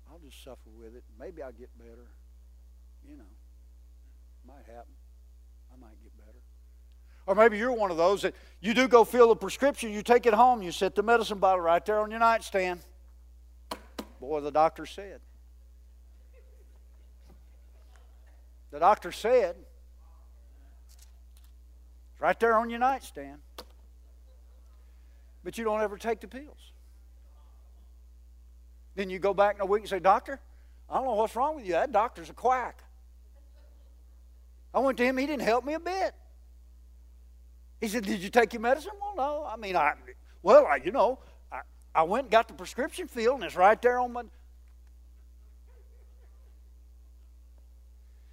I'll 0.10 0.20
just 0.20 0.44
suffer 0.44 0.70
with 0.78 0.96
it. 0.96 1.04
Maybe 1.20 1.42
I'll 1.42 1.52
get 1.52 1.76
better. 1.78 2.08
You 3.10 3.18
know. 3.18 3.24
Might 4.48 4.66
happen. 4.68 4.94
I 5.74 5.80
might 5.80 6.02
get 6.04 6.16
better. 6.16 6.40
Or 7.26 7.36
maybe 7.36 7.58
you're 7.58 7.74
one 7.74 7.92
of 7.92 7.98
those 7.98 8.22
that 8.22 8.36
you 8.62 8.74
do 8.74 8.88
go 8.88 9.04
fill 9.04 9.32
a 9.32 9.36
prescription, 9.36 9.92
you 9.92 10.04
take 10.04 10.26
it 10.26 10.34
home, 10.34 10.62
you 10.62 10.72
set 10.72 10.96
the 10.96 11.04
medicine 11.04 11.40
bottle 11.40 11.60
right 11.62 11.84
there 11.86 12.00
on 12.00 12.12
your 12.12 12.20
nightstand. 12.20 12.80
Boy, 14.22 14.42
the 14.42 14.52
doctor 14.52 14.86
said. 14.86 15.22
The 18.72 18.80
doctor 18.80 19.12
said 19.12 19.56
it's 22.18 22.22
right 22.24 22.40
there 22.40 22.56
on 22.56 22.72
your 22.72 22.80
nightstand. 22.80 23.38
But 25.44 25.56
you 25.56 25.64
don't 25.64 25.82
ever 25.82 26.00
take 26.00 26.20
the 26.20 26.28
pills. 26.28 26.72
Then 28.96 29.12
you 29.12 29.20
go 29.20 29.36
back 29.36 29.54
in 29.54 29.62
a 29.62 29.68
week 29.68 29.82
and 29.82 29.90
say, 29.90 30.00
Doctor, 30.00 30.40
I 30.90 30.96
don't 30.96 31.06
know 31.06 31.14
what's 31.14 31.36
wrong 31.36 31.56
with 31.56 31.66
you. 31.66 31.74
That 31.74 31.92
doctor's 31.92 32.32
a 32.32 32.34
quack. 32.34 32.84
I 34.74 34.80
went 34.80 34.98
to 34.98 35.06
him, 35.06 35.18
he 35.18 35.28
didn't 35.28 35.44
help 35.44 35.64
me 35.64 35.76
a 35.76 35.80
bit. 35.80 36.16
He 37.80 37.88
said, 37.88 38.04
Did 38.04 38.22
you 38.22 38.30
take 38.30 38.52
your 38.52 38.64
medicine? 38.64 38.94
Well, 39.00 39.14
no. 39.16 39.48
I 39.48 39.56
mean, 39.56 39.76
I, 39.76 39.94
well, 40.42 40.66
I, 40.66 40.78
you 40.84 40.92
know, 40.92 41.20
I, 41.52 41.60
I 41.94 42.02
went 42.02 42.26
and 42.26 42.32
got 42.32 42.48
the 42.48 42.56
prescription 42.56 43.08
filled, 43.08 43.36
and 43.36 43.44
it's 43.44 43.56
right 43.56 43.80
there 43.80 44.00
on 44.00 44.14
my. 44.14 44.24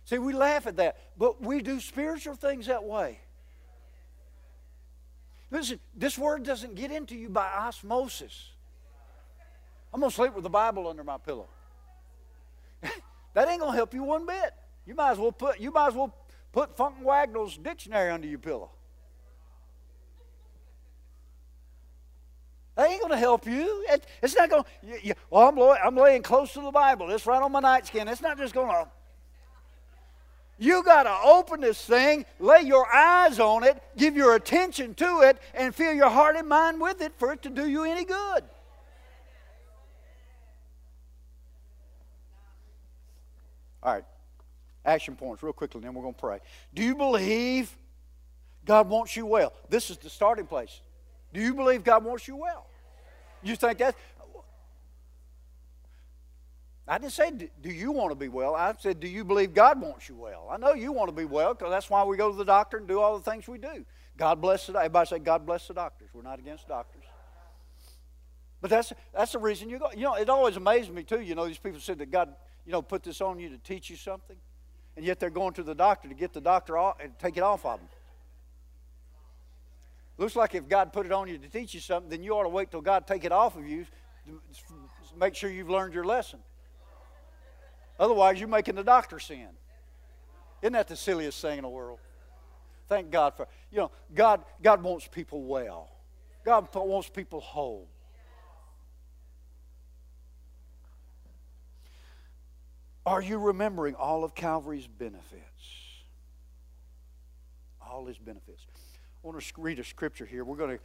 See, 0.07 0.17
we 0.17 0.33
laugh 0.33 0.67
at 0.67 0.77
that, 0.77 0.97
but 1.19 1.43
we 1.43 1.61
do 1.61 1.81
spiritual 1.81 2.35
things 2.35 2.67
that 2.67 2.83
way. 2.83 3.21
Listen, 5.51 5.79
this 5.95 6.19
word 6.19 6.43
doesn't 6.43 6.75
get 6.75 6.91
into 6.91 7.15
you 7.15 7.29
by 7.29 7.47
osmosis. 7.47 8.51
I'm 9.93 10.01
going 10.01 10.11
to 10.11 10.15
sleep 10.15 10.35
with 10.35 10.43
the 10.43 10.51
Bible 10.51 10.89
under 10.89 11.05
my 11.05 11.19
pillow. 11.19 11.49
that 12.83 13.49
ain't 13.49 13.61
going 13.61 13.73
to 13.73 13.77
help 13.77 13.95
you 13.95 14.03
one 14.03 14.27
bit. 14.27 14.53
You 14.87 14.95
might 14.95 15.13
as 15.13 15.19
well 15.19 15.33
put, 15.33 15.61
you 15.61 15.71
might 15.71 15.89
as 15.89 15.95
well 15.95 16.15
put 16.53 16.77
Funk 16.77 16.97
and 16.99 17.07
Wagnall's 17.07 17.57
dictionary 17.57 18.11
under 18.11 18.27
your 18.27 18.39
pillow. 18.39 18.71
That 22.77 22.91
ain't 22.91 23.01
going 23.01 23.13
to 23.13 23.19
help 23.19 23.47
you. 23.47 23.85
It, 23.89 24.05
it's 24.21 24.35
not 24.35 24.51
going 24.51 24.65
to, 24.65 25.15
well, 25.31 25.49
I'm, 25.49 25.59
I'm 25.59 25.97
laying 25.97 26.23
close 26.23 26.53
to 26.55 26.61
the 26.61 26.73
Bible. 26.73 27.11
It's 27.11 27.25
right 27.25 27.41
on 27.41 27.53
my 27.53 27.61
nightstand. 27.61 28.09
It's 28.09 28.21
not 28.21 28.37
just 28.37 28.53
going 28.53 28.69
to 28.69 28.89
you 30.59 30.83
got 30.83 31.05
to 31.05 31.17
open 31.25 31.61
this 31.61 31.85
thing, 31.85 32.25
lay 32.39 32.63
your 32.63 32.87
eyes 32.93 33.41
on 33.41 33.65
it, 33.65 33.83
give 33.97 34.17
your 34.17 34.35
attention 34.37 34.95
to 34.95 35.21
it, 35.23 35.39
and 35.55 35.75
fill 35.75 35.93
your 35.93 36.11
heart 36.11 36.37
and 36.37 36.49
mind 36.49 36.81
with 36.81 37.01
it 37.01 37.13
for 37.19 37.33
it 37.33 37.43
to 37.43 37.51
do 37.51 37.69
you 37.69 37.85
any 37.85 38.05
good. 38.05 38.45
All 43.83 43.95
right, 43.95 44.05
action 44.85 45.15
points, 45.15 45.43
real 45.43 45.53
quickly, 45.53 45.81
then 45.81 45.93
we're 45.93 46.03
going 46.03 46.15
to 46.15 46.21
pray. 46.21 46.41
Do 46.73 46.83
you 46.83 46.95
believe 46.95 47.77
God 48.65 48.89
wants 48.89 49.15
you 49.15 49.27
well? 49.27 49.53
This 49.69 49.91
is 49.91 49.99
the 49.99 50.09
starting 50.09 50.47
place. 50.47 50.81
Do 51.35 51.41
you 51.41 51.55
believe 51.55 51.85
God 51.85 52.05
wants 52.05 52.27
you 52.27 52.37
well? 52.37 52.67
You 53.43 53.57
think 53.57 53.79
that? 53.79 53.95
I 56.87 56.99
didn't 56.99 57.13
say, 57.13 57.31
do 57.31 57.71
you 57.71 57.93
want 57.93 58.11
to 58.11 58.15
be 58.15 58.29
well? 58.29 58.55
I 58.55 58.75
said, 58.79 59.01
do 59.01 59.09
you 59.09 59.25
believe 59.25 59.55
God 59.55 59.81
wants 59.81 60.09
you 60.09 60.17
well? 60.17 60.49
I 60.51 60.59
know 60.59 60.75
you 60.75 60.93
want 60.93 61.09
to 61.09 61.17
be 61.17 61.25
well 61.25 61.55
because 61.55 61.71
that's 61.71 61.89
why 61.89 62.05
we 62.05 62.19
go 62.19 62.31
to 62.31 62.37
the 62.37 62.45
doctor 62.45 62.77
and 62.77 62.87
do 62.87 63.01
all 63.01 63.17
the 63.19 63.31
things 63.31 63.49
we 63.49 63.57
do. 63.57 63.87
God 64.19 64.41
bless 64.41 64.67
the 64.67 64.75
Everybody 64.75 65.09
say, 65.09 65.19
God 65.19 65.47
bless 65.47 65.67
the 65.67 65.75
doctors. 65.75 66.11
We're 66.13 66.23
not 66.23 66.39
against 66.39 66.69
doctors. 66.69 67.03
But 68.61 68.71
that's, 68.71 68.93
that's 69.15 69.33
the 69.33 69.39
reason 69.39 69.71
you 69.71 69.79
go. 69.79 69.91
You 69.93 70.03
know, 70.03 70.15
it 70.15 70.29
always 70.29 70.57
amazes 70.57 70.91
me, 70.91 71.05
too. 71.05 71.21
You 71.21 71.35
know, 71.35 71.47
these 71.47 71.59
people 71.59 71.81
said 71.81 71.99
that 71.99 72.11
God, 72.11 72.35
you 72.67 72.73
know, 72.73 72.83
put 72.83 73.03
this 73.03 73.21
on 73.21 73.39
you 73.39 73.49
to 73.49 73.59
teach 73.59 73.89
you 73.89 73.97
something. 73.97 74.37
And 74.97 75.05
yet 75.05 75.19
they're 75.19 75.31
going 75.31 75.55
to 75.55 75.63
the 75.63 75.75
doctor 75.75 76.09
to 76.09 76.15
get 76.15 76.33
the 76.33 76.41
doctor 76.41 76.79
off 76.79 76.97
and 77.01 77.19
take 77.19 77.37
it 77.37 77.43
off 77.43 77.65
of 77.67 77.79
them. 77.81 77.89
Looks 80.17 80.37
like 80.37 80.55
if 80.55 80.69
God 80.69 80.93
put 80.93 81.07
it 81.07 81.13
on 81.13 81.29
you 81.29 81.39
to 81.39 81.49
teach 81.49 81.75
you 81.75 81.81
something, 81.81 82.09
then 82.09 82.23
you 82.23 82.33
ought 82.33 82.45
to 82.45 82.49
wait 82.49 82.71
till 82.71 82.81
God 82.81 83.07
take 83.07 83.25
it 83.25 83.33
off 83.33 83.57
of 83.57 83.67
you 83.67 83.85
to 84.27 84.41
make 85.19 85.35
sure 85.35 85.51
you've 85.51 85.71
learned 85.71 85.93
your 85.93 86.05
lesson. 86.05 86.39
Otherwise, 87.99 88.39
you're 88.41 88.49
making 88.49 88.75
the 88.75 88.85
doctor 88.85 89.19
sin. 89.19 89.49
Isn't 90.63 90.73
that 90.73 90.89
the 90.89 90.97
silliest 90.97 91.41
thing 91.41 91.59
in 91.59 91.63
the 91.63 91.69
world? 91.69 91.99
Thank 92.89 93.11
God 93.11 93.35
for, 93.37 93.47
you 93.71 93.79
know, 93.79 93.91
God, 94.15 94.45
God 94.63 94.83
wants 94.83 95.09
people 95.09 95.43
well. 95.45 95.91
God 96.45 96.69
wants 96.75 97.09
people 97.09 97.41
whole. 97.41 97.89
Are 103.07 103.23
you 103.23 103.39
remembering 103.39 103.95
all 103.95 104.25
of 104.25 104.35
Calvary's 104.35 104.87
benefits? 104.87 105.43
All 107.81 108.07
his 108.07 108.19
benefits. 108.19 108.67
I 109.23 109.27
want 109.27 109.41
to 109.41 109.61
read 109.61 109.79
a 109.79 109.85
scripture 109.85 110.27
here. 110.27 110.45
We're 110.45 110.57
going 110.57 110.79
to 110.79 110.85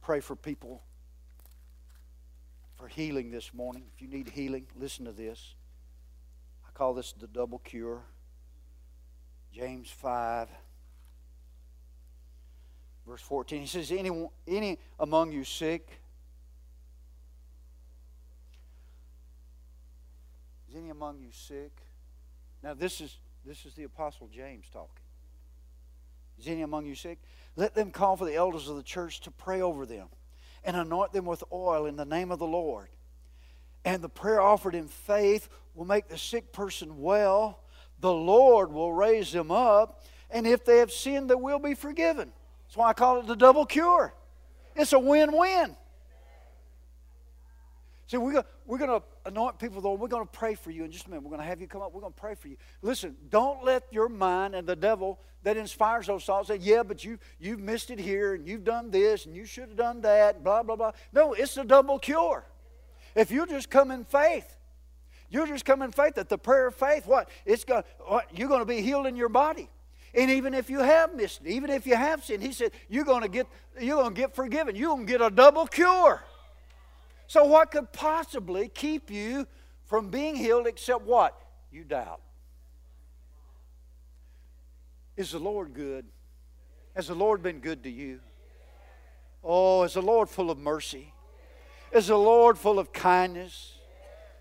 pray 0.00 0.20
for 0.20 0.34
people 0.36 0.82
for 2.80 2.88
healing 2.88 3.30
this 3.30 3.52
morning. 3.52 3.84
If 3.94 4.00
you 4.00 4.08
need 4.08 4.30
healing, 4.30 4.66
listen 4.74 5.04
to 5.04 5.12
this. 5.12 5.54
I 6.66 6.70
call 6.72 6.94
this 6.94 7.12
the 7.12 7.26
double 7.26 7.58
cure. 7.58 8.00
James 9.52 9.90
5, 9.90 10.48
verse 13.06 13.20
14. 13.20 13.60
He 13.60 13.66
says, 13.66 13.92
Any, 13.92 14.10
any 14.48 14.78
among 14.98 15.30
you 15.30 15.44
sick? 15.44 16.00
Is 20.70 20.76
any 20.76 20.88
among 20.88 21.20
you 21.20 21.32
sick? 21.32 21.72
Now 22.62 22.74
this 22.74 23.00
is 23.00 23.18
this 23.44 23.66
is 23.66 23.74
the 23.74 23.84
apostle 23.84 24.28
James 24.32 24.66
talking. 24.72 25.02
Is 26.38 26.46
any 26.46 26.62
among 26.62 26.86
you 26.86 26.94
sick? 26.94 27.18
Let 27.56 27.74
them 27.74 27.90
call 27.90 28.16
for 28.16 28.24
the 28.24 28.36
elders 28.36 28.68
of 28.68 28.76
the 28.76 28.82
church 28.82 29.20
to 29.22 29.30
pray 29.30 29.60
over 29.60 29.84
them 29.84 30.08
and 30.64 30.76
anoint 30.76 31.12
them 31.12 31.24
with 31.24 31.42
oil 31.52 31.86
in 31.86 31.96
the 31.96 32.04
name 32.04 32.30
of 32.30 32.38
the 32.38 32.46
Lord. 32.46 32.88
And 33.84 34.02
the 34.02 34.08
prayer 34.08 34.40
offered 34.40 34.74
in 34.74 34.88
faith 34.88 35.48
will 35.74 35.86
make 35.86 36.08
the 36.08 36.18
sick 36.18 36.52
person 36.52 37.00
well. 37.00 37.60
The 38.00 38.12
Lord 38.12 38.72
will 38.72 38.92
raise 38.92 39.32
them 39.32 39.50
up. 39.50 40.04
And 40.30 40.46
if 40.46 40.64
they 40.64 40.78
have 40.78 40.92
sinned, 40.92 41.30
they 41.30 41.34
will 41.34 41.58
be 41.58 41.74
forgiven. 41.74 42.32
That's 42.66 42.76
why 42.76 42.90
I 42.90 42.92
call 42.92 43.20
it 43.20 43.26
the 43.26 43.36
double 43.36 43.66
cure. 43.66 44.14
It's 44.76 44.92
a 44.92 44.98
win 44.98 45.36
win. 45.36 45.76
See, 48.10 48.16
we're 48.16 48.32
going 48.32 48.44
we're 48.66 48.78
to 48.78 49.02
anoint 49.24 49.60
people, 49.60 49.80
though. 49.80 49.92
We're 49.92 50.08
going 50.08 50.26
to 50.26 50.32
pray 50.32 50.56
for 50.56 50.72
you 50.72 50.82
in 50.82 50.90
just 50.90 51.06
a 51.06 51.10
minute. 51.10 51.22
We're 51.22 51.30
going 51.30 51.42
to 51.42 51.46
have 51.46 51.60
you 51.60 51.68
come 51.68 51.80
up. 51.80 51.94
We're 51.94 52.00
going 52.00 52.12
to 52.12 52.20
pray 52.20 52.34
for 52.34 52.48
you. 52.48 52.56
Listen, 52.82 53.16
don't 53.28 53.64
let 53.64 53.84
your 53.92 54.08
mind 54.08 54.56
and 54.56 54.66
the 54.66 54.74
devil 54.74 55.20
that 55.44 55.56
inspires 55.56 56.08
those 56.08 56.24
thoughts 56.24 56.48
say, 56.48 56.56
yeah, 56.56 56.82
but 56.82 57.04
you, 57.04 57.20
you've 57.38 57.60
missed 57.60 57.88
it 57.88 58.00
here 58.00 58.34
and 58.34 58.48
you've 58.48 58.64
done 58.64 58.90
this 58.90 59.26
and 59.26 59.36
you 59.36 59.44
should 59.44 59.68
have 59.68 59.76
done 59.76 60.00
that, 60.00 60.42
blah, 60.42 60.64
blah, 60.64 60.74
blah. 60.74 60.90
No, 61.12 61.34
it's 61.34 61.56
a 61.56 61.62
double 61.62 62.00
cure. 62.00 62.44
If 63.14 63.30
you 63.30 63.46
just 63.46 63.70
come 63.70 63.92
in 63.92 64.04
faith, 64.04 64.56
you 65.28 65.46
just 65.46 65.64
come 65.64 65.80
in 65.80 65.92
faith 65.92 66.16
that 66.16 66.28
the 66.28 66.38
prayer 66.38 66.66
of 66.66 66.74
faith, 66.74 67.06
what? 67.06 67.28
It's 67.46 67.62
going, 67.62 67.84
what? 68.08 68.26
You're 68.36 68.48
going 68.48 68.58
to 68.58 68.66
be 68.66 68.82
healed 68.82 69.06
in 69.06 69.14
your 69.14 69.28
body. 69.28 69.70
And 70.14 70.32
even 70.32 70.52
if 70.52 70.68
you 70.68 70.80
have 70.80 71.14
missed 71.14 71.42
it, 71.44 71.50
even 71.50 71.70
if 71.70 71.86
you 71.86 71.94
have 71.94 72.24
sinned, 72.24 72.42
he 72.42 72.50
said, 72.50 72.72
you're 72.88 73.04
going 73.04 73.22
to 73.22 73.28
get, 73.28 73.46
you're 73.80 74.02
going 74.02 74.16
to 74.16 74.20
get 74.20 74.34
forgiven. 74.34 74.74
You're 74.74 74.96
going 74.96 75.06
to 75.06 75.12
get 75.12 75.20
a 75.20 75.30
double 75.30 75.68
cure. 75.68 76.24
So, 77.30 77.44
what 77.44 77.70
could 77.70 77.92
possibly 77.92 78.66
keep 78.66 79.08
you 79.08 79.46
from 79.84 80.10
being 80.10 80.34
healed 80.34 80.66
except 80.66 81.02
what? 81.02 81.40
You 81.70 81.84
doubt. 81.84 82.20
Is 85.16 85.30
the 85.30 85.38
Lord 85.38 85.72
good? 85.72 86.06
Has 86.96 87.06
the 87.06 87.14
Lord 87.14 87.40
been 87.40 87.60
good 87.60 87.84
to 87.84 87.88
you? 87.88 88.18
Oh, 89.44 89.84
is 89.84 89.94
the 89.94 90.02
Lord 90.02 90.28
full 90.28 90.50
of 90.50 90.58
mercy? 90.58 91.14
Is 91.92 92.08
the 92.08 92.18
Lord 92.18 92.58
full 92.58 92.80
of 92.80 92.92
kindness, 92.92 93.78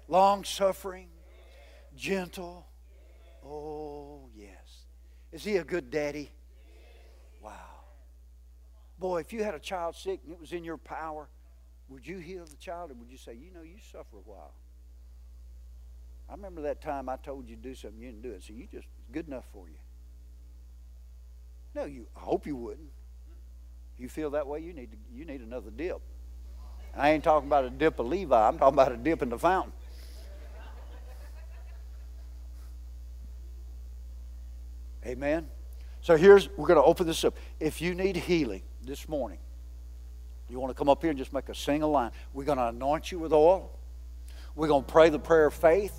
long 0.07 0.43
suffering, 0.43 1.09
gentle? 1.95 2.65
Oh, 3.45 4.31
yes. 4.35 4.87
Is 5.31 5.43
He 5.43 5.57
a 5.57 5.63
good 5.63 5.91
daddy? 5.91 6.31
Wow. 7.39 7.53
Boy, 8.97 9.19
if 9.19 9.31
you 9.31 9.43
had 9.43 9.53
a 9.53 9.59
child 9.59 9.95
sick 9.95 10.21
and 10.23 10.33
it 10.33 10.39
was 10.39 10.53
in 10.53 10.63
your 10.63 10.77
power, 10.77 11.29
would 11.89 12.05
you 12.05 12.19
heal 12.19 12.45
the 12.45 12.55
child 12.57 12.91
or 12.91 12.93
would 12.95 13.09
you 13.09 13.17
say, 13.17 13.33
you 13.33 13.51
know, 13.51 13.63
you 13.63 13.77
suffer 13.91 14.17
a 14.17 14.29
while? 14.29 14.53
I 16.29 16.33
remember 16.33 16.61
that 16.61 16.81
time 16.81 17.09
I 17.09 17.17
told 17.17 17.49
you 17.49 17.55
to 17.55 17.61
do 17.61 17.73
something, 17.73 17.99
you 17.99 18.07
didn't 18.07 18.21
do 18.21 18.31
it. 18.31 18.43
So 18.43 18.53
you 18.53 18.67
just, 18.71 18.87
good 19.11 19.27
enough 19.27 19.45
for 19.51 19.67
you. 19.67 19.77
No, 21.73 21.85
you, 21.85 22.07
I 22.15 22.19
hope 22.19 22.45
you 22.45 22.55
wouldn't. 22.55 22.89
If 23.95 23.99
you 23.99 24.09
feel 24.09 24.29
that 24.31 24.45
way, 24.45 24.59
you 24.59 24.73
need, 24.73 24.91
to, 24.91 24.97
you 25.11 25.25
need 25.25 25.41
another 25.41 25.71
dip. 25.71 25.99
I 26.95 27.11
ain't 27.11 27.23
talking 27.23 27.47
about 27.47 27.65
a 27.65 27.69
dip 27.69 27.99
of 27.99 28.07
Levi, 28.07 28.47
I'm 28.47 28.57
talking 28.57 28.75
about 28.75 28.91
a 28.91 28.97
dip 28.97 29.21
in 29.21 29.29
the 29.29 29.39
fountain. 29.39 29.73
Amen. 35.05 35.47
So 36.01 36.15
here's, 36.15 36.49
we're 36.57 36.67
going 36.67 36.79
to 36.79 36.83
open 36.83 37.07
this 37.07 37.23
up. 37.23 37.35
If 37.59 37.81
you 37.81 37.95
need 37.95 38.15
healing 38.15 38.63
this 38.83 39.07
morning, 39.09 39.39
you 40.49 40.59
want 40.59 40.71
to 40.71 40.77
come 40.77 40.89
up 40.89 41.01
here 41.01 41.09
and 41.09 41.17
just 41.17 41.33
make 41.33 41.49
a 41.49 41.55
single 41.55 41.91
line? 41.91 42.11
We're 42.33 42.45
going 42.45 42.57
to 42.57 42.67
anoint 42.67 43.11
you 43.11 43.19
with 43.19 43.33
oil. 43.33 43.71
We're 44.55 44.67
going 44.67 44.83
to 44.83 44.91
pray 44.91 45.09
the 45.09 45.19
prayer 45.19 45.47
of 45.47 45.53
faith. 45.53 45.93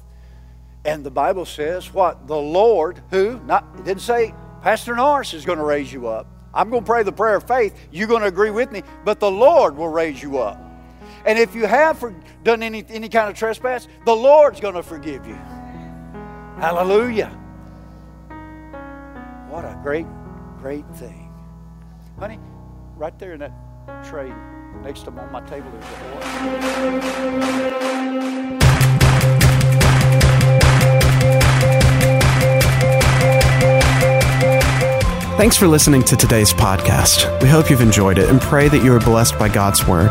And 0.84 1.04
the 1.04 1.10
Bible 1.10 1.44
says 1.44 1.92
what? 1.92 2.26
The 2.26 2.36
Lord, 2.36 3.02
who, 3.10 3.40
not, 3.40 3.66
it 3.78 3.84
didn't 3.84 4.02
say 4.02 4.34
Pastor 4.62 4.94
Norris 4.94 5.34
is 5.34 5.44
going 5.44 5.58
to 5.58 5.64
raise 5.64 5.92
you 5.92 6.08
up. 6.08 6.26
I'm 6.52 6.70
going 6.70 6.82
to 6.82 6.86
pray 6.86 7.02
the 7.02 7.12
prayer 7.12 7.36
of 7.36 7.46
faith. 7.46 7.74
You're 7.92 8.08
going 8.08 8.22
to 8.22 8.28
agree 8.28 8.50
with 8.50 8.72
me, 8.72 8.82
but 9.04 9.20
the 9.20 9.30
Lord 9.30 9.76
will 9.76 9.88
raise 9.88 10.22
you 10.22 10.38
up. 10.38 10.60
And 11.24 11.38
if 11.38 11.54
you 11.54 11.66
have 11.66 12.02
done 12.42 12.62
any, 12.62 12.84
any 12.88 13.08
kind 13.08 13.28
of 13.28 13.36
trespass, 13.36 13.86
the 14.04 14.14
Lord's 14.14 14.60
going 14.60 14.74
to 14.74 14.82
forgive 14.82 15.26
you. 15.26 15.38
Hallelujah. 16.56 17.28
What 19.48 19.64
a 19.64 19.78
great, 19.82 20.06
great 20.58 20.88
thing. 20.96 21.32
Honey, 22.18 22.38
right 22.96 23.18
there 23.18 23.32
in 23.32 23.40
that 23.40 23.52
tray 24.04 24.32
next 24.82 25.04
to 25.04 25.10
my 25.10 25.40
table 25.46 25.70
is 25.76 25.84
a. 25.84 27.30
Thanks 35.36 35.56
for 35.56 35.66
listening 35.66 36.02
to 36.02 36.16
today's 36.16 36.52
podcast. 36.52 37.40
We 37.40 37.48
hope 37.48 37.70
you've 37.70 37.80
enjoyed 37.80 38.18
it 38.18 38.28
and 38.28 38.42
pray 38.42 38.68
that 38.68 38.84
you 38.84 38.92
are 38.92 39.00
blessed 39.00 39.38
by 39.38 39.48
God's 39.48 39.86
Word. 39.86 40.10